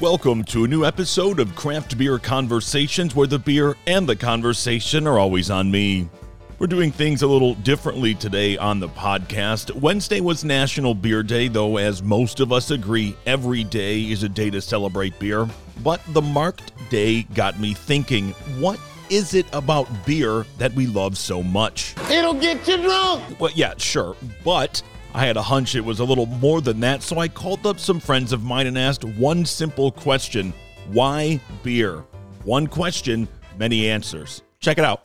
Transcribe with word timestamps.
Welcome 0.00 0.42
to 0.46 0.64
a 0.64 0.68
new 0.68 0.84
episode 0.84 1.38
of 1.38 1.54
Craft 1.54 1.96
Beer 1.96 2.18
Conversations 2.18 3.14
where 3.14 3.28
the 3.28 3.38
beer 3.38 3.76
and 3.86 4.08
the 4.08 4.16
conversation 4.16 5.06
are 5.06 5.20
always 5.20 5.52
on 5.52 5.70
me. 5.70 6.08
We're 6.58 6.66
doing 6.66 6.90
things 6.90 7.22
a 7.22 7.28
little 7.28 7.54
differently 7.54 8.12
today 8.14 8.58
on 8.58 8.80
the 8.80 8.88
podcast. 8.88 9.72
Wednesday 9.76 10.20
was 10.20 10.42
National 10.42 10.96
Beer 10.96 11.22
Day, 11.22 11.46
though, 11.46 11.76
as 11.76 12.02
most 12.02 12.40
of 12.40 12.52
us 12.52 12.72
agree, 12.72 13.16
every 13.24 13.62
day 13.62 14.10
is 14.10 14.24
a 14.24 14.28
day 14.28 14.50
to 14.50 14.60
celebrate 14.60 15.16
beer. 15.20 15.48
But 15.84 16.00
the 16.08 16.22
marked 16.22 16.72
day 16.90 17.22
got 17.22 17.60
me 17.60 17.72
thinking 17.72 18.32
what 18.58 18.80
is 19.10 19.32
it 19.32 19.46
about 19.52 19.86
beer 20.04 20.44
that 20.58 20.72
we 20.74 20.86
love 20.88 21.16
so 21.16 21.40
much? 21.40 21.94
It'll 22.10 22.34
get 22.34 22.66
you 22.66 22.78
drunk. 22.78 23.40
Well, 23.40 23.52
yeah, 23.54 23.74
sure. 23.76 24.16
But 24.44 24.82
I 25.16 25.26
had 25.26 25.36
a 25.36 25.42
hunch 25.42 25.76
it 25.76 25.84
was 25.84 26.00
a 26.00 26.04
little 26.04 26.26
more 26.26 26.60
than 26.60 26.80
that, 26.80 27.00
so 27.00 27.20
I 27.20 27.28
called 27.28 27.64
up 27.66 27.78
some 27.78 28.00
friends 28.00 28.32
of 28.32 28.42
mine 28.42 28.66
and 28.66 28.76
asked 28.76 29.04
one 29.04 29.46
simple 29.46 29.92
question 29.92 30.52
Why 30.90 31.40
beer? 31.62 32.04
One 32.42 32.66
question, 32.66 33.28
many 33.56 33.88
answers. 33.88 34.42
Check 34.58 34.76
it 34.76 34.84
out. 34.84 35.04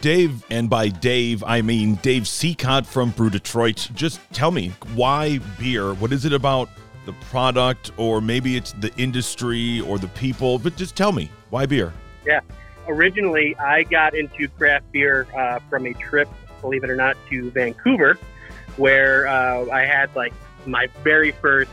Dave, 0.00 0.44
and 0.50 0.68
by 0.68 0.88
Dave, 0.88 1.44
I 1.44 1.62
mean 1.62 1.94
Dave 2.02 2.24
Seacott 2.24 2.84
from 2.84 3.10
Brew 3.10 3.30
Detroit. 3.30 3.88
Just 3.94 4.20
tell 4.32 4.50
me, 4.50 4.72
why 4.94 5.38
beer? 5.60 5.94
What 5.94 6.12
is 6.12 6.24
it 6.24 6.32
about 6.32 6.68
the 7.06 7.12
product, 7.30 7.92
or 7.96 8.20
maybe 8.20 8.56
it's 8.56 8.72
the 8.72 8.92
industry 8.96 9.80
or 9.82 9.96
the 9.96 10.08
people? 10.08 10.58
But 10.58 10.76
just 10.76 10.96
tell 10.96 11.12
me, 11.12 11.30
why 11.50 11.66
beer? 11.66 11.92
Yeah. 12.26 12.40
Originally, 12.88 13.56
I 13.58 13.84
got 13.84 14.14
into 14.16 14.48
craft 14.48 14.90
beer 14.90 15.28
uh, 15.38 15.60
from 15.70 15.86
a 15.86 15.94
trip, 15.94 16.28
believe 16.60 16.82
it 16.82 16.90
or 16.90 16.96
not, 16.96 17.16
to 17.30 17.50
Vancouver, 17.52 18.18
where 18.76 19.26
uh, 19.26 19.66
I 19.70 19.84
had 19.84 20.14
like 20.14 20.32
my 20.66 20.88
very 21.02 21.32
first 21.32 21.70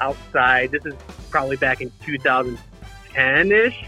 outside. 0.00 0.70
This 0.70 0.84
is 0.84 0.94
probably 1.30 1.56
back 1.56 1.80
in 1.80 1.90
2010 2.04 3.52
ish. 3.52 3.84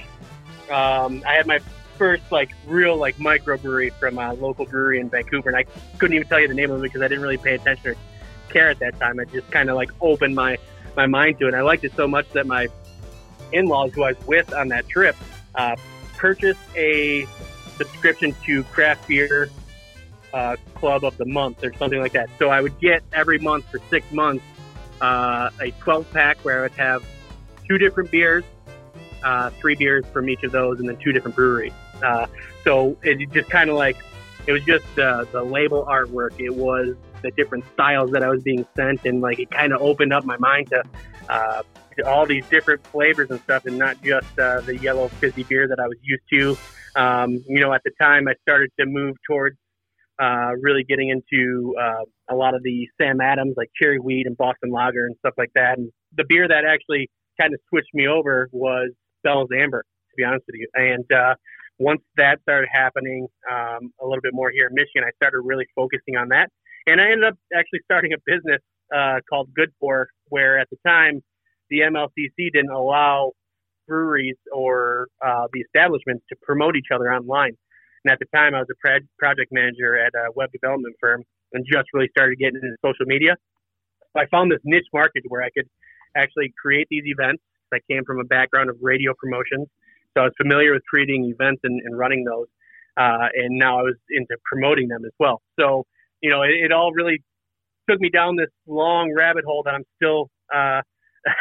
Um, 0.70 1.22
I 1.26 1.34
had 1.34 1.46
my 1.46 1.60
first 1.98 2.22
like 2.32 2.50
real 2.66 2.96
like 2.96 3.16
microbrewery 3.16 3.92
from 3.92 4.18
a 4.18 4.32
local 4.34 4.64
brewery 4.64 5.00
in 5.00 5.10
Vancouver, 5.10 5.50
and 5.50 5.56
I 5.56 5.64
couldn't 5.98 6.16
even 6.16 6.28
tell 6.28 6.40
you 6.40 6.48
the 6.48 6.54
name 6.54 6.70
of 6.70 6.80
it 6.80 6.82
because 6.82 7.02
I 7.02 7.08
didn't 7.08 7.22
really 7.22 7.36
pay 7.36 7.54
attention 7.54 7.92
or 7.92 7.96
care 8.48 8.70
at 8.70 8.78
that 8.78 8.98
time. 8.98 9.20
I 9.20 9.24
just 9.24 9.50
kind 9.50 9.70
of 9.70 9.76
like 9.76 9.90
opened 10.00 10.34
my 10.34 10.58
my 10.96 11.06
mind 11.06 11.38
to 11.40 11.46
it. 11.46 11.48
And 11.48 11.56
I 11.56 11.62
liked 11.62 11.84
it 11.84 11.92
so 11.96 12.06
much 12.06 12.28
that 12.30 12.46
my 12.46 12.68
in-laws, 13.52 13.92
who 13.94 14.04
I 14.04 14.12
was 14.12 14.26
with 14.26 14.52
on 14.54 14.68
that 14.68 14.88
trip, 14.88 15.16
uh, 15.54 15.76
purchased 16.16 16.60
a 16.76 17.26
subscription 17.76 18.34
to 18.44 18.62
craft 18.64 19.08
beer 19.08 19.50
uh, 20.34 20.56
club 20.74 21.04
of 21.04 21.16
the 21.16 21.24
month 21.24 21.62
or 21.62 21.72
something 21.74 22.00
like 22.00 22.12
that. 22.12 22.28
So 22.38 22.48
I 22.50 22.60
would 22.60 22.78
get 22.80 23.04
every 23.12 23.38
month 23.38 23.66
for 23.70 23.78
six 23.88 24.10
months 24.10 24.44
uh, 25.00 25.50
a 25.60 25.70
12 25.70 26.10
pack 26.12 26.38
where 26.38 26.58
I 26.58 26.62
would 26.62 26.72
have 26.72 27.04
two 27.66 27.78
different 27.78 28.10
beers, 28.10 28.44
uh, 29.22 29.50
three 29.50 29.77
beers 29.77 30.05
from 30.12 30.28
each 30.28 30.42
of 30.42 30.50
those, 30.50 30.80
and 30.80 30.88
then 30.88 30.96
two 30.96 31.12
different 31.12 31.36
breweries. 31.36 31.72
Uh, 32.02 32.27
so 32.64 32.96
it 33.02 33.30
just 33.30 33.48
kind 33.48 33.70
of 33.70 33.77
like 33.77 33.96
it 34.46 34.52
was 34.52 34.64
just 34.64 34.84
the 34.96 35.42
label 35.44 35.86
artwork. 35.88 36.38
It 36.38 36.55
was 36.55 36.96
the 37.22 37.30
different 37.30 37.64
styles 37.72 38.10
that 38.10 38.22
I 38.22 38.28
was 38.28 38.42
being 38.42 38.66
sent, 38.74 39.05
and 39.05 39.20
like 39.20 39.38
it 39.38 39.50
kind 39.50 39.72
of 39.72 39.80
opened 39.80 40.12
up 40.12 40.24
my 40.24 40.36
mind 40.38 40.68
to, 40.70 40.82
uh, 41.28 41.62
to 41.96 42.06
all 42.08 42.27
these 42.27 42.44
different 42.48 42.84
flavors 42.88 43.30
and 43.30 43.40
stuff, 43.42 43.66
and 43.66 43.78
not 43.78 44.02
just 44.02 44.38
uh, 44.38 44.60
the 44.62 44.77
yellow 44.78 45.08
fizzy 45.08 45.44
beer 45.44 45.68
that 45.68 45.78
I 45.78 45.86
was 45.86 45.98
used 46.02 46.24
to. 46.32 46.58
Um, 46.96 47.42
you 47.46 47.60
know, 47.60 47.72
at 47.72 47.82
the 47.84 47.92
time, 48.00 48.28
I 48.28 48.34
started 48.42 48.70
to 48.78 48.86
move 48.86 49.16
towards 49.27 49.56
uh, 50.20 50.50
really 50.60 50.84
getting 50.84 51.10
into 51.10 51.74
uh, 51.80 52.04
a 52.30 52.34
lot 52.34 52.54
of 52.54 52.62
the 52.62 52.88
Sam 53.00 53.20
Adams, 53.20 53.54
like 53.56 53.70
Cherry 53.80 53.98
Wheat 53.98 54.26
and 54.26 54.36
Boston 54.36 54.70
Lager 54.70 55.06
and 55.06 55.16
stuff 55.18 55.34
like 55.36 55.50
that. 55.54 55.78
And 55.78 55.90
the 56.16 56.24
beer 56.28 56.46
that 56.48 56.64
actually 56.64 57.10
kind 57.40 57.52
of 57.52 57.60
switched 57.68 57.92
me 57.94 58.06
over 58.06 58.48
was 58.52 58.90
Bell's 59.22 59.48
Amber, 59.56 59.82
to 59.82 60.14
be 60.16 60.24
honest 60.24 60.44
with 60.46 60.56
you. 60.56 60.68
And 60.74 61.04
uh, 61.12 61.34
once 61.78 62.00
that 62.16 62.38
started 62.42 62.68
happening 62.72 63.26
um, 63.50 63.90
a 64.00 64.05
little 64.05 64.22
bit 64.22 64.33
more 64.33 64.50
here 64.50 64.68
in 64.68 64.74
Michigan, 64.74 65.05
I 65.05 65.11
started 65.16 65.40
really 65.44 65.66
focusing 65.74 66.16
on 66.16 66.28
that. 66.28 66.48
And 66.86 67.00
I 67.00 67.10
ended 67.10 67.24
up 67.24 67.34
actually 67.52 67.80
starting 67.84 68.12
a 68.12 68.18
business 68.27 68.60
uh, 68.94 69.18
called 69.28 69.48
Good 69.55 69.72
For, 69.80 70.08
where 70.28 70.58
at 70.58 70.68
the 70.70 70.77
time 70.86 71.22
the 71.70 71.80
MLCC 71.80 72.52
didn't 72.52 72.70
allow 72.70 73.33
breweries 73.89 74.36
or 74.52 75.08
uh, 75.24 75.46
the 75.52 75.60
establishments 75.60 76.24
to 76.28 76.36
promote 76.42 76.77
each 76.77 76.89
other 76.94 77.12
online. 77.12 77.52
And 78.04 78.12
at 78.12 78.18
the 78.18 78.26
time, 78.36 78.54
I 78.54 78.60
was 78.60 78.68
a 78.70 79.00
project 79.18 79.50
manager 79.52 79.98
at 79.98 80.12
a 80.14 80.30
web 80.34 80.52
development 80.52 80.94
firm 81.00 81.24
and 81.52 81.64
just 81.64 81.88
really 81.94 82.08
started 82.16 82.38
getting 82.38 82.56
into 82.56 82.76
social 82.84 83.06
media. 83.06 83.36
So 84.12 84.22
I 84.22 84.26
found 84.26 84.52
this 84.52 84.60
niche 84.64 84.86
market 84.92 85.24
where 85.28 85.42
I 85.42 85.50
could 85.50 85.68
actually 86.16 86.52
create 86.60 86.86
these 86.90 87.04
events. 87.06 87.42
I 87.72 87.78
came 87.90 88.04
from 88.04 88.20
a 88.20 88.24
background 88.24 88.70
of 88.70 88.76
radio 88.80 89.14
promotions, 89.18 89.66
so 90.14 90.22
I 90.22 90.24
was 90.24 90.32
familiar 90.40 90.72
with 90.72 90.82
creating 90.88 91.24
events 91.24 91.60
and, 91.64 91.80
and 91.84 91.98
running 91.98 92.24
those. 92.24 92.46
Uh, 92.96 93.26
and 93.34 93.58
now 93.58 93.80
I 93.80 93.82
was 93.82 93.96
into 94.10 94.36
promoting 94.44 94.86
them 94.86 95.04
as 95.04 95.10
well. 95.18 95.42
So, 95.58 95.84
you 96.20 96.30
know, 96.30 96.42
it, 96.42 96.52
it 96.66 96.72
all 96.72 96.92
really 96.92 97.20
took 97.90 98.00
me 98.00 98.10
down 98.10 98.36
this 98.36 98.50
long 98.68 99.12
rabbit 99.12 99.44
hole 99.44 99.62
that 99.64 99.74
I'm 99.74 99.84
still 99.96 100.30
uh, 100.54 100.82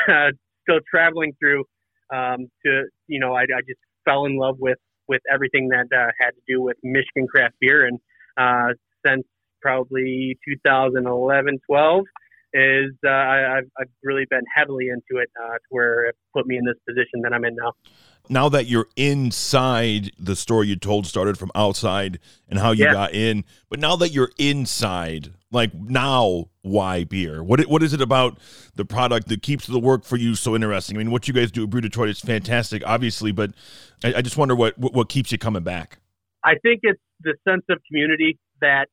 still 0.64 0.80
traveling 0.90 1.34
through. 1.40 1.66
Um, 2.12 2.48
to 2.66 2.86
you 3.08 3.20
know, 3.20 3.34
I, 3.34 3.42
I 3.42 3.62
just 3.68 3.80
fell 4.06 4.26
in 4.26 4.38
love 4.38 4.56
with 4.60 4.78
with 5.08 5.22
everything 5.32 5.70
that 5.70 5.88
uh, 5.96 6.12
had 6.20 6.32
to 6.32 6.42
do 6.48 6.62
with 6.62 6.78
Michigan 6.84 7.28
craft 7.28 7.56
beer. 7.60 7.86
And 7.86 8.00
uh, 8.38 8.74
since 9.06 9.24
probably 9.62 10.38
2011, 10.48 11.60
12, 11.68 12.04
is 12.54 12.92
uh, 13.04 13.10
I, 13.10 13.56
have 13.56 13.66
I've 13.80 13.88
really 14.04 14.26
been 14.30 14.44
heavily 14.56 14.90
into 14.90 15.22
it 15.22 15.30
uh, 15.42 15.54
to 15.54 15.70
where 15.70 16.06
it 16.06 16.16
put 16.34 16.46
me 16.46 16.58
in 16.58 16.66
this 16.66 16.78
position 16.88 17.22
that 17.24 17.34
I'm 17.34 17.46
in 17.46 17.56
now. 17.56 17.74
Now 18.30 18.48
that 18.50 18.68
you're 18.68 18.88
inside, 18.96 20.12
the 20.18 20.36
story 20.36 20.68
you 20.68 20.78
told 20.78 21.06
started 21.06 21.38
from 21.38 21.52
outside 21.56 22.20
and 22.48 22.58
how 22.58 22.72
you 22.72 22.86
yeah. 22.86 22.94
got 22.94 23.14
in. 23.14 23.44
But 23.70 23.80
now 23.80 23.98
that 23.98 24.10
you're 24.10 24.32
inside, 24.38 25.34
like 25.52 25.74
now, 25.74 26.46
why 26.62 27.04
beer? 27.04 27.44
What 27.44 27.62
what 27.68 27.84
is 27.84 27.94
it 27.94 28.02
about 28.02 28.38
the 28.76 28.86
product 28.86 29.28
that 29.28 29.42
keeps 29.42 29.68
the 29.68 29.80
work 29.80 30.06
for 30.06 30.16
you 30.16 30.36
so 30.36 30.56
interesting? 30.56 30.96
I 30.96 31.00
mean, 31.00 31.12
what 31.12 31.28
you 31.28 31.34
guys 31.34 31.52
do 31.52 31.64
at 31.64 31.70
Brew 31.70 31.82
Detroit 31.82 32.10
is 32.10 32.22
fantastic, 32.22 32.82
obviously, 32.86 33.34
but 33.34 33.52
I, 34.04 34.16
I 34.16 34.22
just 34.22 34.38
wonder 34.38 34.56
what, 34.56 34.78
what 34.78 34.94
what 34.94 35.10
keeps 35.10 35.32
you 35.32 35.38
coming 35.38 35.64
back. 35.64 36.00
I 36.46 36.56
think 36.64 36.80
it's 36.84 37.02
the 37.22 37.36
sense 37.48 37.64
of 37.70 37.80
community 37.88 38.40
that 38.62 38.88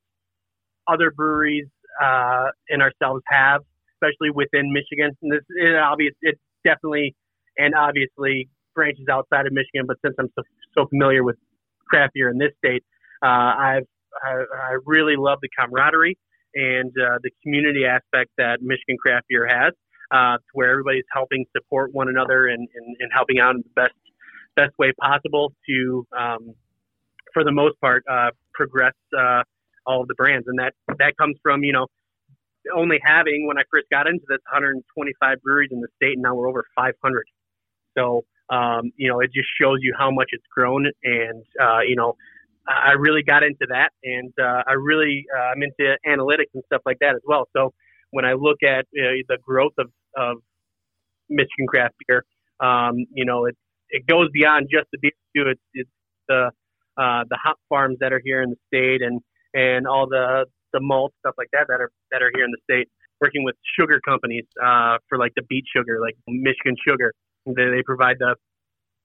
other 0.89 1.13
breweries 1.13 1.69
uh, 2.03 2.47
and 2.69 2.83
ourselves 2.83 3.23
have, 3.29 3.63
especially 3.95 4.31
within 4.31 4.73
Michigan. 4.73 5.17
And 5.23 5.33
this 5.33 5.41
it 5.51 5.77
obvious, 5.77 6.15
it 6.21 6.39
definitely 6.65 7.15
and 7.57 7.75
obviously 7.75 8.49
branches 8.75 9.07
outside 9.11 9.47
of 9.47 9.53
Michigan. 9.53 9.87
But 9.87 9.97
since 10.05 10.15
I'm 10.19 10.29
so, 10.35 10.43
so 10.77 10.87
familiar 10.89 11.25
with 11.25 11.37
craft 11.89 12.15
beer 12.15 12.31
in 12.31 12.39
this 12.39 12.53
state, 12.59 12.85
uh, 13.23 13.27
I've 13.59 13.87
I, 14.25 14.31
I 14.33 14.77
really 14.87 15.15
love 15.17 15.39
the 15.41 15.49
camaraderie 15.57 16.19
and 16.55 16.91
uh, 16.91 17.19
the 17.23 17.31
community 17.43 17.85
aspect 17.85 18.31
that 18.39 18.61
Michigan 18.61 18.97
craft 19.01 19.27
beer 19.29 19.47
has, 19.47 19.73
uh, 20.11 20.39
where 20.53 20.71
everybody's 20.71 21.05
helping 21.13 21.45
support 21.57 21.95
one 21.95 22.09
another 22.09 22.49
and, 22.49 22.69
and, 22.75 22.97
and 22.99 23.11
helping 23.15 23.39
out 23.39 23.55
in 23.55 23.63
the 23.63 23.71
best 23.75 23.95
best 24.57 24.77
way 24.79 24.93
possible 25.01 25.53
to, 25.69 26.05
um, 26.19 26.55
for 27.33 27.45
the 27.45 27.53
most 27.53 27.81
part, 27.81 28.03
uh, 28.11 28.31
progress 28.53 28.95
uh, 29.17 29.43
all 29.87 30.03
of 30.03 30.09
the 30.09 30.15
brands. 30.15 30.47
And 30.49 30.59
that 30.59 30.75
that 30.99 31.17
comes 31.17 31.37
from 31.43 31.63
you 31.63 31.73
know 31.73 31.87
only 32.75 32.99
having 33.03 33.47
when 33.47 33.59
I 33.59 33.63
first 33.71 33.87
got 33.91 34.07
into 34.07 34.25
this 34.29 34.41
125 34.53 35.43
breweries 35.43 35.71
in 35.73 35.81
the 35.81 35.89
state, 35.97 36.15
and 36.15 36.23
now 36.23 36.35
we're 36.35 36.49
over 36.49 36.65
500. 36.77 37.25
So 37.97 38.25
um, 38.51 38.93
you 38.97 39.09
know 39.09 39.21
it 39.21 39.31
just 39.33 39.49
shows 39.61 39.79
you 39.81 39.95
how 39.99 40.11
much 40.11 40.29
it's 40.33 40.47
grown, 40.55 40.87
and 41.05 41.45
uh, 41.61 41.81
you 41.81 41.97
know 41.97 42.15
I 42.69 42.93
really 42.93 43.23
got 43.23 43.43
into 43.43 43.67
that, 43.69 43.91
and 44.05 44.33
uh, 44.41 44.63
I 44.67 44.73
really 44.73 45.27
uh, 45.37 45.53
I'm 45.55 45.63
into 45.63 45.97
analytics 46.07 46.53
and 46.55 46.63
stuff 46.67 46.83
like 46.87 46.99
that 47.01 47.15
as 47.15 47.23
well. 47.27 47.49
So 47.57 47.73
when 48.11 48.25
I 48.25 48.35
look 48.35 48.63
at 48.63 48.87
the 48.93 49.39
growth 49.43 49.73
of, 49.79 49.91
of 50.17 50.37
Michigan 51.29 51.67
craft 51.69 51.95
beer, 52.07 52.25
um, 52.61 53.07
you 53.13 53.25
know 53.25 53.47
it 53.47 53.57
it 53.91 54.07
goes 54.07 54.29
beyond 54.33 54.69
just 54.71 54.87
the 54.93 54.99
beer 55.01 55.13
too. 55.37 55.51
It's 55.51 55.61
it's 55.75 55.91
the 56.29 56.51
uh, 56.97 57.25
the 57.29 57.39
hop 57.43 57.59
farms 57.69 57.99
that 58.01 58.13
are 58.13 58.21
here 58.25 58.43
in 58.43 58.51
the 58.51 58.57
state, 58.67 59.03
and 59.03 59.21
and 59.55 59.87
all 59.87 60.07
the 60.09 60.47
the 60.73 60.81
malt 60.81 61.13
stuff 61.21 61.35
like 61.39 61.49
that 61.53 61.67
that 61.69 61.81
are 61.81 61.91
that 62.13 62.23
are 62.23 62.31
here 62.35 62.45
in 62.45 62.51
the 62.51 62.61
state. 62.73 62.89
Working 63.21 63.45
with 63.45 63.55
sugar 63.79 64.01
companies 64.01 64.45
uh, 64.65 64.97
for 65.09 65.19
like 65.19 65.33
the 65.37 65.43
beet 65.43 65.65
sugar, 65.77 66.01
like 66.01 66.17
Michigan 66.27 66.75
Sugar, 66.89 67.13
they, 67.47 67.83
provide 67.85 68.17
the 68.19 68.37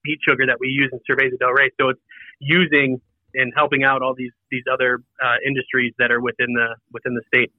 beet 0.03 0.19
sugar 0.27 0.45
that 0.45 0.57
we 0.59 0.67
use 0.67 0.89
in 0.91 0.99
Cerveza 1.09 1.37
del 1.39 1.51
Rey. 1.51 1.71
So 1.79 1.89
it's 1.89 1.99
using 2.39 3.01
and 3.33 3.51
helping 3.55 3.83
out 3.83 4.01
all 4.01 4.13
these 4.15 4.31
these 4.49 4.63
other 4.71 5.01
uh, 5.23 5.35
industries 5.45 5.93
that 5.99 6.11
are 6.11 6.21
within 6.21 6.53
the 6.53 6.75
within 6.91 7.13
the 7.13 7.21
state. 7.27 7.51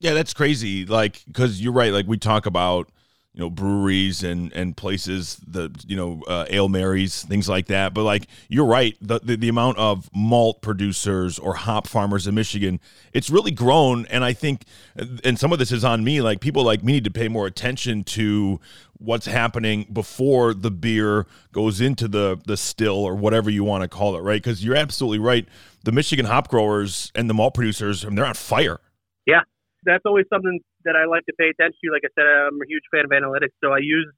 Yeah, 0.00 0.14
that's 0.14 0.34
crazy. 0.34 0.84
Like 0.84 1.22
because 1.26 1.60
you're 1.60 1.72
right. 1.72 1.92
Like 1.92 2.06
we 2.06 2.18
talk 2.18 2.46
about 2.46 2.90
you 3.36 3.42
know 3.42 3.50
breweries 3.50 4.24
and 4.24 4.50
and 4.54 4.76
places 4.76 5.38
the 5.46 5.70
you 5.86 5.94
know 5.94 6.22
uh, 6.26 6.46
ale 6.48 6.70
marys 6.70 7.22
things 7.22 7.48
like 7.48 7.66
that. 7.66 7.92
But 7.92 8.04
like 8.04 8.28
you're 8.48 8.66
right 8.66 8.96
the, 9.00 9.20
the, 9.20 9.36
the 9.36 9.48
amount 9.48 9.76
of 9.76 10.08
malt 10.14 10.62
producers 10.62 11.38
or 11.38 11.54
hop 11.54 11.86
farmers 11.86 12.26
in 12.26 12.34
michigan 12.34 12.80
it's 13.12 13.28
really 13.28 13.50
grown. 13.50 14.06
And 14.06 14.24
i 14.24 14.32
think 14.32 14.64
and 15.22 15.38
some 15.38 15.52
of 15.52 15.58
this 15.58 15.70
is 15.70 15.84
on 15.84 16.02
me 16.02 16.22
like 16.22 16.40
people 16.40 16.64
like 16.64 16.82
me 16.82 16.94
need 16.94 17.04
to 17.04 17.10
pay 17.10 17.28
more 17.28 17.46
attention 17.46 18.04
to 18.04 18.58
what's 18.98 19.26
happening 19.26 19.86
before 19.92 20.54
the 20.54 20.70
beer 20.70 21.26
goes 21.52 21.82
into 21.82 22.08
the 22.08 22.40
the 22.46 22.56
still 22.56 23.04
or 23.04 23.14
whatever 23.14 23.50
you 23.50 23.62
want 23.62 23.82
to 23.82 23.88
call 23.88 24.16
it 24.16 24.20
right? 24.20 24.42
Because 24.42 24.64
you're 24.64 24.76
absolutely 24.76 25.18
right. 25.18 25.46
The 25.84 25.92
michigan 25.92 26.24
hop 26.24 26.48
growers 26.48 27.12
and 27.14 27.28
the 27.28 27.34
malt 27.34 27.52
producers 27.52 28.02
I 28.02 28.08
mean, 28.08 28.16
they're 28.16 28.24
on 28.24 28.32
fire. 28.32 28.80
Yeah. 29.26 29.42
That's 29.84 30.06
always 30.06 30.24
something 30.32 30.60
that 30.86 30.96
I 30.96 31.04
like 31.06 31.26
to 31.26 31.34
pay 31.38 31.50
attention 31.50 31.78
to. 31.84 31.92
Like 31.92 32.06
I 32.06 32.12
said, 32.14 32.24
I'm 32.24 32.56
a 32.62 32.66
huge 32.66 32.86
fan 32.90 33.04
of 33.04 33.12
analytics, 33.12 33.54
so 33.62 33.72
I 33.72 33.78
use 33.82 34.08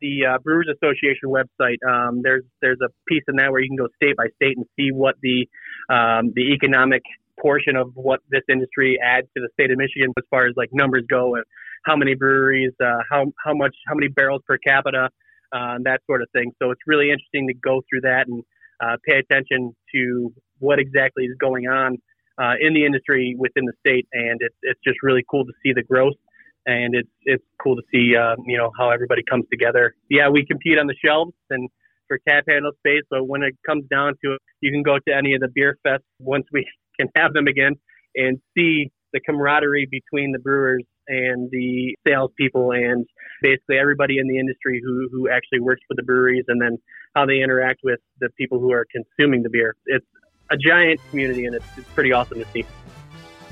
the 0.00 0.26
uh, 0.26 0.38
Brewers 0.38 0.68
Association 0.68 1.30
website. 1.30 1.80
Um, 1.86 2.20
there's 2.22 2.44
there's 2.60 2.78
a 2.84 2.90
piece 3.08 3.24
in 3.28 3.36
that 3.36 3.50
where 3.50 3.60
you 3.60 3.68
can 3.68 3.76
go 3.76 3.88
state 3.96 4.16
by 4.16 4.28
state 4.36 4.56
and 4.56 4.66
see 4.76 4.90
what 4.92 5.14
the 5.22 5.48
um, 5.88 6.32
the 6.34 6.52
economic 6.52 7.02
portion 7.40 7.76
of 7.76 7.92
what 7.94 8.20
this 8.30 8.42
industry 8.48 8.98
adds 9.02 9.26
to 9.36 9.42
the 9.42 9.48
state 9.54 9.70
of 9.70 9.78
Michigan 9.78 10.12
as 10.16 10.24
far 10.30 10.46
as 10.46 10.54
like 10.56 10.70
numbers 10.72 11.04
go 11.08 11.34
and 11.34 11.44
how 11.84 11.96
many 11.96 12.14
breweries, 12.14 12.72
uh, 12.82 13.00
how 13.10 13.26
how 13.42 13.54
much 13.54 13.74
how 13.86 13.94
many 13.94 14.08
barrels 14.08 14.42
per 14.46 14.58
capita, 14.58 15.08
uh, 15.52 15.76
that 15.84 16.00
sort 16.06 16.22
of 16.22 16.28
thing. 16.32 16.52
So 16.60 16.70
it's 16.70 16.82
really 16.86 17.10
interesting 17.10 17.48
to 17.48 17.54
go 17.54 17.82
through 17.88 18.02
that 18.02 18.26
and 18.28 18.42
uh, 18.80 18.96
pay 19.06 19.18
attention 19.18 19.74
to 19.94 20.32
what 20.58 20.78
exactly 20.78 21.24
is 21.24 21.36
going 21.38 21.66
on 21.66 21.96
uh, 22.40 22.54
in 22.60 22.74
the 22.74 22.84
industry 22.84 23.36
within 23.38 23.64
the 23.64 23.72
state, 23.80 24.06
and 24.12 24.40
it's 24.40 24.56
it's 24.62 24.80
just 24.84 24.98
really 25.02 25.24
cool 25.30 25.44
to 25.44 25.52
see 25.62 25.72
the 25.72 25.82
growth, 25.82 26.18
and 26.66 26.94
it's 26.94 27.10
it's 27.24 27.44
cool 27.62 27.76
to 27.76 27.82
see 27.92 28.14
uh, 28.16 28.36
you 28.46 28.58
know 28.58 28.70
how 28.78 28.90
everybody 28.90 29.22
comes 29.28 29.44
together. 29.50 29.94
Yeah, 30.10 30.28
we 30.28 30.44
compete 30.44 30.78
on 30.78 30.86
the 30.86 30.96
shelves 31.04 31.34
and 31.50 31.68
for 32.08 32.18
tap 32.28 32.44
handle 32.48 32.72
space, 32.78 33.02
but 33.10 33.26
when 33.26 33.42
it 33.42 33.56
comes 33.66 33.84
down 33.90 34.14
to 34.24 34.34
it, 34.34 34.40
you 34.60 34.70
can 34.70 34.82
go 34.82 34.98
to 34.98 35.14
any 35.14 35.34
of 35.34 35.40
the 35.40 35.48
beer 35.52 35.76
fests 35.86 36.06
once 36.20 36.46
we 36.52 36.66
can 37.00 37.08
have 37.16 37.32
them 37.32 37.46
again 37.46 37.74
and 38.14 38.38
see 38.56 38.90
the 39.12 39.20
camaraderie 39.20 39.88
between 39.90 40.32
the 40.32 40.38
brewers 40.38 40.84
and 41.08 41.48
the 41.50 41.94
salespeople 42.06 42.72
and 42.72 43.06
basically 43.42 43.78
everybody 43.78 44.18
in 44.18 44.26
the 44.28 44.38
industry 44.38 44.80
who, 44.84 45.08
who 45.12 45.28
actually 45.28 45.60
works 45.60 45.80
for 45.86 45.94
the 45.94 46.02
breweries 46.02 46.44
and 46.48 46.60
then 46.60 46.76
how 47.14 47.24
they 47.24 47.40
interact 47.42 47.80
with 47.84 48.00
the 48.20 48.28
people 48.36 48.58
who 48.58 48.72
are 48.72 48.84
consuming 48.90 49.42
the 49.42 49.50
beer. 49.50 49.74
It's 49.86 50.06
a 50.50 50.56
giant 50.56 51.00
community, 51.10 51.46
and 51.46 51.54
it's, 51.54 51.66
it's 51.76 51.88
pretty 51.90 52.12
awesome 52.12 52.38
to 52.38 52.46
see. 52.52 52.64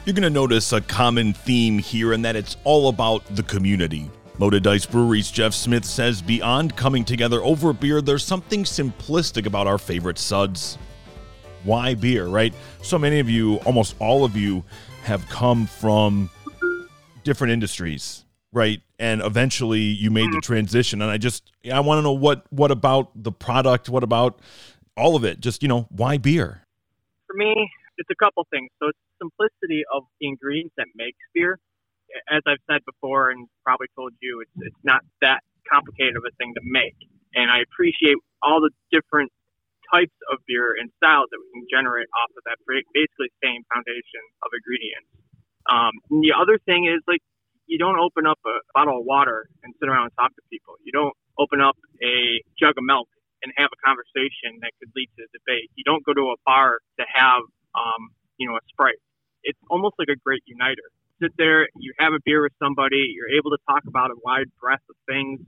You're 0.05 0.15
going 0.15 0.23
to 0.23 0.31
notice 0.31 0.73
a 0.73 0.81
common 0.81 1.33
theme 1.33 1.79
here, 1.79 2.13
and 2.13 2.25
that 2.25 2.37
it's 2.37 2.57
all 2.65 2.89
about 2.89 3.25
the 3.35 3.43
community. 3.43 4.11
Loaded 4.39 4.65
Dice 4.65 4.85
Brewery's 4.85 5.31
Jeff 5.31 5.55
Smith 5.55 5.85
says 5.85 6.21
beyond 6.21 6.77
coming 6.77 7.05
together 7.05 7.41
over 7.43 7.73
beer, 7.73 8.03
there's 8.03 8.25
something 8.25 8.65
simplistic 8.65 9.47
about 9.47 9.69
our 9.69 9.79
favorite 9.79 10.19
suds. 10.19 10.77
Why 11.63 11.95
beer, 11.95 12.27
right? 12.27 12.53
So 12.83 12.99
many 12.99 13.21
of 13.21 13.31
you, 13.31 13.57
almost 13.59 13.95
all 14.01 14.25
of 14.25 14.37
you, 14.37 14.65
have 15.05 15.27
come 15.29 15.67
from 15.67 16.31
different 17.23 17.53
industries, 17.53 18.25
right? 18.53 18.83
And 18.99 19.23
eventually 19.23 19.81
you 19.81 20.11
made 20.11 20.33
the 20.33 20.41
transition. 20.43 21.01
And 21.01 21.11
I 21.11 21.17
just, 21.17 21.53
I 21.73 21.81
want 21.81 21.99
to 21.99 22.03
know 22.03 22.13
what, 22.13 22.45
what 22.51 22.71
about 22.71 23.11
the 23.15 23.33
product? 23.33 23.89
What 23.89 24.03
about 24.03 24.41
all 24.97 25.15
of 25.15 25.25
it? 25.25 25.41
Just, 25.41 25.63
you 25.63 25.69
know, 25.69 25.87
why 25.91 26.19
beer? 26.19 26.64
For 27.35 27.39
me, 27.39 27.69
it's 27.99 28.11
a 28.11 28.17
couple 28.23 28.47
things. 28.51 28.71
So 28.79 28.89
it's 28.95 29.03
simplicity 29.19 29.83
of 29.93 30.05
the 30.21 30.29
ingredients 30.29 30.75
that 30.79 30.87
makes 30.95 31.19
beer. 31.35 31.59
As 32.31 32.43
I've 32.47 32.63
said 32.71 32.87
before, 32.87 33.31
and 33.31 33.49
probably 33.67 33.89
told 33.97 34.15
you, 34.23 34.43
it's 34.47 34.55
it's 34.71 34.85
not 34.85 35.03
that 35.23 35.43
complicated 35.67 36.17
of 36.17 36.23
a 36.23 36.33
thing 36.39 36.55
to 36.55 36.63
make. 36.65 36.95
And 37.35 37.51
I 37.51 37.61
appreciate 37.67 38.17
all 38.43 38.63
the 38.63 38.71
different 38.95 39.33
types 39.93 40.15
of 40.33 40.39
beer 40.47 40.77
and 40.79 40.91
styles 41.03 41.29
that 41.33 41.41
we 41.43 41.49
can 41.61 41.67
generate 41.71 42.09
off 42.15 42.31
of 42.39 42.45
that 42.47 42.59
basically 42.95 43.31
same 43.43 43.63
foundation 43.75 44.23
of 44.47 44.51
ingredients. 44.55 45.11
Um, 45.71 45.93
the 46.23 46.33
other 46.37 46.59
thing 46.65 46.87
is 46.87 47.01
like 47.09 47.23
you 47.67 47.79
don't 47.79 47.99
open 47.99 48.27
up 48.27 48.39
a 48.47 48.61
bottle 48.75 49.01
of 49.01 49.07
water 49.07 49.49
and 49.65 49.75
sit 49.81 49.89
around 49.89 50.13
and 50.13 50.17
talk 50.19 50.31
to 50.37 50.43
people. 50.51 50.77
You 50.85 50.93
don't 50.93 51.17
open 51.39 51.61
up 51.61 51.77
a 52.05 52.43
jug 52.61 52.77
of 52.79 52.85
milk 52.85 53.09
and 53.45 53.53
have 53.61 53.69
a 53.69 53.79
conversation 53.85 54.57
that 54.65 54.73
could 54.81 54.89
lead 54.97 55.13
to 55.21 55.29
a 55.29 55.31
debate. 55.37 55.69
You 55.77 55.85
don't 55.85 56.05
go 56.05 56.17
to 56.17 56.33
a 56.33 56.37
bar 56.49 56.81
to 56.99 57.05
have, 57.05 57.45
um, 57.77 58.09
you 58.41 58.49
know, 58.49 58.57
a 58.57 58.65
Sprite. 58.73 58.99
It's 59.45 59.61
almost 59.69 59.95
like 60.01 60.09
a 60.09 60.17
great 60.17 60.43
uniter. 60.47 60.89
Sit 61.21 61.37
there, 61.37 61.69
you 61.77 61.93
have 62.01 62.15
a 62.15 62.19
beer 62.25 62.43
with 62.43 62.57
somebody, 62.59 63.13
you're 63.15 63.37
able 63.37 63.51
to 63.53 63.61
talk 63.69 63.85
about 63.87 64.11
a 64.11 64.17
wide 64.25 64.49
breadth 64.61 64.83
of 64.89 64.97
things 65.07 65.41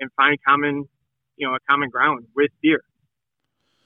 and 0.00 0.10
find 0.16 0.36
common, 0.46 0.88
you 1.36 1.46
know, 1.46 1.54
a 1.54 1.62
common 1.70 1.88
ground 1.88 2.26
with 2.34 2.50
beer. 2.60 2.82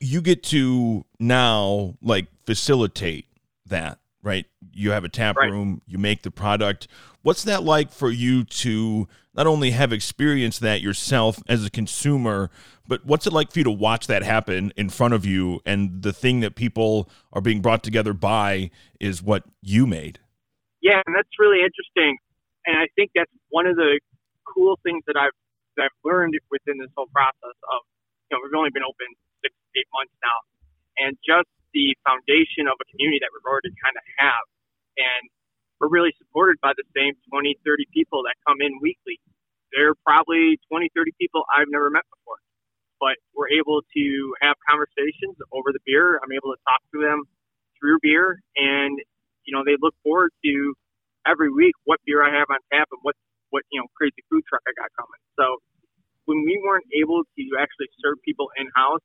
You 0.00 0.20
get 0.20 0.42
to 0.44 1.04
now 1.20 1.94
like 2.02 2.26
facilitate 2.44 3.26
that, 3.66 3.98
right? 4.22 4.46
You 4.72 4.92
have 4.92 5.04
a 5.04 5.08
tap 5.08 5.36
right. 5.36 5.50
room, 5.50 5.82
you 5.86 5.98
make 5.98 6.22
the 6.22 6.30
product. 6.30 6.88
What's 7.22 7.44
that 7.44 7.62
like 7.62 7.90
for 7.92 8.10
you 8.10 8.44
to 8.44 9.08
not 9.34 9.46
only 9.46 9.70
have 9.70 9.92
experienced 9.92 10.60
that 10.60 10.80
yourself 10.80 11.42
as 11.48 11.64
a 11.64 11.70
consumer, 11.70 12.50
but 12.86 13.04
what's 13.04 13.26
it 13.26 13.32
like 13.32 13.50
for 13.52 13.60
you 13.60 13.64
to 13.64 13.70
watch 13.70 14.06
that 14.06 14.22
happen 14.22 14.72
in 14.76 14.90
front 14.90 15.14
of 15.14 15.24
you? 15.24 15.60
And 15.66 16.02
the 16.02 16.12
thing 16.12 16.40
that 16.40 16.54
people 16.54 17.08
are 17.32 17.40
being 17.40 17.60
brought 17.60 17.82
together 17.82 18.12
by 18.12 18.70
is 19.00 19.22
what 19.22 19.44
you 19.60 19.86
made. 19.86 20.20
Yeah, 20.82 21.00
and 21.06 21.14
that's 21.14 21.30
really 21.38 21.62
interesting. 21.62 22.18
And 22.66 22.76
I 22.76 22.86
think 22.94 23.10
that's 23.14 23.30
one 23.50 23.66
of 23.66 23.76
the 23.76 24.00
cool 24.44 24.78
things 24.82 25.02
that 25.06 25.16
I've 25.16 25.34
that 25.76 25.88
I've 25.88 26.00
learned 26.04 26.34
within 26.50 26.76
this 26.78 26.90
whole 26.94 27.08
process 27.14 27.56
of 27.72 27.80
you 28.30 28.36
know 28.36 28.44
we've 28.44 28.54
only 28.54 28.70
been 28.70 28.84
open 28.84 29.08
six 29.40 29.54
eight 29.76 29.88
months 29.94 30.12
now, 30.20 30.38
and 30.98 31.16
just 31.24 31.48
the 31.74 31.96
foundation 32.06 32.68
of 32.68 32.76
a 32.80 32.86
community 32.92 33.20
that 33.22 33.30
we've 33.34 33.46
already 33.48 33.72
kind 33.82 33.96
of 33.96 34.04
have, 34.20 34.44
and 34.98 35.24
we're 35.80 35.92
really 35.92 36.14
supported 36.20 36.58
by 36.62 36.72
the 36.76 36.86
same 36.96 37.14
20, 37.32 37.58
30 37.66 37.86
people 37.92 38.22
that 38.24 38.36
come 38.46 38.60
in 38.62 38.78
weekly. 38.82 39.18
They're 39.74 39.96
probably 40.06 40.58
20, 40.70 40.90
30 40.94 41.12
people 41.20 41.44
I've 41.52 41.68
never 41.70 41.90
met 41.90 42.04
before 42.10 42.36
but 43.00 43.16
we're 43.36 43.50
able 43.52 43.82
to 43.82 44.06
have 44.40 44.56
conversations 44.68 45.36
over 45.52 45.72
the 45.72 45.82
beer. 45.84 46.20
I'm 46.22 46.32
able 46.32 46.54
to 46.56 46.60
talk 46.64 46.80
to 46.96 46.98
them 47.02 47.24
through 47.80 48.00
beer, 48.02 48.40
and 48.56 48.96
you 49.44 49.52
know 49.52 49.64
they 49.66 49.76
look 49.80 49.94
forward 50.04 50.32
to 50.44 50.54
every 51.28 51.52
week 51.52 51.74
what 51.84 52.00
beer 52.06 52.24
I 52.24 52.32
have 52.32 52.48
on 52.50 52.60
tap 52.72 52.88
and 52.92 53.00
what 53.02 53.16
what 53.50 53.64
you 53.72 53.80
know 53.82 53.88
crazy 53.96 54.24
food 54.30 54.44
truck 54.48 54.62
I 54.64 54.72
got 54.80 54.90
coming. 54.96 55.22
So 55.36 55.60
when 56.26 56.44
we 56.46 56.60
weren't 56.64 56.88
able 56.96 57.22
to 57.24 57.44
actually 57.60 57.90
serve 58.00 58.18
people 58.24 58.48
in 58.58 58.68
house, 58.76 59.04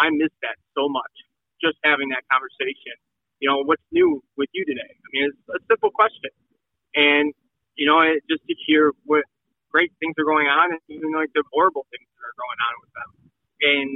I 0.00 0.10
missed 0.10 0.38
that 0.42 0.56
so 0.76 0.88
much. 0.88 1.14
Just 1.58 1.78
having 1.82 2.08
that 2.14 2.22
conversation. 2.30 2.94
You 3.42 3.50
know, 3.50 3.62
what's 3.62 3.82
new 3.94 4.22
with 4.36 4.50
you 4.54 4.66
today? 4.66 4.90
I 4.90 5.06
mean, 5.14 5.30
it's 5.30 5.42
a 5.50 5.62
simple 5.70 5.90
question, 5.94 6.30
and 6.94 7.30
you 7.78 7.86
know, 7.86 8.02
it, 8.02 8.26
just 8.26 8.42
to 8.50 8.54
hear 8.66 8.90
what 9.06 9.22
great 9.70 9.94
things 10.02 10.18
are 10.18 10.26
going 10.26 10.50
on, 10.50 10.74
and 10.74 10.82
even 10.90 11.14
like 11.14 11.30
the 11.34 11.46
horrible 11.54 11.86
things 11.94 12.06
that 12.10 12.22
are 12.26 12.38
going 12.38 12.60
on 12.66 12.74
with 12.82 12.92
them. 12.98 13.10
And 13.58 13.88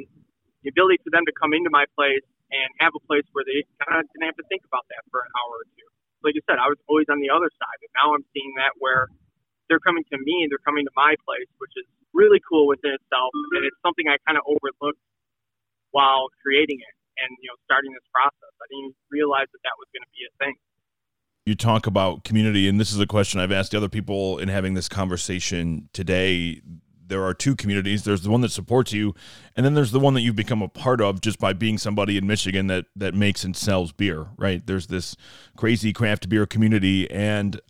the 0.63 0.71
ability 0.71 1.03
for 1.03 1.11
them 1.11 1.27
to 1.27 1.35
come 1.35 1.51
into 1.55 1.71
my 1.71 1.87
place 1.99 2.23
and 2.55 2.69
have 2.79 2.95
a 2.95 3.03
place 3.11 3.27
where 3.35 3.43
they 3.43 3.67
kind 3.83 3.99
of 3.99 4.07
didn't 4.15 4.31
have 4.31 4.39
to 4.39 4.47
think 4.47 4.63
about 4.67 4.87
that 4.95 5.03
for 5.11 5.27
an 5.27 5.31
hour 5.43 5.63
or 5.63 5.67
two. 5.75 5.89
Like 6.23 6.39
you 6.39 6.45
said, 6.47 6.63
I 6.63 6.71
was 6.71 6.79
always 6.87 7.11
on 7.11 7.19
the 7.19 7.31
other 7.35 7.51
side, 7.59 7.79
and 7.83 7.91
now 7.99 8.15
I'm 8.15 8.23
seeing 8.31 8.55
that 8.63 8.79
where 8.79 9.11
they're 9.67 9.83
coming 9.83 10.07
to 10.15 10.19
me, 10.23 10.47
they're 10.47 10.63
coming 10.63 10.87
to 10.87 10.95
my 10.95 11.19
place, 11.27 11.51
which 11.59 11.75
is 11.75 11.87
really 12.15 12.39
cool 12.47 12.71
within 12.71 12.95
itself, 12.95 13.35
and 13.35 13.67
it's 13.67 13.79
something 13.83 14.07
I 14.07 14.23
kind 14.23 14.39
of 14.39 14.47
overlooked 14.47 15.03
while 15.91 16.31
creating 16.45 16.79
it 16.79 16.95
and 17.23 17.31
you 17.38 17.49
know 17.49 17.59
starting 17.64 17.95
this 17.95 18.07
process. 18.11 18.52
I 18.59 18.67
didn't 18.69 18.99
realize 19.09 19.47
that 19.55 19.62
that 19.62 19.76
was 19.79 19.87
going 19.95 20.02
to 20.02 20.12
be 20.12 20.26
a 20.26 20.35
thing 20.43 20.55
you 21.45 21.55
talk 21.55 21.87
about 21.87 22.25
community, 22.25 22.69
and 22.69 22.79
this 22.79 22.93
is 22.93 23.00
a 23.00 23.07
question 23.07 23.41
I've 23.41 23.52
asked 23.52 23.75
other 23.75 23.88
people 23.88 24.38
in 24.38 24.49
having 24.49 24.75
this 24.75 24.88
conversation 24.88 25.88
today. 25.93 26.61
There 27.05 27.25
are 27.25 27.35
two 27.35 27.57
communities. 27.57 28.05
There's 28.05 28.23
the 28.23 28.31
one 28.31 28.43
that 28.43 28.52
supports 28.52 28.93
you, 28.93 29.14
and 29.57 29.67
then 29.67 29.75
there's 29.75 29.91
the 29.91 30.00
one 30.00 30.14
that 30.14 30.21
you've 30.21 30.37
become 30.37 30.62
a 30.62 30.69
part 30.69 31.00
of 31.00 31.21
just 31.21 31.38
by 31.38 31.52
being 31.52 31.79
somebody 31.79 32.17
in 32.17 32.26
Michigan 32.26 32.69
that 32.69 32.87
that 32.95 33.14
makes 33.14 33.43
and 33.45 33.57
sells 33.57 33.93
beer. 33.93 34.29
Right? 34.37 34.64
There's 34.64 34.87
this 34.87 35.17
crazy 35.57 35.93
craft 35.93 36.29
beer 36.29 36.47
community, 36.47 37.11
and 37.11 37.61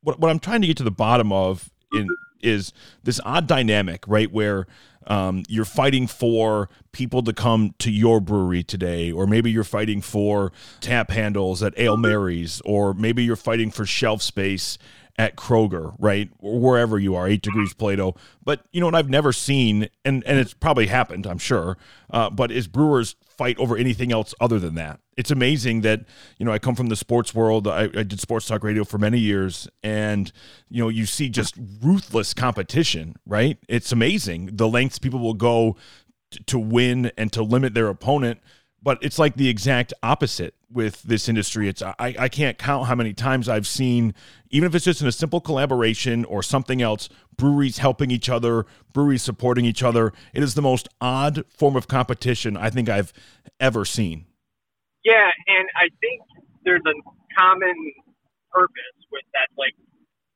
what 0.00 0.18
what 0.18 0.30
I'm 0.30 0.40
trying 0.40 0.62
to 0.62 0.66
get 0.66 0.78
to 0.78 0.84
the 0.84 0.90
bottom 0.90 1.30
of 1.30 1.70
in 1.92 2.08
is 2.42 2.72
this 3.04 3.20
odd 3.26 3.46
dynamic, 3.46 4.02
right, 4.08 4.32
where 4.32 4.66
um, 5.06 5.44
you're 5.48 5.64
fighting 5.64 6.06
for 6.06 6.68
people 6.92 7.22
to 7.22 7.32
come 7.32 7.74
to 7.78 7.90
your 7.90 8.20
brewery 8.20 8.62
today, 8.62 9.10
or 9.10 9.26
maybe 9.26 9.50
you're 9.50 9.64
fighting 9.64 10.00
for 10.00 10.52
tap 10.80 11.10
handles 11.10 11.62
at 11.62 11.78
Ale 11.78 11.96
Mary's, 11.96 12.60
or 12.64 12.94
maybe 12.94 13.24
you're 13.24 13.36
fighting 13.36 13.70
for 13.70 13.86
shelf 13.86 14.22
space 14.22 14.78
at 15.20 15.36
Kroger, 15.36 15.94
right? 15.98 16.30
Or 16.38 16.58
wherever 16.58 16.98
you 16.98 17.14
are, 17.14 17.28
eight 17.28 17.42
degrees 17.42 17.74
Plato. 17.74 18.14
But 18.42 18.64
you 18.72 18.80
know 18.80 18.86
what 18.86 18.94
I've 18.94 19.10
never 19.10 19.34
seen, 19.34 19.90
and, 20.02 20.24
and 20.24 20.38
it's 20.38 20.54
probably 20.54 20.86
happened, 20.86 21.26
I'm 21.26 21.36
sure, 21.36 21.76
uh, 22.08 22.30
but 22.30 22.50
is 22.50 22.66
brewers 22.66 23.16
fight 23.26 23.58
over 23.58 23.76
anything 23.76 24.12
else 24.12 24.34
other 24.40 24.58
than 24.58 24.76
that. 24.76 24.98
It's 25.18 25.30
amazing 25.30 25.82
that, 25.82 26.06
you 26.38 26.46
know, 26.46 26.52
I 26.52 26.58
come 26.58 26.74
from 26.74 26.86
the 26.86 26.96
sports 26.96 27.34
world. 27.34 27.68
I, 27.68 27.82
I 27.82 28.02
did 28.02 28.18
sports 28.18 28.46
talk 28.46 28.64
radio 28.64 28.82
for 28.82 28.96
many 28.96 29.18
years, 29.18 29.68
and, 29.82 30.32
you 30.70 30.82
know, 30.82 30.88
you 30.88 31.04
see 31.04 31.28
just 31.28 31.54
ruthless 31.82 32.32
competition, 32.32 33.16
right? 33.26 33.58
It's 33.68 33.92
amazing 33.92 34.56
the 34.56 34.68
lengths 34.68 34.98
people 34.98 35.20
will 35.20 35.34
go 35.34 35.76
t- 36.30 36.42
to 36.46 36.58
win 36.58 37.12
and 37.18 37.30
to 37.34 37.42
limit 37.42 37.74
their 37.74 37.88
opponent 37.88 38.40
but 38.82 38.98
it's 39.02 39.18
like 39.18 39.34
the 39.34 39.48
exact 39.48 39.92
opposite 40.02 40.54
with 40.72 41.02
this 41.02 41.28
industry. 41.28 41.68
It's 41.68 41.82
I, 41.82 41.94
I 41.98 42.28
can't 42.28 42.58
count 42.58 42.86
how 42.86 42.94
many 42.94 43.12
times 43.12 43.48
I've 43.48 43.66
seen, 43.66 44.14
even 44.50 44.66
if 44.66 44.74
it's 44.74 44.84
just 44.84 45.02
in 45.02 45.08
a 45.08 45.12
simple 45.12 45.40
collaboration 45.40 46.24
or 46.24 46.42
something 46.42 46.80
else, 46.80 47.08
breweries 47.36 47.78
helping 47.78 48.10
each 48.10 48.28
other, 48.28 48.66
breweries 48.92 49.22
supporting 49.22 49.64
each 49.64 49.82
other. 49.82 50.12
It 50.32 50.42
is 50.42 50.54
the 50.54 50.62
most 50.62 50.88
odd 51.00 51.44
form 51.48 51.76
of 51.76 51.88
competition 51.88 52.56
I 52.56 52.70
think 52.70 52.88
I've 52.88 53.12
ever 53.58 53.84
seen. 53.84 54.26
Yeah, 55.04 55.30
and 55.46 55.68
I 55.76 55.88
think 56.00 56.20
there's 56.64 56.84
a 56.86 56.96
common 57.38 57.74
purpose 58.52 58.96
with 59.10 59.24
that. 59.32 59.48
Like, 59.56 59.72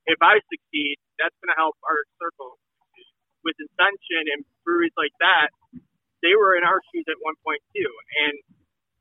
if 0.07 0.19
I 0.21 0.41
succeed, 0.49 0.97
that's 1.21 1.35
going 1.45 1.53
to 1.53 1.59
help 1.59 1.77
our 1.85 2.01
circle. 2.21 2.59
With 3.45 3.57
Ascension 3.61 4.25
and 4.33 4.45
breweries 4.65 4.97
like 4.97 5.13
that, 5.21 5.53
they 6.25 6.33
were 6.35 6.57
in 6.57 6.65
our 6.65 6.81
shoes 6.91 7.05
at 7.13 7.21
one 7.21 7.37
point 7.45 7.61
too. 7.77 7.91
And, 8.25 8.35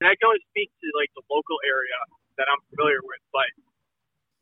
and 0.03 0.06
I 0.12 0.20
can 0.20 0.27
only 0.27 0.44
speak 0.51 0.68
to 0.84 0.88
like 1.00 1.10
the 1.15 1.24
local 1.32 1.58
area 1.63 1.96
that 2.36 2.51
I'm 2.51 2.60
familiar 2.75 3.00
with, 3.08 3.24
but 3.32 3.48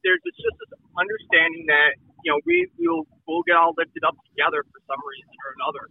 there's 0.01 0.21
it's 0.25 0.41
just 0.41 0.57
this 0.57 0.73
understanding 0.97 1.69
that 1.69 1.93
you 2.25 2.33
know 2.33 2.41
we 2.49 2.65
will 2.81 3.05
we'll 3.29 3.45
get 3.45 3.57
all 3.57 3.77
lifted 3.77 4.01
up 4.01 4.17
together 4.33 4.65
for 4.73 4.81
some 4.89 5.01
reason 5.05 5.33
or 5.45 5.49
another. 5.61 5.85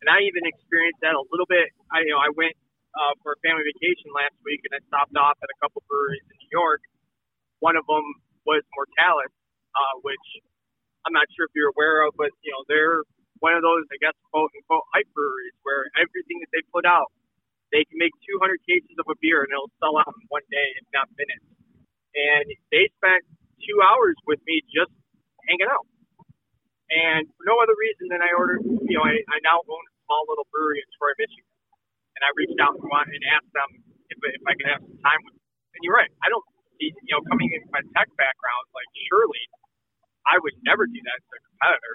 And 0.00 0.08
I 0.08 0.24
even 0.24 0.48
experienced 0.48 1.04
that 1.04 1.12
a 1.12 1.24
little 1.28 1.48
bit. 1.48 1.68
I 1.92 2.00
you 2.08 2.12
know 2.16 2.20
I 2.22 2.32
went 2.32 2.56
uh, 2.96 3.14
for 3.20 3.36
a 3.36 3.38
family 3.44 3.64
vacation 3.68 4.10
last 4.16 4.36
week 4.42 4.64
and 4.64 4.72
I 4.72 4.80
stopped 4.88 5.14
off 5.20 5.36
at 5.44 5.48
a 5.52 5.56
couple 5.60 5.84
breweries 5.86 6.24
in 6.24 6.36
New 6.40 6.52
York. 6.56 6.80
One 7.60 7.76
of 7.76 7.84
them 7.84 8.04
was 8.48 8.64
Mortalis, 8.72 9.32
uh, 9.76 9.94
which 10.00 10.26
I'm 11.04 11.12
not 11.12 11.28
sure 11.36 11.44
if 11.46 11.52
you're 11.52 11.72
aware 11.76 12.08
of, 12.08 12.16
but 12.16 12.32
you 12.40 12.52
know 12.56 12.64
they're 12.66 13.04
one 13.40 13.56
of 13.56 13.64
those, 13.64 13.88
I 13.88 13.96
guess, 14.00 14.16
quote 14.28 14.52
unquote, 14.52 14.84
hype 14.92 15.08
breweries 15.16 15.56
where 15.64 15.88
everything 15.96 16.40
that 16.44 16.52
they 16.52 16.62
put 16.72 16.84
out, 16.84 17.12
they 17.72 17.84
can 17.88 17.96
make 17.96 18.12
200 18.28 18.60
cases 18.68 18.94
of 19.00 19.08
a 19.08 19.16
beer 19.20 19.44
and 19.44 19.50
it'll 19.52 19.72
sell 19.80 19.96
out 19.96 20.12
in 20.12 20.24
one 20.28 20.44
day, 20.52 20.68
if 20.80 20.86
not 20.92 21.08
minutes. 21.16 21.48
And 22.12 22.46
they 22.72 22.88
spent 23.00 23.24
two 23.64 23.78
hours 23.80 24.16
with 24.28 24.40
me 24.44 24.60
just 24.68 24.92
hanging 25.48 25.68
out. 25.68 25.88
And 26.90 27.22
for 27.38 27.44
no 27.46 27.54
other 27.62 27.76
reason 27.78 28.10
than 28.10 28.20
I 28.20 28.30
ordered, 28.34 28.66
you 28.66 28.94
know, 28.98 29.06
I, 29.06 29.14
I 29.14 29.36
now 29.46 29.62
own 29.62 29.84
a 29.86 29.94
small 30.04 30.26
little 30.26 30.48
brewery 30.50 30.82
in 30.82 30.88
Troy, 30.98 31.14
Michigan. 31.16 31.46
And 32.18 32.22
I 32.26 32.30
reached 32.34 32.58
out 32.58 32.74
and, 32.76 32.90
and 32.90 33.24
asked 33.30 33.52
them 33.54 33.70
if, 34.10 34.18
if 34.18 34.42
I 34.42 34.52
could 34.58 34.68
have 34.74 34.82
some 34.82 34.98
time 35.00 35.20
with 35.22 35.38
them. 35.38 35.46
And 35.78 35.80
you're 35.86 35.94
right. 35.94 36.10
I 36.20 36.28
don't 36.28 36.42
see, 36.76 36.90
you 36.90 37.12
know, 37.14 37.22
coming 37.30 37.46
in 37.54 37.62
a 37.62 37.80
tech 37.94 38.10
background, 38.18 38.64
like 38.74 38.90
surely 39.06 39.40
I 40.26 40.42
would 40.42 40.58
never 40.66 40.84
do 40.90 40.98
that 40.98 41.18
to 41.22 41.30
a 41.30 41.40
competitor 41.46 41.94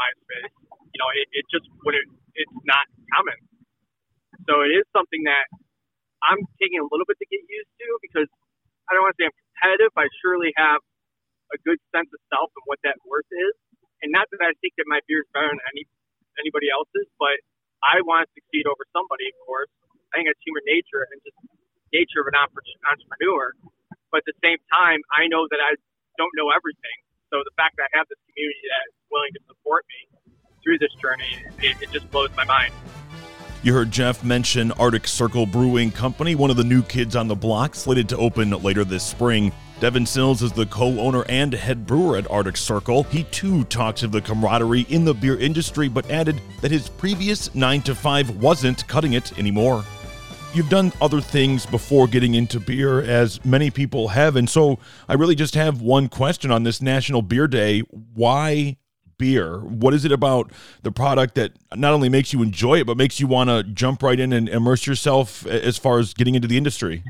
in 0.00 0.04
my 0.04 0.12
space 0.24 0.44
you 0.94 0.98
know, 1.00 1.10
it, 1.14 1.28
it 1.34 1.46
just 1.52 1.66
wouldn't, 1.86 2.08
it's 2.36 2.58
not 2.66 2.86
common. 3.14 3.38
So 4.48 4.62
it 4.66 4.72
is 4.74 4.86
something 4.94 5.22
that 5.28 5.46
I'm 6.24 6.40
taking 6.60 6.80
a 6.82 6.88
little 6.88 7.06
bit 7.08 7.18
to 7.20 7.28
get 7.28 7.42
used 7.46 7.72
to 7.80 7.88
because 8.04 8.30
I 8.88 8.96
don't 8.96 9.04
want 9.06 9.16
to 9.16 9.20
say 9.22 9.28
I'm 9.30 9.38
competitive. 9.38 9.92
I 9.96 10.06
surely 10.22 10.52
have 10.58 10.80
a 11.54 11.58
good 11.66 11.78
sense 11.94 12.10
of 12.12 12.20
self 12.32 12.50
and 12.56 12.64
what 12.68 12.80
that 12.86 12.98
worth 13.06 13.28
is. 13.30 13.54
And 14.04 14.12
not 14.14 14.28
that 14.32 14.42
I 14.42 14.52
think 14.62 14.76
that 14.80 14.86
my 14.88 15.00
beer 15.08 15.24
is 15.24 15.30
better 15.34 15.50
than 15.50 15.62
any 15.74 15.84
anybody 16.40 16.70
else's, 16.72 17.08
but 17.20 17.36
I 17.84 18.00
want 18.06 18.24
to 18.24 18.28
succeed 18.36 18.64
over 18.68 18.84
somebody, 18.94 19.28
of 19.28 19.38
course. 19.44 19.70
I 20.14 20.22
think 20.22 20.30
it's 20.32 20.40
human 20.46 20.64
nature 20.68 21.04
and 21.10 21.18
just 21.26 21.38
nature 21.92 22.22
of 22.24 22.28
an 22.32 22.38
entrepreneur. 22.38 23.54
But 24.12 24.24
at 24.24 24.28
the 24.32 24.38
same 24.44 24.60
time, 24.72 25.00
I 25.12 25.28
know 25.28 25.48
that 25.50 25.60
I 25.60 25.76
don't 26.20 26.32
know 26.38 26.50
everything. 26.54 26.98
So 27.30 27.38
the 27.44 27.54
fact 27.56 27.76
that 27.76 27.88
I 27.94 27.98
have 27.98 28.08
this 28.08 28.18
community 28.26 28.58
that 28.74 28.90
is 28.90 28.94
willing 29.10 29.32
to 29.34 29.40
support 29.46 29.84
me 29.86 30.18
through 30.64 30.78
this 30.78 30.92
journey, 31.00 31.46
it, 31.62 31.80
it 31.80 31.92
just 31.92 32.10
blows 32.10 32.30
my 32.36 32.44
mind. 32.44 32.72
You 33.62 33.72
heard 33.72 33.90
Jeff 33.90 34.24
mention 34.24 34.72
Arctic 34.72 35.06
Circle 35.06 35.46
Brewing 35.46 35.92
Company, 35.92 36.34
one 36.34 36.50
of 36.50 36.56
the 36.56 36.64
new 36.64 36.82
kids 36.82 37.14
on 37.14 37.28
the 37.28 37.36
block, 37.36 37.74
slated 37.74 38.08
to 38.08 38.16
open 38.16 38.50
later 38.50 38.84
this 38.84 39.04
spring. 39.04 39.52
Devin 39.78 40.06
Sills 40.06 40.42
is 40.42 40.52
the 40.52 40.66
co 40.66 40.98
owner 40.98 41.24
and 41.28 41.52
head 41.52 41.86
brewer 41.86 42.16
at 42.16 42.28
Arctic 42.30 42.56
Circle. 42.56 43.04
He 43.04 43.24
too 43.24 43.64
talks 43.64 44.02
of 44.02 44.12
the 44.12 44.20
camaraderie 44.20 44.86
in 44.88 45.04
the 45.04 45.14
beer 45.14 45.38
industry, 45.38 45.88
but 45.88 46.10
added 46.10 46.40
that 46.62 46.70
his 46.70 46.88
previous 46.88 47.54
9 47.54 47.82
to 47.82 47.94
5 47.94 48.42
wasn't 48.42 48.88
cutting 48.88 49.12
it 49.12 49.38
anymore. 49.38 49.84
You've 50.52 50.68
done 50.68 50.92
other 51.00 51.20
things 51.20 51.64
before 51.64 52.08
getting 52.08 52.34
into 52.34 52.58
beer, 52.58 53.00
as 53.00 53.44
many 53.44 53.70
people 53.70 54.08
have. 54.08 54.34
And 54.34 54.50
so 54.50 54.80
I 55.08 55.14
really 55.14 55.36
just 55.36 55.54
have 55.54 55.80
one 55.80 56.08
question 56.08 56.50
on 56.50 56.64
this 56.64 56.82
National 56.82 57.22
Beer 57.22 57.46
Day. 57.46 57.80
Why 57.80 58.76
beer? 59.16 59.60
What 59.60 59.94
is 59.94 60.04
it 60.04 60.10
about 60.10 60.50
the 60.82 60.90
product 60.90 61.36
that 61.36 61.52
not 61.76 61.94
only 61.94 62.08
makes 62.08 62.32
you 62.32 62.42
enjoy 62.42 62.80
it, 62.80 62.86
but 62.88 62.96
makes 62.96 63.20
you 63.20 63.28
want 63.28 63.48
to 63.48 63.62
jump 63.62 64.02
right 64.02 64.18
in 64.18 64.32
and 64.32 64.48
immerse 64.48 64.88
yourself 64.88 65.46
as 65.46 65.78
far 65.78 66.00
as 66.00 66.14
getting 66.14 66.34
into 66.34 66.48
the 66.48 66.56
industry? 66.56 67.04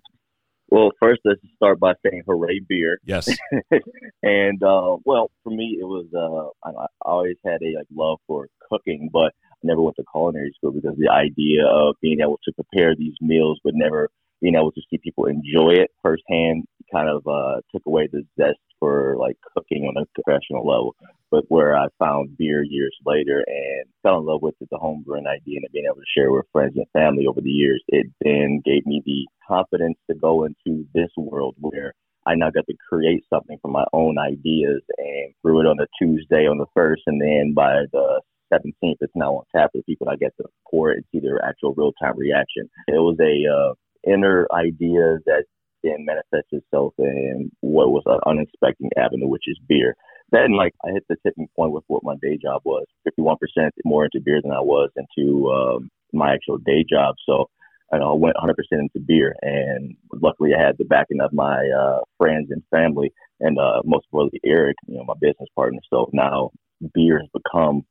Well, 0.69 0.91
first, 1.01 1.23
let's 1.25 1.41
start 1.57 1.81
by 1.81 1.95
saying 2.05 2.25
hooray 2.27 2.61
beer. 2.69 2.99
Yes. 3.05 3.27
and, 4.23 4.63
uh, 4.63 4.99
well, 5.07 5.31
for 5.43 5.51
me, 5.51 5.79
it 5.81 5.85
was, 5.85 6.07
uh, 6.15 6.69
I, 6.69 6.83
I 6.83 6.87
always 7.11 7.37
had 7.45 7.63
a 7.63 7.79
like 7.79 7.87
love 7.91 8.19
for 8.27 8.49
cooking, 8.71 9.09
but 9.11 9.33
never 9.63 9.83
went 9.83 9.97
to 9.97 10.05
culinary 10.13 10.53
school 10.57 10.73
because 10.73 10.97
the 10.99 11.11
idea 11.11 11.67
of 11.67 11.97
being 12.01 12.21
able 12.21 12.39
to 12.45 12.53
prepare 12.53 12.95
these 12.97 13.15
meals 13.21 13.61
but 13.65 13.75
never 13.75 14.09
being 14.41 14.55
able 14.55 14.73
to 14.73 14.81
see 14.91 14.99
people 14.99 15.27
enjoy 15.27 15.71
it 15.71 15.91
firsthand 16.03 16.65
kind 16.93 17.09
of 17.09 17.27
uh, 17.27 17.61
took 17.73 17.83
away 17.87 18.09
the 18.11 18.23
zest 18.37 18.59
for 18.79 19.17
like 19.19 19.37
cooking 19.55 19.85
on 19.85 20.03
a 20.03 20.07
professional 20.21 20.67
level. 20.67 20.97
But 21.31 21.45
where 21.49 21.77
I 21.77 21.87
found 21.99 22.37
beer 22.37 22.65
years 22.65 22.97
later 23.05 23.45
and 23.47 23.87
fell 24.03 24.19
in 24.19 24.27
love 24.27 24.43
with 24.43 24.55
it, 24.61 24.69
the 24.71 24.79
homebrewing 24.79 25.29
idea 25.29 25.59
and 25.63 25.73
being 25.73 25.85
able 25.87 26.01
to 26.01 26.13
share 26.17 26.33
with 26.33 26.47
friends 26.51 26.73
and 26.77 26.87
family 26.93 27.27
over 27.27 27.41
the 27.41 27.51
years, 27.51 27.83
it 27.89 28.07
then 28.23 28.63
gave 28.65 28.85
me 28.87 29.03
the 29.05 29.27
confidence 29.47 29.99
to 30.09 30.17
go 30.17 30.45
into 30.45 30.87
this 30.95 31.11
world 31.17 31.55
where 31.59 31.93
I 32.27 32.35
now 32.35 32.51
got 32.51 32.67
to 32.67 32.75
create 32.89 33.25
something 33.31 33.59
from 33.63 33.73
my 33.73 33.85
own 33.93 34.19
ideas 34.19 34.83
and 34.99 35.33
brew 35.43 35.61
it 35.61 35.67
on 35.67 35.79
a 35.81 35.87
Tuesday 36.03 36.47
on 36.47 36.59
the 36.59 36.67
first, 36.75 37.03
and 37.07 37.21
then 37.21 37.55
by 37.55 37.85
the 37.93 38.21
17th, 38.53 38.97
it's 39.01 39.13
now 39.15 39.35
on 39.35 39.45
tap 39.55 39.71
for 39.73 39.83
people. 39.83 40.09
I 40.09 40.17
get 40.17 40.37
to 40.39 40.45
pour 40.71 40.91
and 40.91 41.05
see 41.13 41.21
their 41.21 41.45
actual 41.45 41.75
real 41.75 41.93
time 42.03 42.17
reaction. 42.17 42.69
It 42.89 42.93
was 42.93 43.17
a 43.21 43.35
uh, 43.49 43.75
inner 44.13 44.47
idea 44.53 45.19
that 45.27 45.45
then 45.83 46.05
manifests 46.05 46.53
itself 46.53 46.95
in 46.99 47.51
what 47.61 47.91
was 47.91 48.03
an 48.07 48.21
unexpected 48.27 48.91
avenue, 48.99 49.29
which 49.29 49.45
is 49.47 49.59
beer. 49.69 49.95
Then, 50.33 50.53
like, 50.57 50.75
I 50.85 50.91
hit 50.93 51.05
the 51.09 51.17
tipping 51.27 51.49
point 51.57 51.73
with 51.73 51.85
what 51.89 52.05
my 52.05 52.15
day 52.23 52.39
job 52.41 52.63
was 52.65 52.85
51% 53.09 53.37
more 53.85 54.05
into 54.05 54.21
beer 54.25 54.41
than 54.43 54.53
I 54.53 54.61
was 54.61 54.91
into 54.97 55.51
um, 55.51 55.91
my 56.13 56.33
actual 56.33 56.59
day 56.59 56.85
job. 56.89 57.17
So, 57.27 57.47
I 57.93 57.99
went 58.13 58.37
100% 58.37 58.55
into 58.73 59.01
beer. 59.05 59.35
And 59.43 59.97
luckily, 60.23 60.51
I 60.55 60.65
had 60.65 60.77
the 60.79 60.85
backing 60.85 61.21
of 61.21 61.33
my 61.33 61.69
uh, 61.69 62.01
friends 62.19 62.49
and 62.51 62.63
family, 62.71 63.13
and 63.41 63.59
uh, 63.59 63.83
most 63.85 64.07
importantly, 64.07 64.41
Eric, 64.45 64.77
you 64.87 64.97
know, 64.97 65.05
my 65.05 65.15
business 65.21 65.49
partner. 65.57 65.81
So 65.91 66.09
now 66.13 66.51
beer 66.95 67.19
has 67.19 67.29
become 67.33 67.83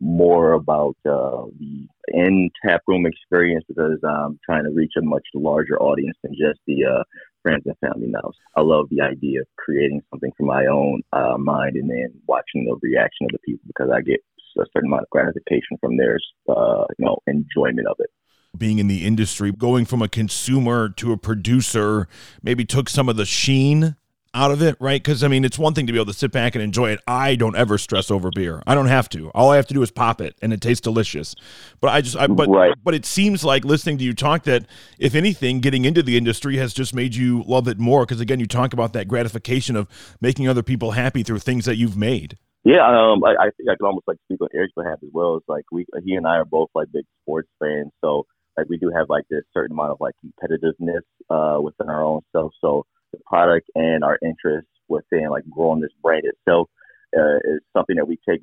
more 0.00 0.52
about 0.52 0.96
uh, 1.04 1.44
the 1.58 1.86
in 2.08 2.50
tap 2.64 2.82
room 2.86 3.06
experience 3.06 3.64
because 3.68 3.98
I'm 4.04 4.38
trying 4.44 4.64
to 4.64 4.70
reach 4.70 4.92
a 4.98 5.02
much 5.02 5.26
larger 5.34 5.80
audience 5.80 6.16
than 6.22 6.32
just 6.32 6.60
the 6.66 6.84
uh, 6.84 7.02
friends 7.42 7.64
and 7.66 7.76
family 7.78 8.08
now. 8.08 8.32
I 8.56 8.62
love 8.62 8.86
the 8.90 9.00
idea 9.00 9.42
of 9.42 9.46
creating 9.58 10.02
something 10.10 10.32
from 10.36 10.46
my 10.46 10.66
own 10.66 11.02
uh, 11.12 11.36
mind 11.38 11.76
and 11.76 11.88
then 11.88 12.12
watching 12.26 12.64
the 12.64 12.76
reaction 12.82 13.26
of 13.26 13.32
the 13.32 13.38
people 13.44 13.64
because 13.66 13.90
I 13.94 14.00
get 14.00 14.20
a 14.58 14.64
certain 14.74 14.88
amount 14.88 15.02
of 15.02 15.10
gratification 15.10 15.78
from 15.80 15.96
their 15.96 16.18
uh, 16.48 16.84
you 16.98 17.04
know 17.04 17.18
enjoyment 17.26 17.86
of 17.88 17.96
it 17.98 18.10
being 18.56 18.78
in 18.78 18.86
the 18.86 19.06
industry, 19.06 19.50
going 19.50 19.86
from 19.86 20.02
a 20.02 20.08
consumer 20.08 20.88
to 20.90 21.12
a 21.12 21.16
producer, 21.16 22.06
maybe 22.42 22.66
took 22.66 22.88
some 22.88 23.08
of 23.08 23.16
the 23.16 23.24
sheen 23.24 23.96
out 24.34 24.50
of 24.50 24.62
it, 24.62 24.76
right? 24.80 25.02
Because 25.02 25.22
I 25.22 25.28
mean, 25.28 25.44
it's 25.44 25.58
one 25.58 25.74
thing 25.74 25.86
to 25.86 25.92
be 25.92 25.98
able 25.98 26.12
to 26.12 26.18
sit 26.18 26.32
back 26.32 26.54
and 26.54 26.62
enjoy 26.62 26.90
it. 26.90 27.00
I 27.06 27.34
don't 27.36 27.56
ever 27.56 27.78
stress 27.78 28.10
over 28.10 28.30
beer. 28.34 28.62
I 28.66 28.74
don't 28.74 28.86
have 28.86 29.08
to. 29.10 29.30
All 29.30 29.50
I 29.50 29.56
have 29.56 29.66
to 29.66 29.74
do 29.74 29.82
is 29.82 29.90
pop 29.90 30.20
it, 30.20 30.36
and 30.42 30.52
it 30.52 30.60
tastes 30.60 30.80
delicious. 30.80 31.34
But 31.80 31.90
I 31.90 32.00
just, 32.00 32.16
I, 32.16 32.26
but 32.26 32.48
right. 32.48 32.74
but 32.82 32.94
it 32.94 33.04
seems 33.04 33.44
like 33.44 33.64
listening 33.64 33.98
to 33.98 34.04
you 34.04 34.14
talk 34.14 34.44
that, 34.44 34.66
if 34.98 35.14
anything, 35.14 35.60
getting 35.60 35.84
into 35.84 36.02
the 36.02 36.16
industry 36.16 36.56
has 36.56 36.72
just 36.72 36.94
made 36.94 37.14
you 37.14 37.42
love 37.46 37.68
it 37.68 37.78
more. 37.78 38.06
Because 38.06 38.20
again, 38.20 38.40
you 38.40 38.46
talk 38.46 38.72
about 38.72 38.92
that 38.94 39.08
gratification 39.08 39.76
of 39.76 39.88
making 40.20 40.48
other 40.48 40.62
people 40.62 40.92
happy 40.92 41.22
through 41.22 41.40
things 41.40 41.64
that 41.66 41.76
you've 41.76 41.96
made. 41.96 42.38
Yeah, 42.64 42.86
um, 42.86 43.24
I, 43.24 43.34
I 43.46 43.50
think 43.56 43.68
I 43.68 43.76
can 43.76 43.86
almost 43.86 44.06
like 44.06 44.18
speak 44.24 44.40
on 44.40 44.48
Eric's 44.54 44.72
behalf 44.76 44.98
as 45.02 45.10
well. 45.12 45.36
It's 45.36 45.48
like 45.48 45.64
we, 45.72 45.84
he 46.04 46.14
and 46.14 46.26
I 46.26 46.36
are 46.36 46.44
both 46.44 46.68
like 46.74 46.92
big 46.92 47.04
sports 47.22 47.48
fans, 47.58 47.90
so 48.00 48.24
like 48.56 48.68
we 48.68 48.78
do 48.78 48.90
have 48.94 49.08
like 49.08 49.24
this 49.28 49.42
certain 49.52 49.72
amount 49.72 49.90
of 49.90 49.96
like 50.00 50.14
competitiveness 50.24 51.02
uh, 51.28 51.60
within 51.60 51.88
our 51.88 52.04
own 52.04 52.20
self. 52.32 52.52
So 52.60 52.86
the 53.12 53.18
product 53.26 53.70
and 53.74 54.04
our 54.04 54.18
interest 54.22 54.68
within 54.88 55.30
like 55.30 55.44
growing 55.50 55.80
this 55.80 55.92
brand 56.02 56.24
itself 56.24 56.68
uh, 57.16 57.36
is 57.44 57.60
something 57.76 57.96
that 57.96 58.08
we 58.08 58.18
take 58.28 58.42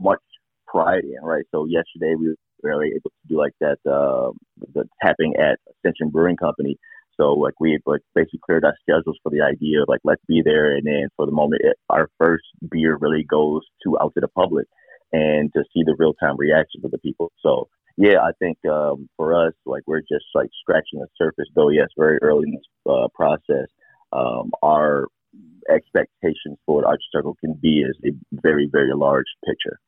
much 0.00 0.20
pride 0.66 1.04
in, 1.04 1.22
right? 1.22 1.44
So 1.50 1.66
yesterday 1.66 2.14
we 2.14 2.28
were 2.28 2.36
really 2.62 2.88
able 2.88 3.10
to 3.10 3.28
do 3.28 3.38
like 3.38 3.52
that, 3.60 3.78
uh, 3.86 4.30
the 4.74 4.84
tapping 5.02 5.34
at 5.36 5.58
Ascension 5.84 6.10
Brewing 6.10 6.36
Company. 6.36 6.76
So 7.16 7.32
like 7.32 7.54
we 7.58 7.78
like 7.84 8.02
basically 8.14 8.40
cleared 8.44 8.64
our 8.64 8.76
schedules 8.82 9.18
for 9.22 9.30
the 9.30 9.42
idea 9.42 9.82
of 9.82 9.88
like 9.88 10.00
let's 10.04 10.22
be 10.28 10.40
there, 10.44 10.76
and 10.76 10.86
then 10.86 11.08
for 11.16 11.26
the 11.26 11.32
moment, 11.32 11.62
it, 11.64 11.76
our 11.90 12.08
first 12.16 12.44
beer 12.70 12.96
really 13.00 13.24
goes 13.24 13.62
to 13.82 13.98
out 14.00 14.14
to 14.14 14.20
the 14.20 14.28
public 14.28 14.66
and 15.12 15.52
to 15.54 15.64
see 15.74 15.82
the 15.84 15.96
real 15.98 16.14
time 16.14 16.36
reactions 16.36 16.84
of 16.84 16.92
the 16.92 16.98
people. 16.98 17.32
So 17.42 17.68
yeah, 17.96 18.20
I 18.22 18.30
think 18.38 18.58
um, 18.70 19.08
for 19.16 19.34
us, 19.34 19.52
like 19.66 19.82
we're 19.86 20.00
just 20.00 20.26
like 20.32 20.50
scratching 20.60 21.00
the 21.00 21.08
surface. 21.16 21.48
Though 21.56 21.70
yes, 21.70 21.88
very 21.96 22.18
early 22.22 22.44
in 22.46 22.52
this 22.52 22.62
uh, 22.88 23.08
process, 23.12 23.66
um, 24.12 24.50
our 24.62 25.06
expectations 25.70 26.58
for 26.64 26.76
what 26.76 26.84
Arctic 26.84 27.06
Circle 27.12 27.36
can 27.40 27.54
be 27.54 27.80
is 27.80 27.96
a 28.04 28.10
very 28.32 28.68
very 28.70 28.94
large 28.94 29.26
picture. 29.44 29.78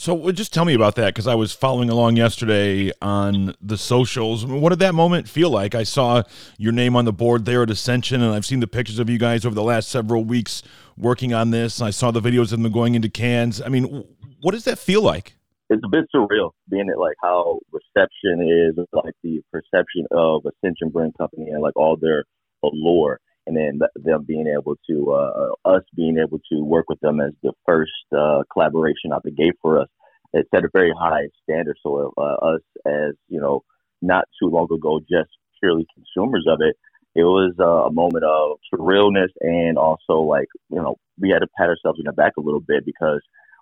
So 0.00 0.30
just 0.30 0.54
tell 0.54 0.64
me 0.64 0.74
about 0.74 0.94
that 0.94 1.06
because 1.06 1.26
I 1.26 1.34
was 1.34 1.52
following 1.52 1.90
along 1.90 2.14
yesterday 2.14 2.92
on 3.02 3.56
the 3.60 3.76
socials. 3.76 4.46
What 4.46 4.68
did 4.68 4.78
that 4.78 4.94
moment 4.94 5.28
feel 5.28 5.50
like? 5.50 5.74
I 5.74 5.82
saw 5.82 6.22
your 6.56 6.70
name 6.70 6.94
on 6.94 7.04
the 7.04 7.12
board 7.12 7.46
there 7.46 7.64
at 7.64 7.70
Ascension, 7.70 8.22
and 8.22 8.32
I've 8.32 8.46
seen 8.46 8.60
the 8.60 8.68
pictures 8.68 9.00
of 9.00 9.10
you 9.10 9.18
guys 9.18 9.44
over 9.44 9.56
the 9.56 9.62
last 9.64 9.88
several 9.88 10.22
weeks 10.22 10.62
working 10.96 11.34
on 11.34 11.50
this. 11.50 11.82
I 11.82 11.90
saw 11.90 12.12
the 12.12 12.20
videos 12.20 12.52
of 12.52 12.62
them 12.62 12.70
going 12.70 12.94
into 12.94 13.08
cans. 13.08 13.60
I 13.60 13.70
mean, 13.70 14.04
what 14.40 14.52
does 14.52 14.62
that 14.64 14.78
feel 14.78 15.02
like? 15.02 15.34
It's 15.68 15.82
a 15.84 15.88
bit 15.88 16.04
surreal, 16.14 16.52
being 16.70 16.88
it 16.88 16.96
like 16.96 17.16
how 17.20 17.58
reception 17.72 18.40
is, 18.40 18.78
like 18.92 19.14
the 19.24 19.42
perception 19.50 20.06
of 20.12 20.46
Ascension 20.46 20.90
Brewing 20.90 21.12
Company 21.18 21.50
and 21.50 21.60
like 21.60 21.74
all 21.74 21.96
their 22.00 22.22
allure 22.62 23.18
and 23.48 23.56
then 23.56 23.80
them 23.96 24.24
being 24.26 24.46
able 24.46 24.76
to 24.88 25.10
uh, 25.12 25.52
us 25.64 25.82
being 25.96 26.18
able 26.18 26.38
to 26.52 26.62
work 26.62 26.84
with 26.88 27.00
them 27.00 27.20
as 27.20 27.32
the 27.42 27.52
first 27.66 27.90
uh, 28.16 28.42
collaboration 28.52 29.12
out 29.12 29.22
the 29.24 29.30
gate 29.30 29.54
for 29.62 29.80
us. 29.80 29.88
It 30.34 30.46
set 30.54 30.64
a 30.64 30.68
very 30.72 30.92
high 30.98 31.28
standard. 31.42 31.76
So 31.82 32.12
uh, 32.18 32.20
us 32.20 32.60
as 32.86 33.14
you 33.28 33.40
know, 33.40 33.64
not 34.02 34.26
too 34.40 34.48
long 34.48 34.68
ago, 34.70 35.00
just 35.00 35.30
purely 35.60 35.86
consumers 35.94 36.44
of 36.46 36.58
it, 36.60 36.76
it 37.14 37.24
was 37.24 37.54
uh, 37.58 37.88
a 37.88 37.92
moment 37.92 38.24
of 38.24 38.58
surrealness 38.72 39.30
and 39.40 39.78
also 39.78 40.20
like 40.20 40.48
you 40.68 40.76
know 40.76 40.96
we 41.18 41.30
had 41.30 41.40
to 41.40 41.48
pat 41.58 41.68
ourselves 41.68 41.98
in 41.98 42.04
the 42.04 42.12
back 42.12 42.34
a 42.36 42.42
little 42.42 42.60
bit 42.60 42.84
because 42.84 43.20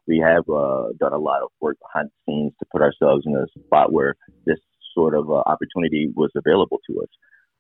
we 0.09 0.19
have 0.19 0.43
uh, 0.49 0.89
done 0.99 1.13
a 1.13 1.19
lot 1.19 1.43
of 1.43 1.49
work 1.61 1.77
behind 1.81 2.11
the 2.11 2.33
scenes 2.33 2.53
to 2.59 2.67
put 2.73 2.83
ourselves 2.83 3.25
in 3.27 3.35
a 3.37 3.47
spot 3.61 3.93
where 3.93 4.15
this 4.45 4.59
sort 4.95 5.15
of 5.15 5.31
uh, 5.31 5.43
opportunity 5.47 6.11
was 6.15 6.31
available 6.35 6.81
to 6.89 7.01
us. 7.01 7.09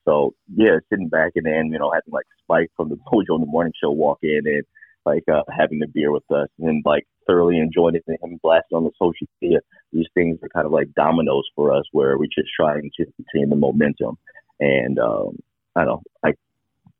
So 0.07 0.35
yeah, 0.55 0.79
sitting 0.89 1.09
back 1.09 1.33
and 1.37 1.47
then 1.47 1.67
you 1.73 1.79
know 1.79 1.91
having 1.93 2.13
like 2.13 2.27
Spike 2.43 2.71
from 2.77 2.89
the 2.89 2.97
Mojo 3.13 3.35
in 3.37 3.41
the 3.41 3.47
Morning 3.47 3.73
Show 3.83 3.91
walk 3.91 4.19
in 4.23 4.43
and 4.45 4.63
like 5.05 5.25
uh, 5.33 5.43
having 5.57 5.83
a 5.83 5.89
beer 5.89 6.13
with 6.13 6.29
us 6.31 6.49
and 6.59 6.83
like 6.85 7.07
thoroughly 7.27 7.59
enjoying 7.59 7.97
it 7.97 8.05
and 8.07 8.19
him 8.23 8.41
blasting 8.43 8.77
on 8.77 8.85
the 8.85 8.91
social 9.01 9.27
media. 9.41 9.61
These 9.93 10.07
things 10.15 10.39
are 10.43 10.49
kind 10.49 10.67
of 10.67 10.73
like 10.73 10.93
dominoes 10.95 11.49
for 11.55 11.73
us 11.73 11.85
where 11.93 12.19
we're 12.19 12.27
just 12.27 12.49
trying 12.55 12.91
to 12.97 13.07
continue 13.17 13.49
the 13.49 13.57
momentum. 13.57 14.19
And 14.61 14.99
um, 14.99 15.39
I 15.75 15.85
don't 15.85 15.89
know, 15.89 16.03
I 16.25 16.33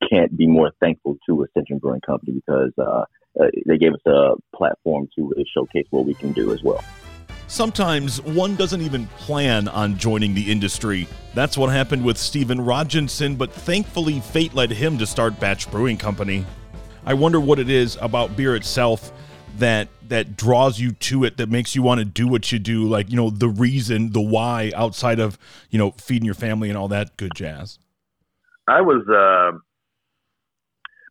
can't 0.09 0.37
be 0.37 0.47
more 0.47 0.73
thankful 0.81 1.17
to 1.29 1.45
Ascension 1.45 1.79
Brewing 1.79 2.01
Company 2.01 2.33
because 2.35 2.73
uh, 2.79 3.05
uh, 3.41 3.51
they 3.67 3.79
gave 3.79 3.95
us 3.95 4.01
a 4.07 4.35
platform 4.55 5.09
to 5.17 5.29
really 5.29 5.47
showcase 5.53 5.87
what 5.91 6.07
we 6.07 6.15
can 6.15 6.33
do 6.33 6.53
as 6.53 6.63
well. 6.63 6.83
Sometimes 7.49 8.21
one 8.23 8.57
doesn't 8.57 8.83
even 8.83 9.07
plan 9.19 9.69
on 9.69 9.97
joining 9.97 10.35
the 10.35 10.51
industry. 10.51 11.07
That's 11.33 11.57
what 11.57 11.71
happened 11.71 12.05
with 12.05 12.19
Stephen 12.19 12.61
Roginson, 12.61 13.37
but 13.37 13.53
thankfully 13.53 14.21
fate 14.21 14.55
led 14.55 14.71
him 14.71 14.99
to 14.99 15.07
start 15.07 15.39
Batch 15.39 15.71
Brewing 15.71 15.97
Company. 15.97 16.45
I 17.05 17.15
wonder 17.15 17.39
what 17.39 17.61
it 17.61 17.71
is 17.71 17.97
about 18.01 18.37
beer 18.37 18.57
itself 18.57 19.13
that 19.59 19.89
that 20.09 20.37
draws 20.37 20.81
you 20.81 20.93
to 20.93 21.25
it 21.25 21.37
that 21.37 21.49
makes 21.49 21.75
you 21.75 21.83
want 21.83 21.99
to 21.99 22.05
do 22.05 22.29
what 22.29 22.53
you 22.53 22.59
do 22.59 22.87
like 22.87 23.11
you 23.11 23.17
know 23.17 23.31
the 23.31 23.49
reason 23.49 24.13
the 24.13 24.21
why 24.21 24.71
outside 24.77 25.19
of 25.19 25.39
you 25.71 25.79
know 25.79 25.93
feeding 25.93 26.27
your 26.27 26.35
family 26.35 26.69
and 26.69 26.77
all 26.77 26.89
that 26.89 27.17
good 27.17 27.33
jazz 27.35 27.79
i 28.69 28.83
was 28.83 29.03
uh 29.09 29.57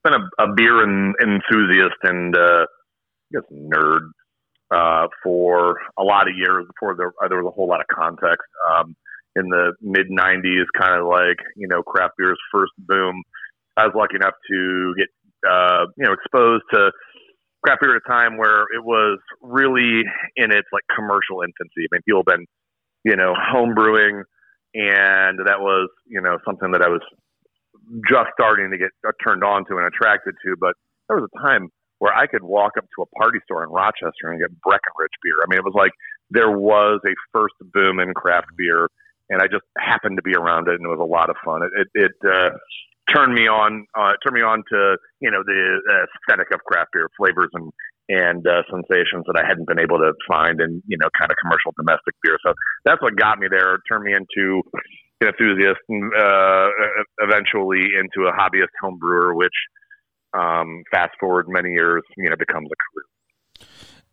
been 0.04 0.14
a, 0.14 0.44
a 0.44 0.54
beer 0.54 0.84
enthusiast 0.84 1.98
and 2.04 2.38
uh 2.38 2.64
i 2.64 2.66
guess 3.32 3.44
nerd 3.52 4.12
uh, 4.76 5.08
for 5.24 5.78
a 5.98 6.04
lot 6.04 6.28
of 6.28 6.36
years 6.36 6.66
before 6.68 6.96
there, 6.98 7.14
uh, 7.24 7.28
there 7.30 7.42
was 7.42 7.50
a 7.50 7.56
whole 7.56 7.68
lot 7.68 7.80
of 7.80 7.88
context. 7.88 8.44
Um, 8.70 8.96
in 9.36 9.50
the 9.50 9.74
mid 9.82 10.08
90s, 10.10 10.66
kind 10.80 11.00
of 11.00 11.08
like, 11.08 11.40
you 11.56 11.68
know, 11.68 11.84
craft 11.84 12.14
beer's 12.18 12.40
first 12.52 12.72
boom, 12.78 13.22
I 13.78 13.86
was 13.86 13.94
lucky 13.96 14.16
enough 14.16 14.36
to 14.50 14.94
get, 14.98 15.08
uh, 15.50 15.86
you 15.98 16.06
know, 16.06 16.14
exposed 16.14 16.64
to 16.74 16.92
craft 17.66 17.82
beer 17.82 17.96
at 17.96 18.02
a 18.06 18.10
time 18.10 18.38
where 18.38 18.64
it 18.76 18.84
was 18.84 19.20
really 19.42 20.04
in 20.36 20.52
its 20.52 20.68
like 20.72 20.84
commercial 20.94 21.42
infancy. 21.42 21.84
I 21.84 21.88
mean, 21.92 22.02
people 22.06 22.24
have 22.26 22.38
been, 22.38 22.46
you 23.04 23.16
know, 23.16 23.34
home 23.36 23.76
brewing, 23.76 24.24
and 24.74 25.40
that 25.40 25.60
was, 25.60 25.90
you 26.08 26.22
know, 26.22 26.38
something 26.46 26.72
that 26.72 26.82
I 26.82 26.90
was 26.90 27.02
just 28.10 28.30
starting 28.40 28.72
to 28.72 28.78
get 28.78 28.92
turned 29.26 29.44
on 29.44 29.66
to 29.68 29.78
and 29.78 29.88
attracted 29.88 30.36
to. 30.46 30.56
But 30.60 30.76
there 31.08 31.18
was 31.18 31.30
a 31.32 31.48
time 31.48 31.70
where 32.00 32.14
I 32.14 32.28
could 32.28 32.44
walk 32.44 32.74
up 32.78 32.86
to 32.96 33.04
a 33.04 33.06
party 33.18 33.40
store 33.46 33.64
in 33.64 33.70
Rochester 33.70 34.32
and 34.32 34.40
get 34.40 34.50
Breckenridge 34.62 35.16
beer. 35.24 35.36
I 35.44 35.48
mean, 35.50 35.60
it 35.60 35.66
was 35.66 35.76
like 35.76 35.92
there 36.30 36.52
was 36.52 37.00
a 37.06 37.14
first 37.32 37.56
boom 37.74 38.00
in 38.00 38.14
craft 38.14 38.48
beer, 38.58 38.88
and 39.30 39.42
I 39.42 39.48
just 39.48 39.64
happened 39.78 40.18
to 40.18 40.24
be 40.24 40.36
around 40.36 40.68
it, 40.68 40.76
and 40.76 40.86
it 40.86 40.90
was 40.90 41.00
a 41.02 41.06
lot 41.06 41.30
of 41.30 41.36
fun. 41.44 41.62
It 41.64 41.72
it, 41.76 41.88
it 41.94 42.18
uh, 42.28 42.50
turned 43.14 43.34
me 43.34 43.48
on, 43.48 43.86
uh, 43.98 44.14
turned 44.26 44.36
me 44.36 44.42
on 44.42 44.64
to 44.72 44.98
you 45.22 45.32
know 45.32 45.44
the 45.46 45.80
aesthetic 46.04 46.54
of 46.54 46.60
craft 46.66 46.92
beer, 46.94 47.10
flavors 47.18 47.50
and 47.54 47.72
and 48.08 48.46
uh, 48.46 48.62
sensations 48.70 49.26
that 49.26 49.42
I 49.42 49.48
hadn't 49.48 49.68
been 49.68 49.80
able 49.80 49.98
to 49.98 50.14
find 50.28 50.62
in 50.62 50.82
you 50.88 50.98
know 50.98 51.10
kind 51.18 51.32
of 51.32 51.38
commercial 51.42 51.74
domestic 51.78 52.16
beer. 52.24 52.38
So 52.46 52.54
that's 52.84 53.02
what 53.02 53.16
got 53.16 53.40
me 53.40 53.48
there. 53.50 53.80
Turned 53.90 54.04
me 54.04 54.14
into 54.14 54.62
an 55.22 55.30
enthusiast, 55.30 55.82
and 55.90 56.12
uh, 56.14 56.70
eventually 57.22 57.88
into 57.98 58.28
a 58.28 58.34
hobbyist 58.34 58.74
home 58.82 58.98
brewer, 59.00 59.34
which 59.34 59.56
um, 60.36 60.84
fast 60.92 61.14
forward 61.20 61.48
many 61.48 61.70
years, 61.72 62.04
you 62.18 62.30
know, 62.30 62.36
becomes 62.36 62.68
a 62.68 62.76
career. 62.76 63.06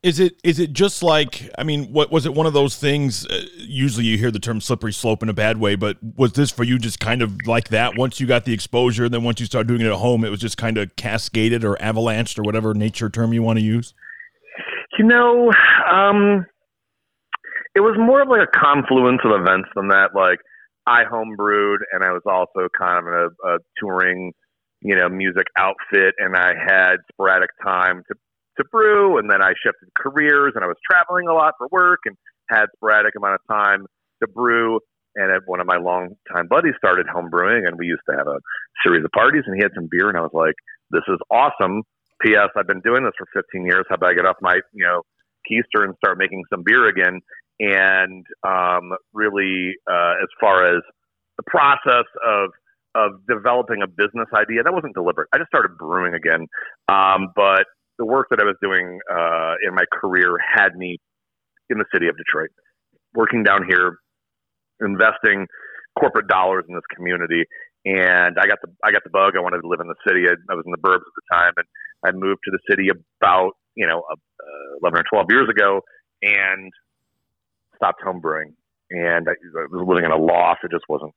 Is 0.02 0.18
it 0.18 0.34
is 0.42 0.58
it 0.58 0.72
just 0.72 1.04
like 1.04 1.48
I 1.56 1.62
mean, 1.62 1.92
what 1.92 2.10
was 2.10 2.26
it? 2.26 2.34
One 2.34 2.46
of 2.46 2.52
those 2.52 2.76
things. 2.76 3.24
Uh, 3.24 3.46
usually, 3.56 4.04
you 4.04 4.18
hear 4.18 4.32
the 4.32 4.40
term 4.40 4.60
"slippery 4.60 4.92
slope" 4.92 5.22
in 5.22 5.28
a 5.28 5.32
bad 5.32 5.58
way, 5.58 5.76
but 5.76 5.96
was 6.16 6.32
this 6.32 6.50
for 6.50 6.64
you 6.64 6.76
just 6.80 6.98
kind 6.98 7.22
of 7.22 7.36
like 7.46 7.68
that? 7.68 7.96
Once 7.96 8.18
you 8.18 8.26
got 8.26 8.44
the 8.44 8.52
exposure, 8.52 9.04
and 9.04 9.14
then 9.14 9.22
once 9.22 9.38
you 9.38 9.46
started 9.46 9.68
doing 9.68 9.80
it 9.80 9.86
at 9.86 9.92
home, 9.92 10.24
it 10.24 10.30
was 10.30 10.40
just 10.40 10.56
kind 10.56 10.76
of 10.76 10.94
cascaded 10.96 11.62
or 11.62 11.76
avalanched 11.76 12.36
or 12.36 12.42
whatever 12.42 12.74
nature 12.74 13.08
term 13.08 13.32
you 13.32 13.44
want 13.44 13.60
to 13.60 13.64
use. 13.64 13.94
You 14.98 15.04
know, 15.06 15.52
um, 15.88 16.46
it 17.76 17.80
was 17.80 17.96
more 17.96 18.22
of 18.22 18.28
like 18.28 18.42
a 18.42 18.58
confluence 18.58 19.20
of 19.24 19.40
events 19.40 19.68
than 19.76 19.86
that. 19.88 20.16
Like 20.16 20.40
I 20.84 21.04
homebrewed, 21.04 21.78
and 21.92 22.02
I 22.02 22.10
was 22.10 22.22
also 22.26 22.68
kind 22.76 23.06
of 23.06 23.12
a, 23.12 23.48
a 23.48 23.58
touring 23.78 24.32
you 24.82 24.96
know, 24.96 25.08
music 25.08 25.46
outfit 25.56 26.14
and 26.18 26.36
I 26.36 26.52
had 26.54 26.96
sporadic 27.12 27.50
time 27.62 28.02
to, 28.08 28.14
to 28.58 28.64
brew 28.70 29.18
and 29.18 29.30
then 29.30 29.42
I 29.42 29.52
shifted 29.62 29.88
careers 29.96 30.52
and 30.54 30.64
I 30.64 30.66
was 30.66 30.76
traveling 30.88 31.28
a 31.28 31.34
lot 31.34 31.54
for 31.56 31.68
work 31.70 32.00
and 32.04 32.16
had 32.50 32.66
sporadic 32.76 33.14
amount 33.16 33.34
of 33.34 33.40
time 33.48 33.86
to 34.22 34.28
brew. 34.28 34.80
And 35.14 35.30
one 35.46 35.60
of 35.60 35.66
my 35.66 35.76
longtime 35.76 36.48
buddies 36.48 36.74
started 36.78 37.06
home 37.06 37.28
brewing 37.30 37.64
and 37.66 37.78
we 37.78 37.86
used 37.86 38.02
to 38.10 38.16
have 38.16 38.26
a 38.26 38.38
series 38.84 39.04
of 39.04 39.10
parties 39.12 39.42
and 39.46 39.56
he 39.56 39.62
had 39.62 39.72
some 39.74 39.88
beer 39.90 40.08
and 40.08 40.18
I 40.18 40.22
was 40.22 40.34
like, 40.34 40.54
this 40.90 41.02
is 41.08 41.18
awesome. 41.30 41.82
P.S. 42.22 42.48
I've 42.56 42.66
been 42.66 42.80
doing 42.80 43.04
this 43.04 43.12
for 43.18 43.26
15 43.34 43.66
years. 43.66 43.84
How 43.88 43.96
about 43.96 44.10
I 44.10 44.14
get 44.14 44.26
off 44.26 44.36
my, 44.40 44.60
you 44.72 44.84
know, 44.84 45.02
keister 45.50 45.84
and 45.84 45.94
start 45.96 46.18
making 46.18 46.42
some 46.50 46.62
beer 46.64 46.88
again? 46.88 47.20
And 47.60 48.24
um, 48.46 48.92
really, 49.12 49.74
uh, 49.90 50.14
as 50.22 50.28
far 50.40 50.64
as 50.64 50.82
the 51.36 51.42
process 51.46 52.06
of 52.26 52.50
of 52.94 53.12
developing 53.28 53.82
a 53.82 53.86
business 53.86 54.28
idea. 54.34 54.62
That 54.62 54.72
wasn't 54.72 54.94
deliberate. 54.94 55.28
I 55.32 55.38
just 55.38 55.48
started 55.48 55.78
brewing 55.78 56.14
again. 56.14 56.46
Um, 56.88 57.28
but 57.34 57.64
the 57.98 58.06
work 58.06 58.28
that 58.30 58.40
I 58.40 58.44
was 58.44 58.56
doing 58.62 58.98
uh, 59.10 59.54
in 59.66 59.74
my 59.74 59.84
career 59.92 60.36
had 60.40 60.76
me 60.76 60.98
in 61.70 61.78
the 61.78 61.84
city 61.92 62.08
of 62.08 62.16
Detroit, 62.16 62.50
working 63.14 63.42
down 63.42 63.66
here, 63.68 63.98
investing 64.80 65.46
corporate 65.98 66.28
dollars 66.28 66.64
in 66.68 66.74
this 66.74 66.84
community. 66.94 67.44
And 67.84 68.38
I 68.38 68.46
got 68.46 68.58
the 68.62 68.70
I 68.84 68.92
got 68.92 69.02
the 69.04 69.10
bug. 69.10 69.34
I 69.36 69.40
wanted 69.40 69.62
to 69.62 69.68
live 69.68 69.80
in 69.80 69.88
the 69.88 69.98
city. 70.06 70.26
I, 70.28 70.34
I 70.50 70.54
was 70.54 70.64
in 70.66 70.72
the 70.72 70.78
burbs 70.78 71.02
at 71.02 71.14
the 71.16 71.26
time, 71.34 71.52
and 71.56 71.66
I 72.04 72.12
moved 72.12 72.40
to 72.44 72.50
the 72.52 72.60
city 72.70 72.88
about 72.90 73.52
you 73.74 73.86
know 73.86 74.04
uh, 74.10 74.78
eleven 74.80 75.00
or 75.00 75.04
twelve 75.10 75.26
years 75.30 75.48
ago, 75.48 75.80
and 76.22 76.70
stopped 77.76 78.02
home 78.02 78.20
brewing. 78.20 78.54
And 78.90 79.28
I, 79.28 79.32
I 79.32 79.66
was 79.70 79.84
living 79.88 80.04
in 80.04 80.12
a 80.12 80.16
loft. 80.16 80.60
It 80.64 80.70
just 80.70 80.84
wasn't 80.88 81.12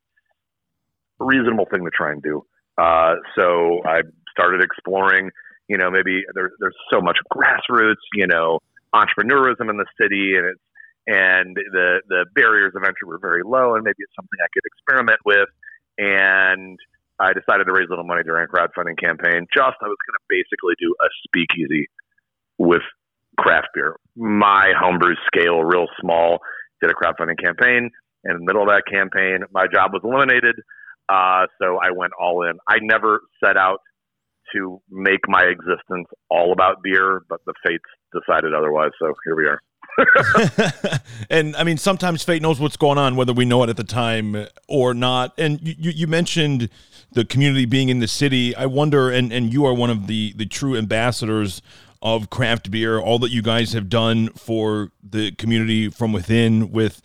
reasonable 1.19 1.65
thing 1.71 1.83
to 1.85 1.91
try 1.91 2.11
and 2.11 2.21
do. 2.21 2.45
Uh, 2.77 3.15
so 3.37 3.81
I 3.85 4.01
started 4.31 4.61
exploring, 4.61 5.31
you 5.67 5.77
know, 5.77 5.89
maybe 5.89 6.23
there, 6.33 6.51
there's 6.59 6.75
so 6.91 7.01
much 7.01 7.17
grassroots, 7.33 8.03
you 8.13 8.27
know, 8.27 8.59
entrepreneurism 8.93 9.69
in 9.69 9.77
the 9.77 9.85
city 9.99 10.35
and 10.37 10.45
it's, 10.45 10.61
and 11.07 11.55
the, 11.55 12.01
the 12.09 12.25
barriers 12.33 12.73
of 12.75 12.83
entry 12.83 13.05
were 13.05 13.19
very 13.19 13.43
low 13.45 13.75
and 13.75 13.83
maybe 13.83 13.97
it's 13.99 14.15
something 14.15 14.39
I 14.41 14.49
could 14.51 14.63
experiment 14.65 15.19
with. 15.23 15.49
And 15.97 16.79
I 17.19 17.31
decided 17.31 17.65
to 17.65 17.73
raise 17.73 17.87
a 17.87 17.91
little 17.91 18.05
money 18.05 18.23
during 18.23 18.45
a 18.45 18.51
crowdfunding 18.51 18.97
campaign. 18.97 19.45
Just, 19.53 19.77
I 19.81 19.87
was 19.87 20.01
going 20.01 20.17
to 20.17 20.25
basically 20.27 20.73
do 20.79 20.93
a 20.99 21.07
speakeasy 21.27 21.87
with 22.57 22.81
craft 23.37 23.67
beer. 23.73 23.97
My 24.15 24.73
homebrew 24.77 25.15
scale, 25.27 25.63
real 25.63 25.87
small, 26.01 26.39
did 26.81 26.91
a 26.91 26.93
crowdfunding 26.93 27.41
campaign. 27.41 27.91
In 28.25 28.33
the 28.33 28.43
middle 28.43 28.63
of 28.63 28.69
that 28.69 28.83
campaign, 28.91 29.45
my 29.51 29.67
job 29.71 29.93
was 29.93 30.01
eliminated. 30.03 30.55
Uh, 31.09 31.45
so 31.61 31.77
I 31.77 31.91
went 31.91 32.13
all 32.19 32.43
in. 32.43 32.57
I 32.67 32.77
never 32.81 33.21
set 33.43 33.57
out 33.57 33.79
to 34.53 34.81
make 34.89 35.21
my 35.27 35.43
existence 35.43 36.07
all 36.29 36.51
about 36.51 36.81
beer, 36.83 37.21
but 37.29 37.39
the 37.45 37.53
fates 37.65 37.83
decided 38.13 38.53
otherwise. 38.53 38.91
So 38.99 39.13
here 39.25 39.35
we 39.35 39.45
are. 39.45 39.61
and 41.29 41.55
I 41.55 41.63
mean, 41.63 41.77
sometimes 41.77 42.23
fate 42.23 42.41
knows 42.41 42.59
what's 42.59 42.77
going 42.77 42.97
on, 42.97 43.15
whether 43.15 43.33
we 43.33 43.45
know 43.45 43.63
it 43.63 43.69
at 43.69 43.77
the 43.77 43.83
time 43.83 44.47
or 44.67 44.93
not. 44.93 45.33
And 45.37 45.59
you, 45.61 45.91
you 45.91 46.07
mentioned 46.07 46.69
the 47.11 47.25
community 47.25 47.65
being 47.65 47.89
in 47.89 47.99
the 47.99 48.07
city. 48.07 48.55
I 48.55 48.65
wonder, 48.65 49.09
and, 49.09 49.31
and 49.31 49.51
you 49.53 49.65
are 49.65 49.73
one 49.73 49.89
of 49.89 50.07
the, 50.07 50.33
the 50.35 50.45
true 50.45 50.75
ambassadors 50.75 51.61
of 52.01 52.29
craft 52.29 52.69
beer, 52.69 52.99
all 52.99 53.19
that 53.19 53.31
you 53.31 53.41
guys 53.41 53.73
have 53.73 53.89
done 53.89 54.29
for 54.29 54.91
the 55.03 55.31
community 55.31 55.89
from 55.89 56.11
within 56.11 56.71
with 56.71 57.01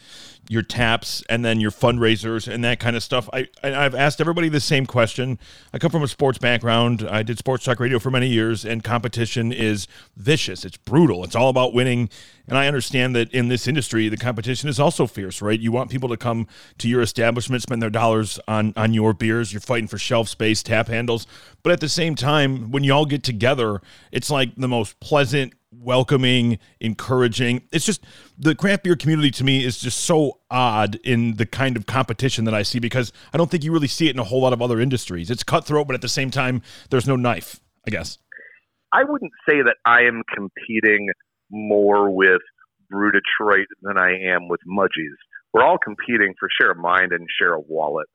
your 0.51 0.63
taps 0.63 1.23
and 1.29 1.45
then 1.45 1.61
your 1.61 1.71
fundraisers 1.71 2.53
and 2.53 2.65
that 2.65 2.81
kind 2.81 2.97
of 2.97 3.05
stuff. 3.05 3.31
I 3.33 3.47
I've 3.63 3.95
asked 3.95 4.21
everybody 4.21 4.49
the 4.49 4.59
same 4.59 4.85
question. 4.85 5.39
I 5.73 5.79
come 5.79 5.93
from 5.93 6.03
a 6.03 6.09
sports 6.09 6.39
background. 6.39 7.07
I 7.09 7.23
did 7.23 7.39
sports 7.39 7.65
talk 7.65 7.79
radio 7.79 8.01
for 8.01 8.11
many 8.11 8.27
years, 8.27 8.65
and 8.65 8.83
competition 8.83 9.53
is 9.53 9.87
vicious. 10.17 10.65
It's 10.65 10.77
brutal. 10.77 11.23
It's 11.23 11.37
all 11.37 11.51
about 11.51 11.73
winning. 11.73 12.11
And 12.49 12.59
I 12.59 12.67
understand 12.67 13.15
that 13.15 13.31
in 13.33 13.47
this 13.47 13.69
industry, 13.69 14.09
the 14.09 14.17
competition 14.17 14.69
is 14.69 14.81
also 14.81 15.07
fierce, 15.07 15.41
right? 15.41 15.61
You 15.61 15.71
want 15.71 15.89
people 15.89 16.09
to 16.09 16.17
come 16.17 16.49
to 16.79 16.89
your 16.89 17.01
establishment, 17.01 17.63
spend 17.63 17.81
their 17.81 17.89
dollars 17.89 18.41
on 18.49 18.73
on 18.77 18.93
your 18.93 19.15
beers. 19.15 19.53
You're 19.53 19.61
fighting 19.61 19.87
for 19.87 19.99
shelf 19.99 20.29
space, 20.29 20.65
tap 20.65 20.89
handles, 20.89 21.29
but 21.63 21.71
at 21.73 21.79
the 21.79 21.89
same 21.89 22.17
time, 22.17 22.73
when 22.73 22.83
you 22.83 22.93
all 22.93 23.07
get 23.07 23.23
together, 23.23 23.81
it's 24.11 24.31
like 24.31 24.57
the 24.57 24.67
most 24.67 24.99
pleasant 24.99 25.55
welcoming, 25.73 26.59
encouraging. 26.81 27.63
It's 27.73 27.85
just 27.85 28.05
the 28.39 28.55
craft 28.55 28.85
beer 28.85 28.97
community 28.97 29.31
to 29.33 29.45
me 29.45 29.65
is 29.65 29.79
just 29.79 30.01
so 30.01 30.41
odd 30.51 30.97
in 31.05 31.37
the 31.37 31.47
kind 31.47 31.77
of 31.77 31.87
competition 31.87 32.45
that 32.45 32.55
I 32.55 32.63
see 32.63 32.79
because 32.79 33.13
I 33.33 33.39
don't 33.39 33.51
think 33.51 33.65
you 33.65 33.73
really 33.73 33.89
see 33.89 34.09
it 34.09 34.15
in 34.15 34.19
a 34.19 34.25
whole 34.25 34.41
lot 34.41 34.53
of 34.53 34.61
other 34.61 34.81
industries. 34.81 35.31
It's 35.31 35.43
cutthroat, 35.43 35.87
but 35.87 35.95
at 35.95 36.03
the 36.03 36.09
same 36.09 36.31
time, 36.31 36.63
there's 36.91 37.07
no 37.07 37.17
knife, 37.17 37.61
I 37.87 37.91
guess. 37.91 38.19
I 38.93 39.05
wouldn't 39.05 39.33
say 39.49 39.63
that 39.63 39.77
I 39.87 40.01
am 40.03 40.23
competing 40.35 41.09
more 41.51 42.11
with 42.11 42.43
Brew 42.91 43.13
Detroit 43.13 43.67
than 43.83 43.97
I 43.97 44.11
am 44.35 44.49
with 44.49 44.61
Mudgies. 44.67 45.15
We're 45.53 45.65
all 45.65 45.79
competing 45.79 46.35
for 46.39 46.49
share 46.61 46.73
of 46.73 46.79
mind 46.79 47.13
and 47.13 47.27
share 47.39 47.55
of 47.55 47.65
wallet. 47.69 48.09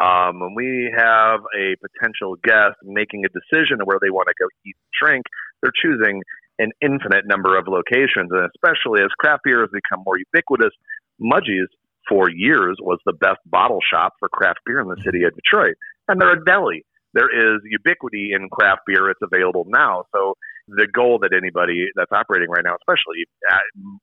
Um, 0.00 0.40
when 0.40 0.54
we 0.54 0.90
have 0.96 1.40
a 1.58 1.76
potential 1.76 2.36
guest 2.42 2.76
making 2.84 3.24
a 3.24 3.28
decision 3.28 3.82
of 3.82 3.86
where 3.86 3.98
they 4.00 4.10
want 4.10 4.28
to 4.28 4.34
go 4.40 4.48
eat 4.64 4.74
and 4.74 4.92
drink, 5.02 5.24
they're 5.62 5.72
choosing 5.82 6.22
an 6.60 6.70
infinite 6.80 7.24
number 7.26 7.56
of 7.58 7.66
locations. 7.66 8.30
And 8.30 8.48
especially 8.54 9.00
as 9.02 9.08
craft 9.18 9.42
beer 9.44 9.60
has 9.60 9.70
become 9.72 10.04
more 10.04 10.18
ubiquitous, 10.18 10.76
Mudgies 11.20 11.68
for 12.08 12.30
years 12.30 12.76
was 12.80 12.98
the 13.04 13.12
best 13.12 13.38
bottle 13.46 13.80
shop 13.80 14.12
for 14.18 14.28
craft 14.28 14.60
beer 14.64 14.80
in 14.80 14.88
the 14.88 15.00
city 15.04 15.24
of 15.24 15.34
Detroit. 15.34 15.76
And 16.08 16.20
they're 16.20 16.32
a 16.32 16.44
deli. 16.44 16.84
There 17.12 17.28
is 17.28 17.60
ubiquity 17.64 18.30
in 18.32 18.48
craft 18.48 18.82
beer. 18.86 19.10
It's 19.10 19.20
available 19.22 19.64
now. 19.68 20.04
So 20.14 20.34
the 20.68 20.86
goal 20.86 21.18
that 21.22 21.32
anybody 21.36 21.86
that's 21.96 22.12
operating 22.12 22.48
right 22.48 22.64
now, 22.64 22.76
especially 22.76 23.26
uh, 23.50 23.58